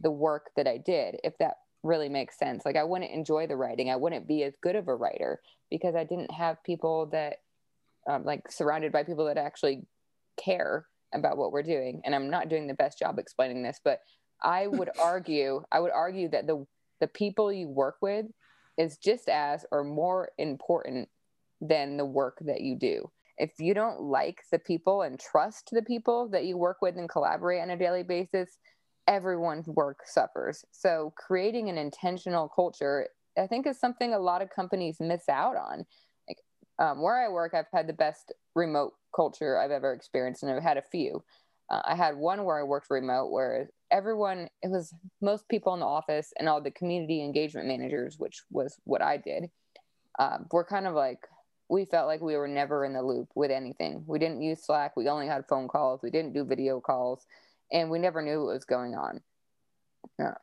the 0.00 0.10
work 0.10 0.50
that 0.56 0.66
I 0.66 0.78
did, 0.78 1.20
if 1.22 1.36
that 1.38 1.56
really 1.82 2.08
makes 2.08 2.38
sense. 2.38 2.64
Like, 2.64 2.76
I 2.76 2.84
wouldn't 2.84 3.10
enjoy 3.10 3.46
the 3.46 3.56
writing. 3.56 3.90
I 3.90 3.96
wouldn't 3.96 4.26
be 4.26 4.42
as 4.42 4.54
good 4.62 4.76
of 4.76 4.88
a 4.88 4.94
writer 4.94 5.40
because 5.70 5.94
I 5.94 6.04
didn't 6.04 6.30
have 6.30 6.62
people 6.64 7.06
that, 7.06 7.40
um, 8.08 8.24
like, 8.24 8.50
surrounded 8.50 8.92
by 8.92 9.02
people 9.02 9.26
that 9.26 9.36
actually 9.36 9.86
care 10.36 10.86
about 11.12 11.36
what 11.36 11.52
we're 11.52 11.62
doing. 11.62 12.02
And 12.04 12.14
I'm 12.14 12.30
not 12.30 12.48
doing 12.48 12.66
the 12.66 12.74
best 12.74 12.98
job 12.98 13.18
explaining 13.18 13.62
this, 13.62 13.80
but 13.82 14.00
I 14.42 14.66
would 14.66 14.90
argue, 15.00 15.62
I 15.72 15.80
would 15.80 15.92
argue 15.92 16.28
that 16.30 16.46
the 16.46 16.66
the 17.00 17.06
people 17.06 17.52
you 17.52 17.68
work 17.68 17.96
with 18.00 18.26
is 18.78 18.96
just 18.96 19.28
as 19.28 19.64
or 19.70 19.84
more 19.84 20.30
important 20.38 21.08
than 21.60 21.96
the 21.96 22.04
work 22.04 22.38
that 22.40 22.60
you 22.60 22.76
do. 22.76 23.10
If 23.38 23.52
you 23.58 23.74
don't 23.74 24.00
like 24.00 24.42
the 24.50 24.58
people 24.58 25.02
and 25.02 25.20
trust 25.20 25.70
the 25.72 25.82
people 25.82 26.28
that 26.30 26.44
you 26.44 26.56
work 26.56 26.78
with 26.80 26.96
and 26.96 27.08
collaborate 27.08 27.60
on 27.60 27.70
a 27.70 27.76
daily 27.76 28.02
basis, 28.02 28.56
everyone's 29.06 29.68
work 29.68 30.00
suffers. 30.06 30.64
So 30.72 31.12
creating 31.16 31.68
an 31.68 31.78
intentional 31.78 32.48
culture, 32.48 33.08
I 33.38 33.46
think, 33.46 33.66
is 33.66 33.78
something 33.78 34.14
a 34.14 34.18
lot 34.18 34.42
of 34.42 34.50
companies 34.50 34.96
miss 35.00 35.28
out 35.28 35.56
on. 35.56 35.84
Like 36.28 36.38
um, 36.78 37.02
where 37.02 37.24
I 37.24 37.28
work, 37.28 37.52
I've 37.54 37.66
had 37.72 37.86
the 37.86 37.92
best 37.92 38.32
remote 38.54 38.94
culture 39.14 39.58
I've 39.58 39.70
ever 39.70 39.92
experienced, 39.92 40.42
and 40.42 40.52
I've 40.52 40.62
had 40.62 40.78
a 40.78 40.82
few. 40.82 41.22
Uh, 41.68 41.82
I 41.84 41.94
had 41.94 42.16
one 42.16 42.44
where 42.44 42.58
I 42.58 42.62
worked 42.62 42.90
remote 42.90 43.30
where 43.30 43.70
everyone, 43.90 44.48
it 44.62 44.70
was 44.70 44.94
most 45.20 45.48
people 45.48 45.74
in 45.74 45.80
the 45.80 45.86
office 45.86 46.32
and 46.38 46.48
all 46.48 46.60
the 46.60 46.70
community 46.70 47.22
engagement 47.22 47.66
managers, 47.66 48.18
which 48.18 48.42
was 48.50 48.78
what 48.84 49.02
I 49.02 49.16
did, 49.16 49.50
uh, 50.18 50.38
were 50.52 50.64
kind 50.64 50.86
of 50.86 50.94
like, 50.94 51.20
we 51.68 51.84
felt 51.84 52.06
like 52.06 52.20
we 52.20 52.36
were 52.36 52.48
never 52.48 52.84
in 52.84 52.92
the 52.92 53.02
loop 53.02 53.28
with 53.34 53.50
anything. 53.50 54.04
We 54.06 54.18
didn't 54.20 54.42
use 54.42 54.64
Slack. 54.64 54.96
We 54.96 55.08
only 55.08 55.26
had 55.26 55.48
phone 55.48 55.66
calls. 55.66 56.00
We 56.02 56.10
didn't 56.10 56.32
do 56.32 56.44
video 56.44 56.80
calls. 56.80 57.26
And 57.72 57.90
we 57.90 57.98
never 57.98 58.22
knew 58.22 58.44
what 58.44 58.54
was 58.54 58.64
going 58.64 58.94
on. 58.94 59.20
Uh, 60.22 60.34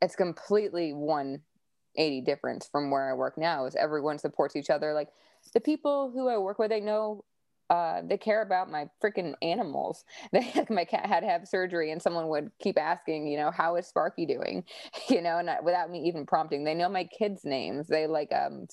it's 0.00 0.16
completely 0.16 0.94
180 0.94 2.22
difference 2.22 2.66
from 2.70 2.90
where 2.90 3.10
I 3.10 3.14
work 3.14 3.36
now 3.36 3.66
is 3.66 3.76
everyone 3.76 4.18
supports 4.18 4.56
each 4.56 4.70
other. 4.70 4.94
Like 4.94 5.08
the 5.52 5.60
people 5.60 6.10
who 6.10 6.28
I 6.28 6.38
work 6.38 6.58
with, 6.58 6.70
they 6.70 6.80
know 6.80 7.24
uh, 7.70 8.02
they 8.04 8.16
care 8.16 8.42
about 8.42 8.70
my 8.70 8.88
freaking 9.02 9.34
animals. 9.42 10.04
They, 10.32 10.66
my 10.68 10.84
cat 10.84 11.06
had 11.06 11.20
to 11.20 11.26
have 11.26 11.48
surgery, 11.48 11.90
and 11.90 12.02
someone 12.02 12.28
would 12.28 12.50
keep 12.60 12.78
asking, 12.78 13.28
you 13.28 13.36
know, 13.36 13.50
how 13.50 13.76
is 13.76 13.86
Sparky 13.86 14.26
doing? 14.26 14.64
You 15.08 15.22
know, 15.22 15.38
and 15.38 15.50
I, 15.50 15.60
without 15.60 15.90
me 15.90 16.00
even 16.08 16.26
prompting, 16.26 16.64
they 16.64 16.74
know 16.74 16.88
my 16.88 17.04
kids' 17.04 17.44
names. 17.44 17.86
They 17.86 18.06
like, 18.06 18.32
um, 18.32 18.66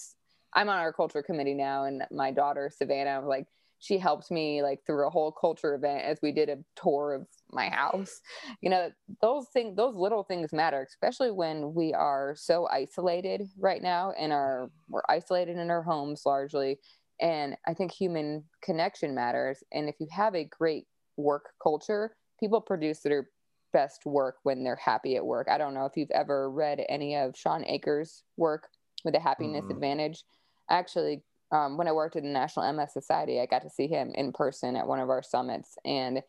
I'm 0.53 0.69
on 0.69 0.77
our 0.77 0.93
culture 0.93 1.21
committee 1.21 1.53
now, 1.53 1.85
and 1.85 2.03
my 2.11 2.31
daughter 2.31 2.71
Savannah, 2.75 3.21
like, 3.25 3.47
she 3.79 3.97
helped 3.97 4.29
me 4.29 4.61
like 4.61 4.85
through 4.85 5.07
a 5.07 5.09
whole 5.09 5.31
culture 5.31 5.73
event 5.73 6.03
as 6.03 6.19
we 6.21 6.31
did 6.31 6.49
a 6.49 6.59
tour 6.75 7.13
of 7.13 7.27
my 7.51 7.67
house. 7.67 8.21
You 8.61 8.69
know, 8.69 8.91
those 9.21 9.47
things, 9.51 9.75
those 9.75 9.95
little 9.95 10.23
things 10.23 10.53
matter, 10.53 10.85
especially 10.87 11.31
when 11.31 11.73
we 11.73 11.91
are 11.91 12.35
so 12.37 12.67
isolated 12.71 13.49
right 13.57 13.81
now, 13.81 14.11
and 14.11 14.31
are 14.31 14.69
we're 14.87 15.01
isolated 15.09 15.57
in 15.57 15.71
our 15.71 15.81
homes 15.81 16.21
largely 16.27 16.77
and 17.21 17.55
I 17.67 17.73
think 17.73 17.91
human 17.91 18.43
connection 18.63 19.13
matters. 19.13 19.63
And 19.71 19.87
if 19.87 19.95
you 19.99 20.07
have 20.11 20.35
a 20.35 20.43
great 20.43 20.85
work 21.17 21.51
culture, 21.61 22.15
people 22.39 22.59
produce 22.59 23.01
their 23.01 23.29
best 23.71 24.05
work 24.05 24.37
when 24.43 24.63
they're 24.63 24.75
happy 24.75 25.15
at 25.15 25.25
work. 25.25 25.47
I 25.49 25.57
don't 25.57 25.73
know 25.73 25.85
if 25.85 25.95
you've 25.95 26.11
ever 26.11 26.49
read 26.49 26.83
any 26.89 27.15
of 27.15 27.37
Shawn 27.37 27.63
Achor's 27.65 28.23
work 28.37 28.67
with 29.05 29.13
the 29.13 29.19
Happiness 29.19 29.65
mm. 29.65 29.71
Advantage. 29.71 30.23
Actually, 30.69 31.21
um, 31.51 31.77
when 31.77 31.87
I 31.87 31.91
worked 31.91 32.15
at 32.15 32.23
the 32.23 32.29
National 32.29 32.71
MS 32.73 32.93
Society, 32.93 33.39
I 33.39 33.45
got 33.45 33.61
to 33.61 33.69
see 33.69 33.87
him 33.87 34.11
in 34.15 34.33
person 34.33 34.75
at 34.75 34.87
one 34.87 34.99
of 34.99 35.09
our 35.09 35.21
summits. 35.21 35.77
And 35.85 36.23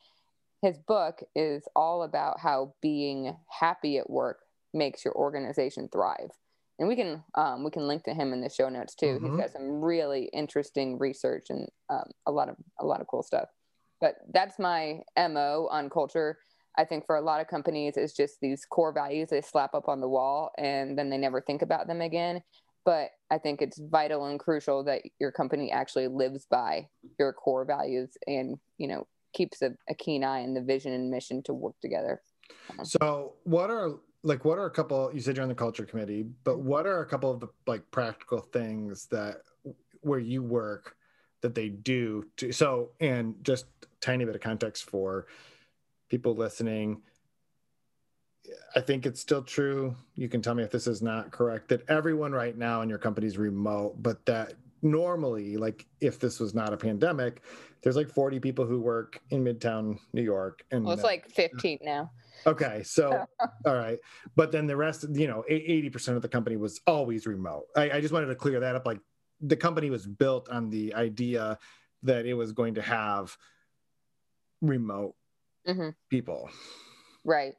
his 0.61 0.79
book 0.79 1.21
is 1.35 1.65
all 1.75 2.03
about 2.03 2.39
how 2.39 2.75
being 2.83 3.35
happy 3.49 3.99
at 3.99 4.11
work 4.11 4.41
makes 4.75 5.05
your 5.05 5.15
organization 5.15 5.89
thrive 5.91 6.31
and 6.79 6.89
we 6.89 6.97
can 6.97 7.23
um, 7.35 7.65
we 7.65 7.71
can 7.71 7.87
link 7.87 8.05
to 8.05 8.15
him 8.15 8.33
in 8.33 8.41
the 8.41 8.49
show 8.49 8.69
notes 8.69 8.95
too. 8.95 9.07
Mm-hmm. 9.07 9.27
He's 9.27 9.41
got 9.41 9.53
some 9.53 9.81
really 9.81 10.31
interesting 10.33 10.99
research 10.99 11.47
and 11.51 11.69
um, 11.91 12.11
a 12.27 12.33
lot 12.33 12.49
of 12.49 12.57
a 12.81 12.85
lot 12.85 13.01
of 13.01 13.07
cool 13.07 13.23
stuff. 13.23 13.49
But 14.01 14.17
that's 14.33 14.59
my 14.59 15.01
mo 15.17 15.69
on 15.71 15.91
culture. 15.91 16.39
I 16.77 16.85
think 16.85 17.07
for 17.07 17.17
a 17.17 17.21
lot 17.21 17.41
of 17.41 17.49
companies, 17.49 17.97
it's 17.97 18.15
just 18.15 18.39
these 18.41 18.65
core 18.65 18.93
values 18.93 19.29
they 19.29 19.43
slap 19.43 19.75
up 19.75 19.89
on 19.89 20.01
the 20.01 20.09
wall 20.09 20.51
and 20.57 20.99
then 20.99 21.11
they 21.11 21.19
never 21.19 21.41
think 21.41 21.63
about 21.63 21.87
them 21.87 22.01
again. 22.01 22.43
But 22.85 23.11
I 23.31 23.39
think 23.39 23.63
it's 23.63 23.79
vital 23.79 24.25
and 24.25 24.41
crucial 24.41 24.83
that 24.85 25.03
your 25.21 25.31
company 25.31 25.71
actually 25.71 26.09
lives 26.09 26.47
by 26.51 26.89
your 27.19 27.33
core 27.33 27.65
values 27.65 28.17
and 28.27 28.57
you 28.79 28.89
know 28.89 29.07
keeps 29.35 29.63
a, 29.63 29.71
a 29.89 29.95
keen 29.95 30.25
eye 30.25 30.43
on 30.43 30.55
the 30.55 30.63
vision 30.63 30.93
and 30.93 31.11
mission 31.11 31.43
to 31.45 31.55
work 31.55 31.75
together. 31.81 32.21
So, 32.83 33.35
what 33.45 33.71
are 33.71 33.99
like 34.23 34.45
what 34.45 34.59
are 34.59 34.67
a 34.67 34.71
couple 34.71 35.11
you 35.13 35.21
said 35.21 35.37
you're 35.37 35.43
on 35.43 35.49
the 35.49 35.55
culture 35.55 35.85
committee 35.85 36.25
but 36.45 36.57
mm-hmm. 36.57 36.69
what 36.69 36.87
are 36.87 37.01
a 37.01 37.07
couple 37.07 37.31
of 37.31 37.41
the 37.41 37.49
like 37.67 37.89
practical 37.91 38.41
things 38.41 39.07
that 39.07 39.39
where 40.01 40.19
you 40.19 40.43
work 40.43 40.97
that 41.41 41.55
they 41.55 41.69
do 41.69 42.25
to 42.37 42.53
so 42.53 42.91
and 43.01 43.35
just 43.43 43.67
tiny 44.01 44.25
bit 44.25 44.35
of 44.35 44.41
context 44.41 44.89
for 44.89 45.27
people 46.09 46.35
listening 46.35 47.01
i 48.77 48.81
think 48.81 49.07
it's 49.07 49.21
still 49.21 49.43
true 49.43 49.95
you 50.15 50.29
can 50.29 50.43
tell 50.43 50.55
me 50.55 50.63
if 50.63 50.71
this 50.71 50.87
is 50.87 51.03
not 51.03 51.31
correct 51.31 51.69
that 51.69 51.89
everyone 51.89 52.33
right 52.33 52.57
now 52.57 52.83
in 52.83 52.89
your 52.89 52.99
company 52.99 53.27
is 53.27 53.39
remote 53.39 53.95
but 54.01 54.25
that 54.27 54.55
normally, 54.83 55.57
like 55.57 55.87
if 56.01 56.19
this 56.19 56.41
was 56.41 56.55
not 56.55 56.73
a 56.73 56.77
pandemic, 56.77 57.43
there's 57.83 57.97
like 57.97 58.11
40 58.11 58.41
people 58.41 58.67
who 58.67 58.81
work 58.81 59.21
in 59.31 59.45
Midtown 59.45 59.99
New 60.13 60.23
York, 60.23 60.65
and 60.71 60.85
Well, 60.85 60.95
it's 60.95 61.05
like 61.05 61.31
15 61.31 61.79
now. 61.83 62.11
Okay, 62.47 62.83
so 62.83 63.25
all 63.67 63.75
right, 63.75 63.99
but 64.37 64.53
then 64.53 64.67
the 64.67 64.77
rest, 64.77 65.05
you 65.13 65.27
know, 65.27 65.45
80 65.49 65.91
percent 65.91 66.17
of 66.17 66.23
the 66.23 66.29
company 66.29 66.57
was 66.57 66.81
always 66.87 67.27
remote. 67.27 67.65
I, 67.77 67.91
I 67.93 68.01
just 68.01 68.13
wanted 68.13 68.27
to 68.27 68.35
clear 68.35 68.61
that 68.61 68.77
up. 68.77 68.87
Like 68.87 69.01
the 69.41 69.57
company 69.57 69.91
was 69.91 70.07
built 70.07 70.49
on 70.49 70.71
the 70.71 70.95
idea 70.95 71.59
that 72.05 72.27
it 72.27 72.35
was 72.35 72.53
going 72.53 72.75
to 72.75 72.83
have 72.83 73.37
remote 74.61 75.15
hmm 75.67 75.91
people. 76.09 76.51
Right. 77.25 77.55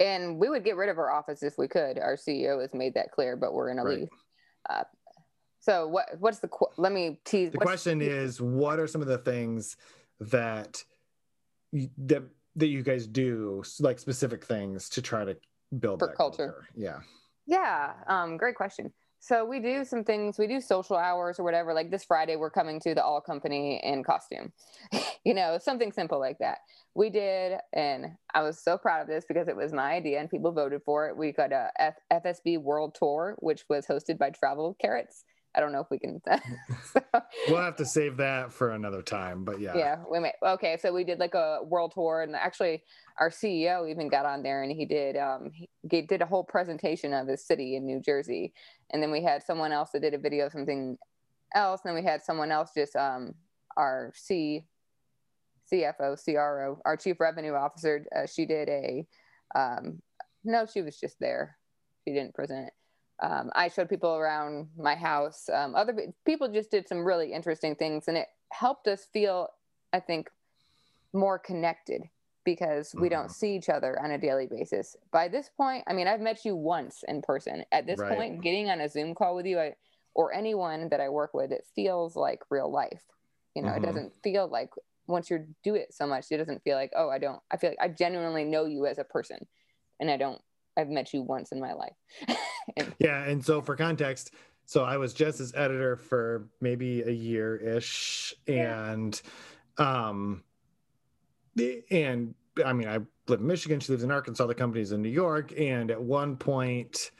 And 0.00 0.38
we 0.38 0.48
would 0.48 0.64
get 0.64 0.76
rid 0.76 0.88
of 0.88 0.98
our 0.98 1.10
office 1.10 1.42
if 1.42 1.58
we 1.58 1.68
could. 1.68 1.98
Our 1.98 2.16
CEO 2.16 2.60
has 2.60 2.74
made 2.74 2.94
that 2.94 3.12
clear, 3.12 3.36
but 3.36 3.52
we're 3.52 3.72
going 3.72 3.84
to 3.84 3.92
leave. 3.92 4.08
Uh, 4.68 4.84
so 5.60 5.86
what? 5.86 6.06
What's 6.18 6.40
the? 6.40 6.48
qu- 6.48 6.72
Let 6.76 6.92
me 6.92 7.20
tease. 7.24 7.52
The 7.52 7.58
question 7.58 8.02
is, 8.02 8.40
what 8.40 8.80
are 8.80 8.88
some 8.88 9.00
of 9.00 9.06
the 9.06 9.18
things 9.18 9.76
that 10.18 10.82
you, 11.70 11.88
that 11.98 12.24
that 12.56 12.68
you 12.68 12.82
guys 12.82 13.06
do, 13.06 13.62
like 13.80 13.98
specific 13.98 14.44
things 14.44 14.88
to 14.90 15.02
try 15.02 15.24
to 15.24 15.36
build 15.78 16.00
For 16.00 16.08
that 16.08 16.16
culture. 16.16 16.64
Yeah. 16.74 17.00
Yeah, 17.46 17.92
um, 18.06 18.36
great 18.36 18.54
question. 18.54 18.92
So 19.18 19.44
we 19.44 19.60
do 19.60 19.84
some 19.84 20.02
things. 20.02 20.36
We 20.36 20.48
do 20.48 20.60
social 20.60 20.96
hours 20.96 21.38
or 21.38 21.44
whatever. 21.44 21.72
Like 21.72 21.92
this 21.92 22.04
Friday, 22.04 22.34
we're 22.34 22.50
coming 22.50 22.80
to 22.80 22.92
the 22.92 23.04
all 23.04 23.20
company 23.20 23.80
in 23.84 24.02
costume. 24.02 24.52
you 25.24 25.32
know, 25.32 25.58
something 25.62 25.92
simple 25.92 26.18
like 26.18 26.38
that. 26.40 26.58
We 26.96 27.08
did, 27.08 27.58
and 27.72 28.16
I 28.34 28.42
was 28.42 28.58
so 28.58 28.76
proud 28.76 29.00
of 29.00 29.06
this 29.06 29.24
because 29.26 29.46
it 29.46 29.54
was 29.54 29.72
my 29.72 29.92
idea 29.92 30.18
and 30.18 30.28
people 30.28 30.50
voted 30.50 30.82
for 30.84 31.08
it. 31.08 31.16
We 31.16 31.30
got 31.30 31.52
a 31.52 31.70
F- 31.78 31.94
FSB 32.12 32.60
World 32.60 32.96
Tour, 32.98 33.36
which 33.38 33.62
was 33.68 33.86
hosted 33.86 34.18
by 34.18 34.30
Travel 34.30 34.76
Carrots. 34.80 35.22
I 35.54 35.60
don't 35.60 35.72
know 35.72 35.80
if 35.80 35.90
we 35.90 35.98
can. 35.98 36.20
so, 36.92 37.00
We'll 37.48 37.60
have 37.60 37.76
to 37.76 37.84
save 37.84 38.16
that 38.18 38.52
for 38.52 38.70
another 38.70 39.02
time, 39.02 39.44
but 39.44 39.60
yeah. 39.60 39.76
yeah, 39.76 39.96
we 40.10 40.18
may. 40.18 40.32
Okay, 40.42 40.78
so 40.80 40.92
we 40.92 41.04
did 41.04 41.18
like 41.18 41.34
a 41.34 41.58
world 41.62 41.92
tour, 41.94 42.22
and 42.22 42.34
actually, 42.34 42.82
our 43.18 43.30
CEO 43.30 43.90
even 43.90 44.08
got 44.08 44.26
on 44.26 44.42
there, 44.42 44.62
and 44.62 44.72
he 44.72 44.86
did 44.86 45.16
um 45.16 45.50
he 45.90 46.02
did 46.02 46.22
a 46.22 46.26
whole 46.26 46.44
presentation 46.44 47.12
of 47.12 47.28
his 47.28 47.44
city 47.44 47.76
in 47.76 47.86
New 47.86 48.00
Jersey, 48.00 48.52
and 48.90 49.02
then 49.02 49.10
we 49.10 49.22
had 49.22 49.42
someone 49.42 49.72
else 49.72 49.90
that 49.92 50.00
did 50.00 50.14
a 50.14 50.18
video 50.18 50.46
of 50.46 50.52
something 50.52 50.96
else, 51.54 51.82
and 51.84 51.90
then 51.90 52.02
we 52.02 52.08
had 52.08 52.22
someone 52.22 52.50
else 52.50 52.70
just 52.74 52.96
um 52.96 53.34
our 53.76 54.12
C 54.14 54.64
CFO 55.72 56.22
CRO 56.22 56.80
our 56.84 56.96
chief 56.96 57.20
revenue 57.20 57.54
officer 57.54 58.04
uh, 58.14 58.26
she 58.26 58.44
did 58.44 58.68
a 58.68 59.06
um 59.54 60.02
no 60.44 60.66
she 60.66 60.82
was 60.82 60.98
just 60.98 61.18
there 61.20 61.56
she 62.04 62.12
didn't 62.12 62.34
present 62.34 62.70
um, 63.22 63.50
I 63.54 63.68
showed 63.68 63.88
people 63.88 64.16
around 64.16 64.68
my 64.76 64.94
house. 64.94 65.48
Um, 65.48 65.74
other 65.74 65.94
people 66.26 66.48
just 66.48 66.70
did 66.70 66.88
some 66.88 67.04
really 67.04 67.32
interesting 67.32 67.76
things, 67.76 68.08
and 68.08 68.16
it 68.16 68.28
helped 68.52 68.88
us 68.88 69.06
feel, 69.12 69.48
I 69.92 70.00
think, 70.00 70.28
more 71.12 71.38
connected 71.38 72.02
because 72.44 72.94
we 72.98 73.08
don't 73.08 73.28
Mhm. 73.28 73.30
see 73.30 73.54
each 73.54 73.68
other 73.68 74.00
on 74.02 74.10
a 74.10 74.18
daily 74.18 74.46
basis. 74.46 74.96
By 75.12 75.28
this 75.28 75.48
point, 75.48 75.84
I 75.86 75.92
mean, 75.92 76.08
I've 76.08 76.20
met 76.20 76.44
you 76.44 76.56
once 76.56 77.04
in 77.06 77.22
person. 77.22 77.64
At 77.70 77.86
this 77.86 78.00
Right. 78.00 78.16
point, 78.16 78.42
getting 78.42 78.68
on 78.68 78.80
a 78.80 78.88
Zoom 78.88 79.14
call 79.14 79.36
with 79.36 79.46
you 79.46 79.60
I, 79.60 79.76
or 80.14 80.34
anyone 80.34 80.88
that 80.88 81.00
I 81.00 81.08
work 81.08 81.32
with, 81.34 81.52
it 81.52 81.64
feels 81.76 82.16
like 82.16 82.40
real 82.50 82.70
life. 82.70 83.04
You 83.54 83.62
know, 83.62 83.72
Mhm. 83.72 83.76
it 83.76 83.82
doesn't 83.82 84.12
feel 84.24 84.48
like 84.48 84.70
once 85.06 85.30
you 85.30 85.46
do 85.62 85.76
it 85.76 85.94
so 85.94 86.06
much, 86.06 86.26
it 86.32 86.38
doesn't 86.38 86.64
feel 86.64 86.76
like, 86.76 86.92
oh, 86.96 87.08
I 87.10 87.18
don't, 87.18 87.40
I 87.50 87.56
feel 87.56 87.70
like 87.70 87.78
I 87.80 87.88
genuinely 87.88 88.44
know 88.44 88.64
you 88.64 88.86
as 88.86 88.98
a 88.98 89.04
person 89.04 89.46
and 90.00 90.10
I 90.10 90.16
don't, 90.16 90.42
I've 90.76 90.88
met 90.88 91.12
you 91.12 91.22
once 91.22 91.52
in 91.52 91.60
my 91.60 91.72
life. 91.72 91.94
and, 92.76 92.94
Yeah, 92.98 93.22
and 93.24 93.44
so 93.44 93.60
for 93.60 93.76
context, 93.76 94.32
so 94.64 94.84
I 94.84 94.96
was 94.96 95.12
Jess's 95.12 95.52
editor 95.54 95.96
for 95.96 96.48
maybe 96.60 97.02
a 97.02 97.10
year 97.10 97.56
ish, 97.56 98.34
Yeah. 98.46 98.90
and 98.90 99.20
um, 99.78 100.42
and 101.90 102.34
I 102.64 102.72
mean, 102.72 102.88
I 102.88 102.98
live 103.28 103.40
in 103.40 103.46
Michigan. 103.46 103.80
She 103.80 103.92
lives 103.92 104.04
in 104.04 104.10
Arkansas. 104.10 104.46
The 104.46 104.54
company's 104.54 104.92
in 104.92 105.02
New 105.02 105.08
York, 105.08 105.52
and 105.58 105.90
at 105.90 106.00
one 106.00 106.36
point, 106.36 107.10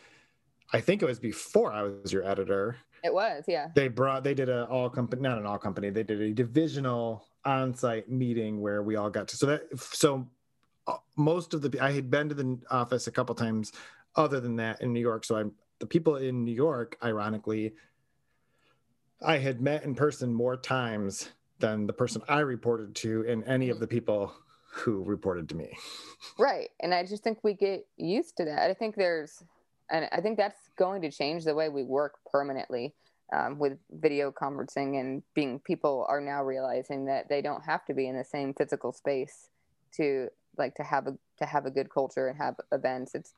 I 0.72 0.80
think 0.80 1.03
it 1.03 1.07
was 1.07 1.18
before 1.18 1.72
I 1.72 1.82
was 1.82 2.12
your 2.12 2.24
editor. 2.24 2.76
it 3.05 3.12
was, 3.12 3.44
yeah. 3.48 3.68
They 3.74 3.88
brought 3.88 4.24
they 4.24 4.34
did 4.34 4.48
a 4.48 4.64
all 4.66 4.88
company, 4.88 5.22
not 5.22 5.38
an 5.38 5.46
all 5.46 5.59
company. 5.59 5.90
They 5.90 6.03
did 6.03 6.20
a 6.20 6.32
divisional 6.32 7.26
on-site 7.44 8.09
meeting 8.11 8.61
where 8.61 8.82
we 8.82 8.96
all 8.96 9.11
got 9.11 9.28
to. 9.28 9.36
So 9.36 9.46
that 9.46 9.62
so 9.78 10.28
most 11.16 11.54
of 11.54 11.62
the 11.62 11.78
I 11.80 11.92
had 11.92 12.10
been 12.10 12.28
to 12.28 12.34
the 12.34 12.58
office 12.70 13.06
a 13.06 13.12
couple 13.12 13.34
times 13.34 13.72
other 14.16 14.40
than 14.40 14.56
that 14.56 14.80
in 14.80 14.92
New 14.92 15.00
York. 15.00 15.24
So 15.24 15.36
I'm 15.36 15.52
the 15.78 15.86
people 15.86 16.16
in 16.16 16.44
New 16.44 16.52
York, 16.52 16.96
ironically, 17.02 17.74
I 19.20 19.38
had 19.38 19.60
met 19.60 19.84
in 19.84 19.94
person 19.94 20.32
more 20.32 20.56
times 20.56 21.30
than 21.58 21.86
the 21.86 21.92
person 21.92 22.22
I 22.28 22.40
reported 22.40 22.94
to 22.96 23.24
and 23.28 23.44
any 23.44 23.68
of 23.68 23.80
the 23.80 23.86
people 23.86 24.32
who 24.72 25.02
reported 25.02 25.48
to 25.50 25.56
me. 25.56 25.76
Right. 26.38 26.70
And 26.80 26.94
I 26.94 27.04
just 27.04 27.22
think 27.22 27.38
we 27.42 27.54
get 27.54 27.86
used 27.96 28.36
to 28.38 28.44
that. 28.44 28.70
I 28.70 28.74
think 28.74 28.96
there's, 28.96 29.42
and 29.90 30.08
I 30.12 30.20
think 30.20 30.38
that's 30.38 30.70
going 30.76 31.02
to 31.02 31.10
change 31.10 31.44
the 31.44 31.54
way 31.54 31.68
we 31.68 31.82
work 31.82 32.14
permanently 32.30 32.94
um, 33.32 33.58
with 33.58 33.78
video 33.90 34.30
conferencing 34.30 35.00
and 35.00 35.22
being 35.34 35.58
people 35.60 36.06
are 36.08 36.20
now 36.20 36.42
realizing 36.42 37.06
that 37.06 37.28
they 37.28 37.42
don't 37.42 37.64
have 37.64 37.84
to 37.86 37.94
be 37.94 38.08
in 38.08 38.16
the 38.16 38.24
same 38.24 38.54
physical 38.54 38.92
space 38.92 39.48
to 39.96 40.28
like 40.57 40.74
to 40.76 40.82
have 40.82 41.07
a 41.07 41.16
to 41.38 41.46
have 41.46 41.66
a 41.66 41.70
good 41.70 41.88
culture 41.90 42.28
and 42.28 42.38
have 42.38 42.57
events. 42.72 43.14
It's, 43.14 43.34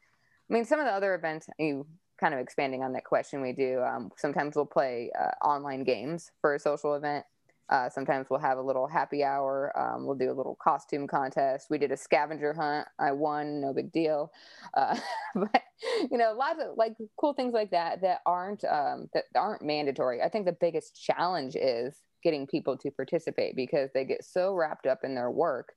I 0.50 0.54
mean, 0.54 0.64
some 0.64 0.80
of 0.80 0.86
the 0.86 0.92
other 0.92 1.14
events 1.14 1.48
you 1.58 1.86
kind 2.20 2.34
of 2.34 2.40
expanding 2.40 2.82
on 2.82 2.92
that 2.92 3.04
question 3.04 3.40
we 3.40 3.52
do. 3.52 3.82
Um, 3.82 4.10
sometimes 4.16 4.56
we'll 4.56 4.66
play 4.66 5.10
uh, 5.18 5.44
online 5.44 5.84
games 5.84 6.30
for 6.40 6.54
a 6.54 6.58
social 6.58 6.94
event. 6.94 7.24
Uh, 7.70 7.88
sometimes 7.88 8.26
we'll 8.28 8.40
have 8.40 8.58
a 8.58 8.62
little 8.62 8.86
happy 8.86 9.24
hour. 9.24 9.72
Um, 9.78 10.04
we'll 10.04 10.16
do 10.16 10.30
a 10.30 10.34
little 10.34 10.56
costume 10.62 11.06
contest. 11.06 11.68
We 11.70 11.78
did 11.78 11.92
a 11.92 11.96
scavenger 11.96 12.52
hunt. 12.52 12.86
I 12.98 13.12
won, 13.12 13.60
no 13.60 13.72
big 13.72 13.90
deal. 13.90 14.30
Uh, 14.74 14.96
but 15.34 15.62
you 16.10 16.18
know, 16.18 16.34
lots 16.36 16.60
of 16.62 16.76
like 16.76 16.94
cool 17.16 17.32
things 17.32 17.54
like 17.54 17.70
that 17.70 18.02
that 18.02 18.20
aren't 18.26 18.64
um, 18.64 19.08
that 19.14 19.24
aren't 19.34 19.62
mandatory. 19.62 20.20
I 20.22 20.28
think 20.28 20.44
the 20.44 20.52
biggest 20.52 21.02
challenge 21.02 21.56
is 21.56 21.94
getting 22.22 22.46
people 22.46 22.76
to 22.78 22.90
participate 22.90 23.56
because 23.56 23.90
they 23.92 24.04
get 24.04 24.24
so 24.24 24.54
wrapped 24.54 24.86
up 24.86 25.00
in 25.02 25.14
their 25.14 25.30
work. 25.30 25.72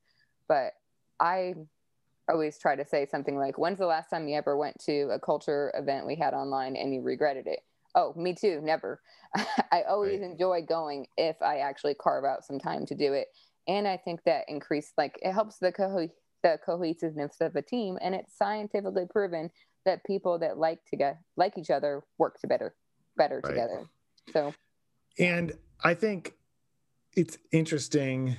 But 0.47 0.73
I 1.19 1.55
always 2.29 2.59
try 2.59 2.75
to 2.75 2.85
say 2.85 3.05
something 3.05 3.37
like, 3.37 3.57
"When's 3.57 3.79
the 3.79 3.85
last 3.85 4.09
time 4.09 4.27
you 4.27 4.37
ever 4.37 4.57
went 4.57 4.77
to 4.85 5.09
a 5.11 5.19
culture 5.19 5.71
event 5.75 6.05
we 6.05 6.15
had 6.15 6.33
online 6.33 6.75
and 6.75 6.93
you 6.93 7.01
regretted 7.01 7.47
it?" 7.47 7.61
Oh, 7.95 8.13
me 8.15 8.35
too. 8.35 8.61
Never. 8.61 9.01
I 9.71 9.83
always 9.83 10.21
Right. 10.21 10.29
enjoy 10.31 10.61
going 10.61 11.07
if 11.17 11.41
I 11.41 11.59
actually 11.59 11.95
carve 11.95 12.25
out 12.25 12.45
some 12.45 12.59
time 12.59 12.85
to 12.87 12.95
do 12.95 13.13
it. 13.13 13.27
And 13.67 13.87
I 13.87 13.97
think 13.97 14.23
that 14.25 14.45
increase 14.47 14.93
like 14.97 15.17
it 15.21 15.33
helps 15.33 15.57
the 15.57 15.71
co- 15.71 16.09
the 16.43 16.59
cohesiveness 16.65 17.37
of 17.41 17.55
a 17.55 17.61
team, 17.61 17.97
and 18.01 18.13
it's 18.13 18.37
scientifically 18.37 19.05
proven 19.09 19.49
that 19.85 20.03
people 20.05 20.37
that 20.39 20.57
like 20.57 20.83
to 20.85 20.97
get 20.97 21.17
like 21.37 21.57
each 21.57 21.69
other 21.69 22.03
work 22.17 22.39
to 22.41 22.47
better 22.47 22.75
better 23.15 23.41
Right. 23.41 23.51
together. 23.51 23.85
So 24.31 24.53
And 25.17 25.53
I 25.83 25.93
think 25.93 26.35
it's 27.15 27.37
interesting 27.51 28.37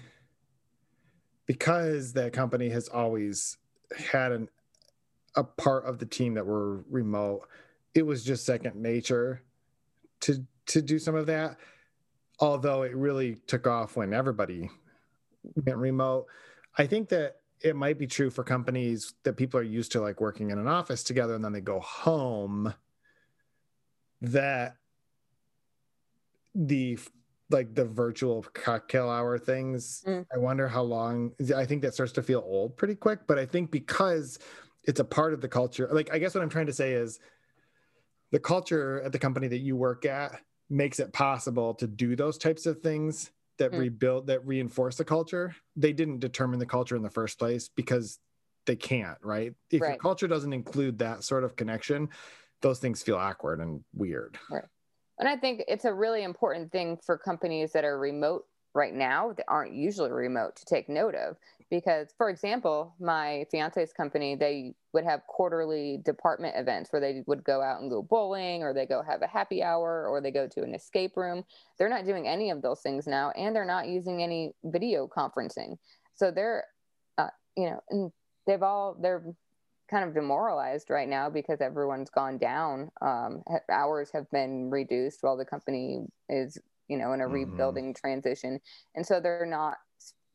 because 1.49 2.12
that 2.12 2.32
company 2.32 2.68
has 2.68 2.88
always 2.88 3.57
had 4.12 4.30
an 4.30 4.49
a 5.34 5.42
part 5.42 5.84
of 5.84 5.99
the 5.99 6.07
team 6.07 6.34
that 6.34 6.46
were 6.46 6.84
remote. 6.90 7.49
It 7.94 8.03
was 8.03 8.22
just 8.22 8.46
second 8.46 8.76
nature 8.76 9.42
to 10.20 10.44
to 10.66 10.80
do 10.80 11.01
some 11.01 11.16
of 11.16 11.26
that. 11.26 11.57
Although 12.38 12.82
it 12.82 12.94
really 12.94 13.36
took 13.46 13.66
off 13.66 13.96
when 13.96 14.14
everybody 14.14 14.70
went 15.64 15.78
remote. 15.78 16.26
I 16.76 16.86
think 16.86 17.09
that 17.09 17.36
it 17.61 17.74
might 17.74 17.99
be 17.99 18.07
true 18.07 18.30
for 18.30 18.44
companies 18.44 19.14
that 19.24 19.36
people 19.36 19.59
are 19.59 19.64
used 19.64 19.90
to 19.92 20.01
like 20.01 20.20
working 20.20 20.51
in 20.51 20.59
an 20.59 20.68
office 20.68 21.03
together 21.03 21.34
and 21.34 21.44
then 21.44 21.53
they 21.53 21.61
go 21.61 21.80
home 21.80 22.72
that 24.20 24.76
the 26.55 26.99
like 27.51 27.74
the 27.74 27.84
virtual 27.84 28.42
cocktail 28.55 29.09
hour 29.09 29.38
things 29.38 30.03
Mm. 30.07 30.26
i 30.34 30.38
wonder 30.38 30.68
how 30.68 30.82
long 30.82 31.32
i 31.57 31.64
think 31.64 31.82
that 31.82 31.94
starts 31.94 32.12
to 32.12 32.22
feel 32.22 32.42
old 32.46 32.76
pretty 32.76 32.94
quick 32.94 33.20
but 33.26 33.38
i 33.38 33.46
think 33.46 33.70
because 33.70 34.38
it's 34.84 35.01
a 35.01 35.05
part 35.05 35.32
of 35.34 35.40
the 35.40 35.49
culture 35.49 35.88
like 35.92 36.12
i 36.12 36.18
guess 36.18 36.34
what 36.34 36.42
i'm 36.42 36.49
trying 36.51 36.66
to 36.66 36.72
say 36.72 36.92
is 36.92 37.18
the 38.30 38.38
culture 38.38 39.01
at 39.03 39.12
the 39.12 39.18
company 39.18 39.49
that 39.49 39.59
you 39.59 39.76
work 39.76 40.05
at 40.05 40.40
makes 40.68 40.99
it 41.01 41.12
possible 41.14 41.72
to 41.74 41.86
do 41.86 42.14
those 42.14 42.36
types 42.36 42.66
of 42.66 42.80
things 42.80 43.30
that 43.57 43.72
Mm. 43.72 43.78
rebuild 43.78 44.26
that 44.26 44.46
reinforce 44.46 44.96
the 44.96 45.05
culture. 45.05 45.55
They 45.74 45.92
didn't 45.92 46.18
determine 46.20 46.59
the 46.61 46.66
culture 46.66 46.94
in 46.94 47.03
the 47.03 47.11
first 47.11 47.38
place 47.38 47.68
because 47.68 48.18
they 48.66 48.76
can't 48.76 49.16
right? 49.22 49.55
If 49.70 49.80
your 49.80 49.96
culture 49.96 50.28
doesn't 50.28 50.53
include 50.53 50.99
that 50.99 51.24
sort 51.24 51.42
of 51.44 51.57
connection 51.57 52.11
those 52.61 52.80
things 52.80 53.03
feel 53.03 53.16
awkward 53.16 53.61
and 53.61 53.82
weird 53.94 54.36
And 55.19 55.29
I 55.29 55.37
think 55.37 55.64
it's 55.69 55.85
a 55.85 55.93
really 55.93 56.23
important 56.23 56.71
thing 56.71 56.99
for 57.05 57.19
companies 57.19 57.73
that 57.73 57.85
are 57.85 57.99
remote 57.99 58.45
right 58.75 58.95
now 58.95 59.33
that 59.33 59.47
aren't 59.49 59.73
usually 59.73 60.12
remote 60.12 60.55
to 60.57 60.64
take 60.64 60.89
note 60.89 61.14
of. 61.14 61.37
Because 61.71 62.14
for 62.16 62.31
example 62.31 62.95
my 62.99 63.45
fiance's 63.51 63.93
company 63.93 64.37
they 64.37 64.75
would 64.95 65.05
have 65.05 65.27
quarterly 65.27 66.01
department 66.05 66.55
events 66.57 66.93
where 66.93 67.01
they 67.01 67.23
would 67.27 67.45
go 67.45 67.61
out 67.61 67.81
and 67.81 67.91
go 67.91 68.03
bowling 68.03 68.62
or 68.62 68.73
they 68.73 68.87
go 68.87 69.03
have 69.03 69.21
a 69.23 69.27
happy 69.27 69.62
hour 69.62 70.07
or 70.09 70.21
they 70.21 70.31
go 70.31 70.47
to 70.47 70.62
an 70.62 70.75
escape 70.75 71.16
room. 71.16 71.45
They're 71.79 71.91
not 71.91 72.07
doing 72.07 72.27
any 72.27 72.51
of 72.51 72.62
those 72.62 72.81
things 72.81 73.07
now 73.07 73.33
and 73.37 73.55
they're 73.55 73.64
not 73.64 73.89
using 73.89 74.23
any 74.23 74.53
video 74.64 75.09
conferencing. 75.09 75.77
So 76.14 76.31
they're 76.31 76.64
uh, 77.19 77.29
you 77.57 77.71
know 77.71 77.81
and 77.91 78.12
they've 78.47 78.62
all 78.62 78.97
they're 79.01 79.25
kind 79.91 80.05
of 80.05 80.14
demoralized 80.14 80.91
right 80.91 81.09
now 81.09 81.30
because 81.30 81.61
everyone's 81.61 82.11
gone 82.11 82.39
down 82.39 82.91
um, 83.01 83.43
hours 83.70 84.11
have 84.12 84.30
been 84.30 84.70
reduced 84.70 85.18
while 85.22 85.36
the 85.36 85.45
company 85.45 86.01
is 86.28 86.59
you 86.89 86.97
know 86.97 87.12
in 87.12 87.20
a 87.20 87.24
mm-hmm. 87.24 87.34
rebuilding 87.34 87.95
transition 87.95 88.61
and 88.95 89.07
so 89.07 89.20
they're 89.20 89.47
not 89.47 89.76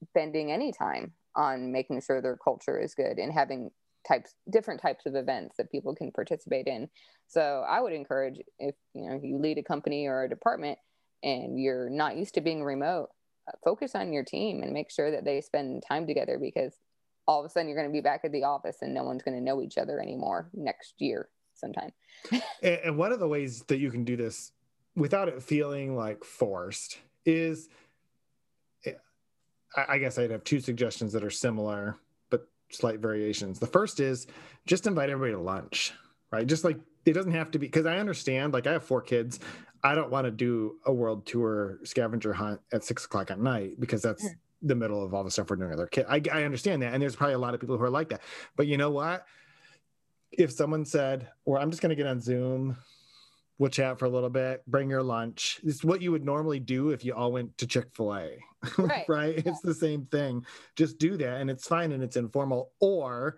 spending 0.03 0.51
any 0.51 0.71
time 0.71 1.13
on 1.35 1.71
making 1.71 2.01
sure 2.01 2.21
their 2.21 2.37
culture 2.37 2.79
is 2.79 2.93
good 2.93 3.17
and 3.17 3.31
having 3.31 3.69
types 4.07 4.33
different 4.51 4.81
types 4.81 5.05
of 5.05 5.15
events 5.15 5.55
that 5.57 5.71
people 5.71 5.95
can 5.95 6.11
participate 6.11 6.67
in 6.67 6.89
so 7.27 7.63
i 7.69 7.79
would 7.79 7.93
encourage 7.93 8.39
if 8.59 8.75
you 8.93 9.07
know 9.07 9.19
you 9.23 9.37
lead 9.37 9.57
a 9.57 9.63
company 9.63 10.07
or 10.07 10.23
a 10.23 10.29
department 10.29 10.77
and 11.23 11.59
you're 11.59 11.89
not 11.89 12.17
used 12.17 12.33
to 12.33 12.41
being 12.41 12.63
remote 12.63 13.09
uh, 13.47 13.51
focus 13.63 13.95
on 13.95 14.11
your 14.11 14.23
team 14.23 14.61
and 14.61 14.73
make 14.73 14.91
sure 14.91 15.11
that 15.11 15.25
they 15.25 15.41
spend 15.41 15.83
time 15.87 16.05
together 16.05 16.37
because 16.37 16.73
all 17.27 17.39
of 17.39 17.45
a 17.45 17.49
sudden 17.49 17.67
you're 17.67 17.77
going 17.77 17.89
to 17.89 17.93
be 17.93 18.01
back 18.01 18.21
at 18.23 18.31
the 18.31 18.43
office 18.43 18.77
and 18.81 18.93
no 18.93 19.03
one's 19.03 19.23
going 19.23 19.37
to 19.37 19.43
know 19.43 19.61
each 19.61 19.77
other 19.77 19.99
anymore 19.99 20.49
next 20.53 20.95
year 20.99 21.29
sometime 21.53 21.91
and 22.63 22.97
one 22.97 23.11
of 23.11 23.19
the 23.19 23.27
ways 23.27 23.63
that 23.63 23.77
you 23.77 23.91
can 23.91 24.03
do 24.03 24.15
this 24.15 24.51
without 24.95 25.27
it 25.27 25.41
feeling 25.41 25.95
like 25.95 26.23
forced 26.23 26.97
is 27.25 27.69
I 29.75 29.97
guess 29.97 30.17
I'd 30.17 30.31
have 30.31 30.43
two 30.43 30.59
suggestions 30.59 31.13
that 31.13 31.23
are 31.23 31.29
similar 31.29 31.97
but 32.29 32.47
slight 32.69 32.99
variations. 32.99 33.59
The 33.59 33.67
first 33.67 33.99
is 33.99 34.27
just 34.65 34.87
invite 34.87 35.09
everybody 35.09 35.33
to 35.33 35.41
lunch, 35.41 35.93
right? 36.31 36.45
Just 36.45 36.63
like 36.63 36.77
it 37.05 37.13
doesn't 37.13 37.33
have 37.33 37.51
to 37.51 37.59
be 37.59 37.67
because 37.67 37.85
I 37.85 37.97
understand, 37.97 38.53
like 38.53 38.67
I 38.67 38.73
have 38.73 38.83
four 38.83 39.01
kids. 39.01 39.39
I 39.83 39.95
don't 39.95 40.09
want 40.09 40.25
to 40.25 40.31
do 40.31 40.77
a 40.85 40.93
world 40.93 41.25
tour 41.25 41.79
scavenger 41.83 42.33
hunt 42.33 42.61
at 42.71 42.83
six 42.83 43.03
o'clock 43.03 43.31
at 43.31 43.39
night 43.39 43.79
because 43.79 44.01
that's 44.01 44.23
mm. 44.23 44.35
The 44.63 44.75
middle 44.75 45.03
of 45.03 45.13
all 45.13 45.23
the 45.23 45.31
stuff 45.31 45.49
we're 45.49 45.57
doing 45.57 45.69
with 45.69 45.79
our 45.79 45.87
kid. 45.87 46.05
I, 46.09 46.21
I 46.31 46.43
understand 46.43 46.81
that. 46.81 46.93
And 46.93 47.01
there's 47.01 47.15
probably 47.15 47.35
a 47.35 47.39
lot 47.39 47.53
of 47.53 47.59
people 47.59 47.77
who 47.77 47.83
are 47.83 47.89
like 47.89 48.09
that. 48.09 48.21
But 48.55 48.67
you 48.67 48.77
know 48.77 48.91
what? 48.91 49.25
If 50.31 50.51
someone 50.51 50.85
said, 50.85 51.29
or 51.45 51.59
I'm 51.59 51.69
just 51.69 51.81
going 51.81 51.91
to 51.91 51.95
get 51.95 52.07
on 52.07 52.19
Zoom 52.21 52.77
we'll 53.57 53.69
chat 53.69 53.99
for 53.99 54.05
a 54.05 54.09
little 54.09 54.29
bit 54.29 54.61
bring 54.67 54.89
your 54.89 55.03
lunch 55.03 55.59
it's 55.63 55.83
what 55.83 56.01
you 56.01 56.11
would 56.11 56.25
normally 56.25 56.59
do 56.59 56.89
if 56.89 57.05
you 57.05 57.13
all 57.13 57.31
went 57.31 57.57
to 57.57 57.67
chick-fil-a 57.67 58.37
right, 58.77 59.05
right? 59.07 59.35
Yeah. 59.35 59.43
it's 59.45 59.61
the 59.61 59.73
same 59.73 60.05
thing 60.05 60.45
just 60.75 60.97
do 60.97 61.17
that 61.17 61.39
and 61.39 61.49
it's 61.49 61.67
fine 61.67 61.91
and 61.91 62.03
it's 62.03 62.17
informal 62.17 62.71
or 62.79 63.37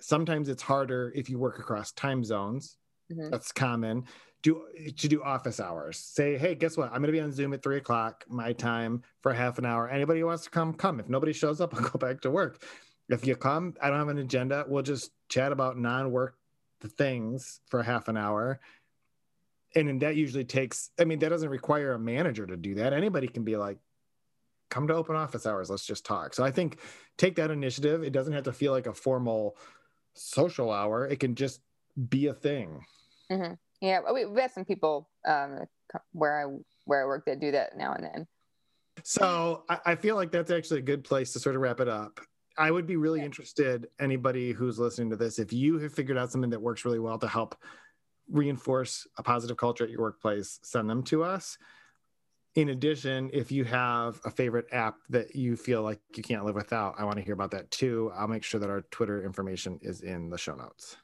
sometimes 0.00 0.48
it's 0.48 0.62
harder 0.62 1.12
if 1.14 1.28
you 1.28 1.38
work 1.38 1.58
across 1.58 1.92
time 1.92 2.22
zones 2.22 2.76
mm-hmm. 3.10 3.30
that's 3.30 3.52
common 3.52 4.04
do 4.42 4.64
to 4.96 5.08
do 5.08 5.22
office 5.22 5.60
hours. 5.60 5.98
Say 5.98 6.36
hey 6.38 6.54
guess 6.54 6.76
what? 6.76 6.86
I'm 6.86 7.00
going 7.00 7.06
to 7.06 7.12
be 7.12 7.20
on 7.20 7.32
zoom 7.32 7.52
at 7.52 7.62
three 7.62 7.78
o'clock 7.78 8.24
my 8.28 8.52
time 8.52 9.02
for 9.22 9.32
half 9.32 9.58
an 9.58 9.66
hour. 9.66 9.88
Anybody 9.88 10.20
who 10.20 10.26
wants 10.26 10.44
to 10.44 10.50
come 10.50 10.74
come. 10.74 11.00
If 11.00 11.08
nobody 11.08 11.32
shows 11.32 11.60
up 11.60 11.74
i'll 11.76 11.88
go 11.88 11.98
back 11.98 12.20
to 12.22 12.30
work. 12.30 12.62
If 13.08 13.26
you 13.26 13.36
come 13.36 13.74
i 13.80 13.88
don't 13.88 13.98
have 13.98 14.08
an 14.08 14.18
agenda 14.18 14.64
we'll 14.68 14.82
just 14.82 15.10
chat 15.28 15.52
about 15.52 15.78
non-work 15.78 16.36
things 16.82 17.60
for 17.66 17.82
half 17.82 18.08
an 18.08 18.16
hour. 18.16 18.60
And 19.74 20.00
that 20.00 20.16
usually 20.16 20.44
takes 20.44 20.90
i 21.00 21.04
mean 21.04 21.18
that 21.18 21.30
doesn't 21.30 21.50
require 21.50 21.92
a 21.92 21.98
manager 21.98 22.46
to 22.46 22.56
do 22.56 22.76
that. 22.76 22.92
Anybody 22.92 23.28
can 23.28 23.44
be 23.44 23.56
like 23.56 23.78
come 24.70 24.86
to 24.86 24.94
open 24.94 25.16
office 25.16 25.46
hours 25.46 25.70
let's 25.70 25.86
just 25.86 26.06
talk. 26.06 26.34
So 26.34 26.44
i 26.44 26.52
think 26.52 26.78
take 27.16 27.36
that 27.36 27.50
initiative. 27.50 28.04
It 28.04 28.12
doesn't 28.12 28.34
have 28.34 28.44
to 28.44 28.52
feel 28.52 28.70
like 28.70 28.86
a 28.86 28.94
formal 28.94 29.56
social 30.14 30.70
hour. 30.70 31.06
It 31.06 31.18
can 31.18 31.34
just 31.34 31.60
be 32.08 32.28
a 32.28 32.34
thing 32.34 32.84
mm-hmm. 33.30 33.54
yeah 33.80 34.00
we, 34.12 34.24
we 34.24 34.40
have 34.40 34.52
some 34.52 34.64
people 34.64 35.08
um, 35.26 35.60
where 36.12 36.46
i 36.46 36.56
where 36.84 37.02
i 37.02 37.06
work 37.06 37.24
that 37.26 37.40
do 37.40 37.50
that 37.50 37.76
now 37.76 37.92
and 37.92 38.04
then 38.04 38.26
so 39.04 39.62
I, 39.68 39.78
I 39.86 39.94
feel 39.94 40.16
like 40.16 40.32
that's 40.32 40.50
actually 40.50 40.80
a 40.80 40.82
good 40.82 41.04
place 41.04 41.32
to 41.32 41.38
sort 41.38 41.54
of 41.54 41.62
wrap 41.62 41.80
it 41.80 41.88
up 41.88 42.20
I 42.58 42.72
would 42.72 42.86
be 42.86 42.96
really 42.96 43.20
yeah. 43.20 43.26
interested, 43.26 43.86
anybody 44.00 44.50
who's 44.50 44.80
listening 44.80 45.10
to 45.10 45.16
this, 45.16 45.38
if 45.38 45.52
you 45.52 45.78
have 45.78 45.94
figured 45.94 46.18
out 46.18 46.32
something 46.32 46.50
that 46.50 46.60
works 46.60 46.84
really 46.84 46.98
well 46.98 47.16
to 47.20 47.28
help 47.28 47.54
reinforce 48.28 49.06
a 49.16 49.22
positive 49.22 49.56
culture 49.56 49.84
at 49.84 49.90
your 49.90 50.00
workplace, 50.00 50.58
send 50.62 50.90
them 50.90 51.04
to 51.04 51.22
us. 51.22 51.56
In 52.56 52.70
addition, 52.70 53.30
if 53.32 53.52
you 53.52 53.62
have 53.64 54.20
a 54.24 54.30
favorite 54.30 54.66
app 54.72 54.96
that 55.10 55.36
you 55.36 55.56
feel 55.56 55.82
like 55.82 56.00
you 56.16 56.22
can't 56.24 56.44
live 56.44 56.56
without, 56.56 56.96
I 56.98 57.04
want 57.04 57.16
to 57.18 57.22
hear 57.22 57.34
about 57.34 57.52
that 57.52 57.70
too. 57.70 58.10
I'll 58.16 58.26
make 58.26 58.42
sure 58.42 58.58
that 58.58 58.68
our 58.68 58.82
Twitter 58.90 59.24
information 59.24 59.78
is 59.80 60.00
in 60.00 60.28
the 60.28 60.38
show 60.38 60.56
notes. 60.56 60.96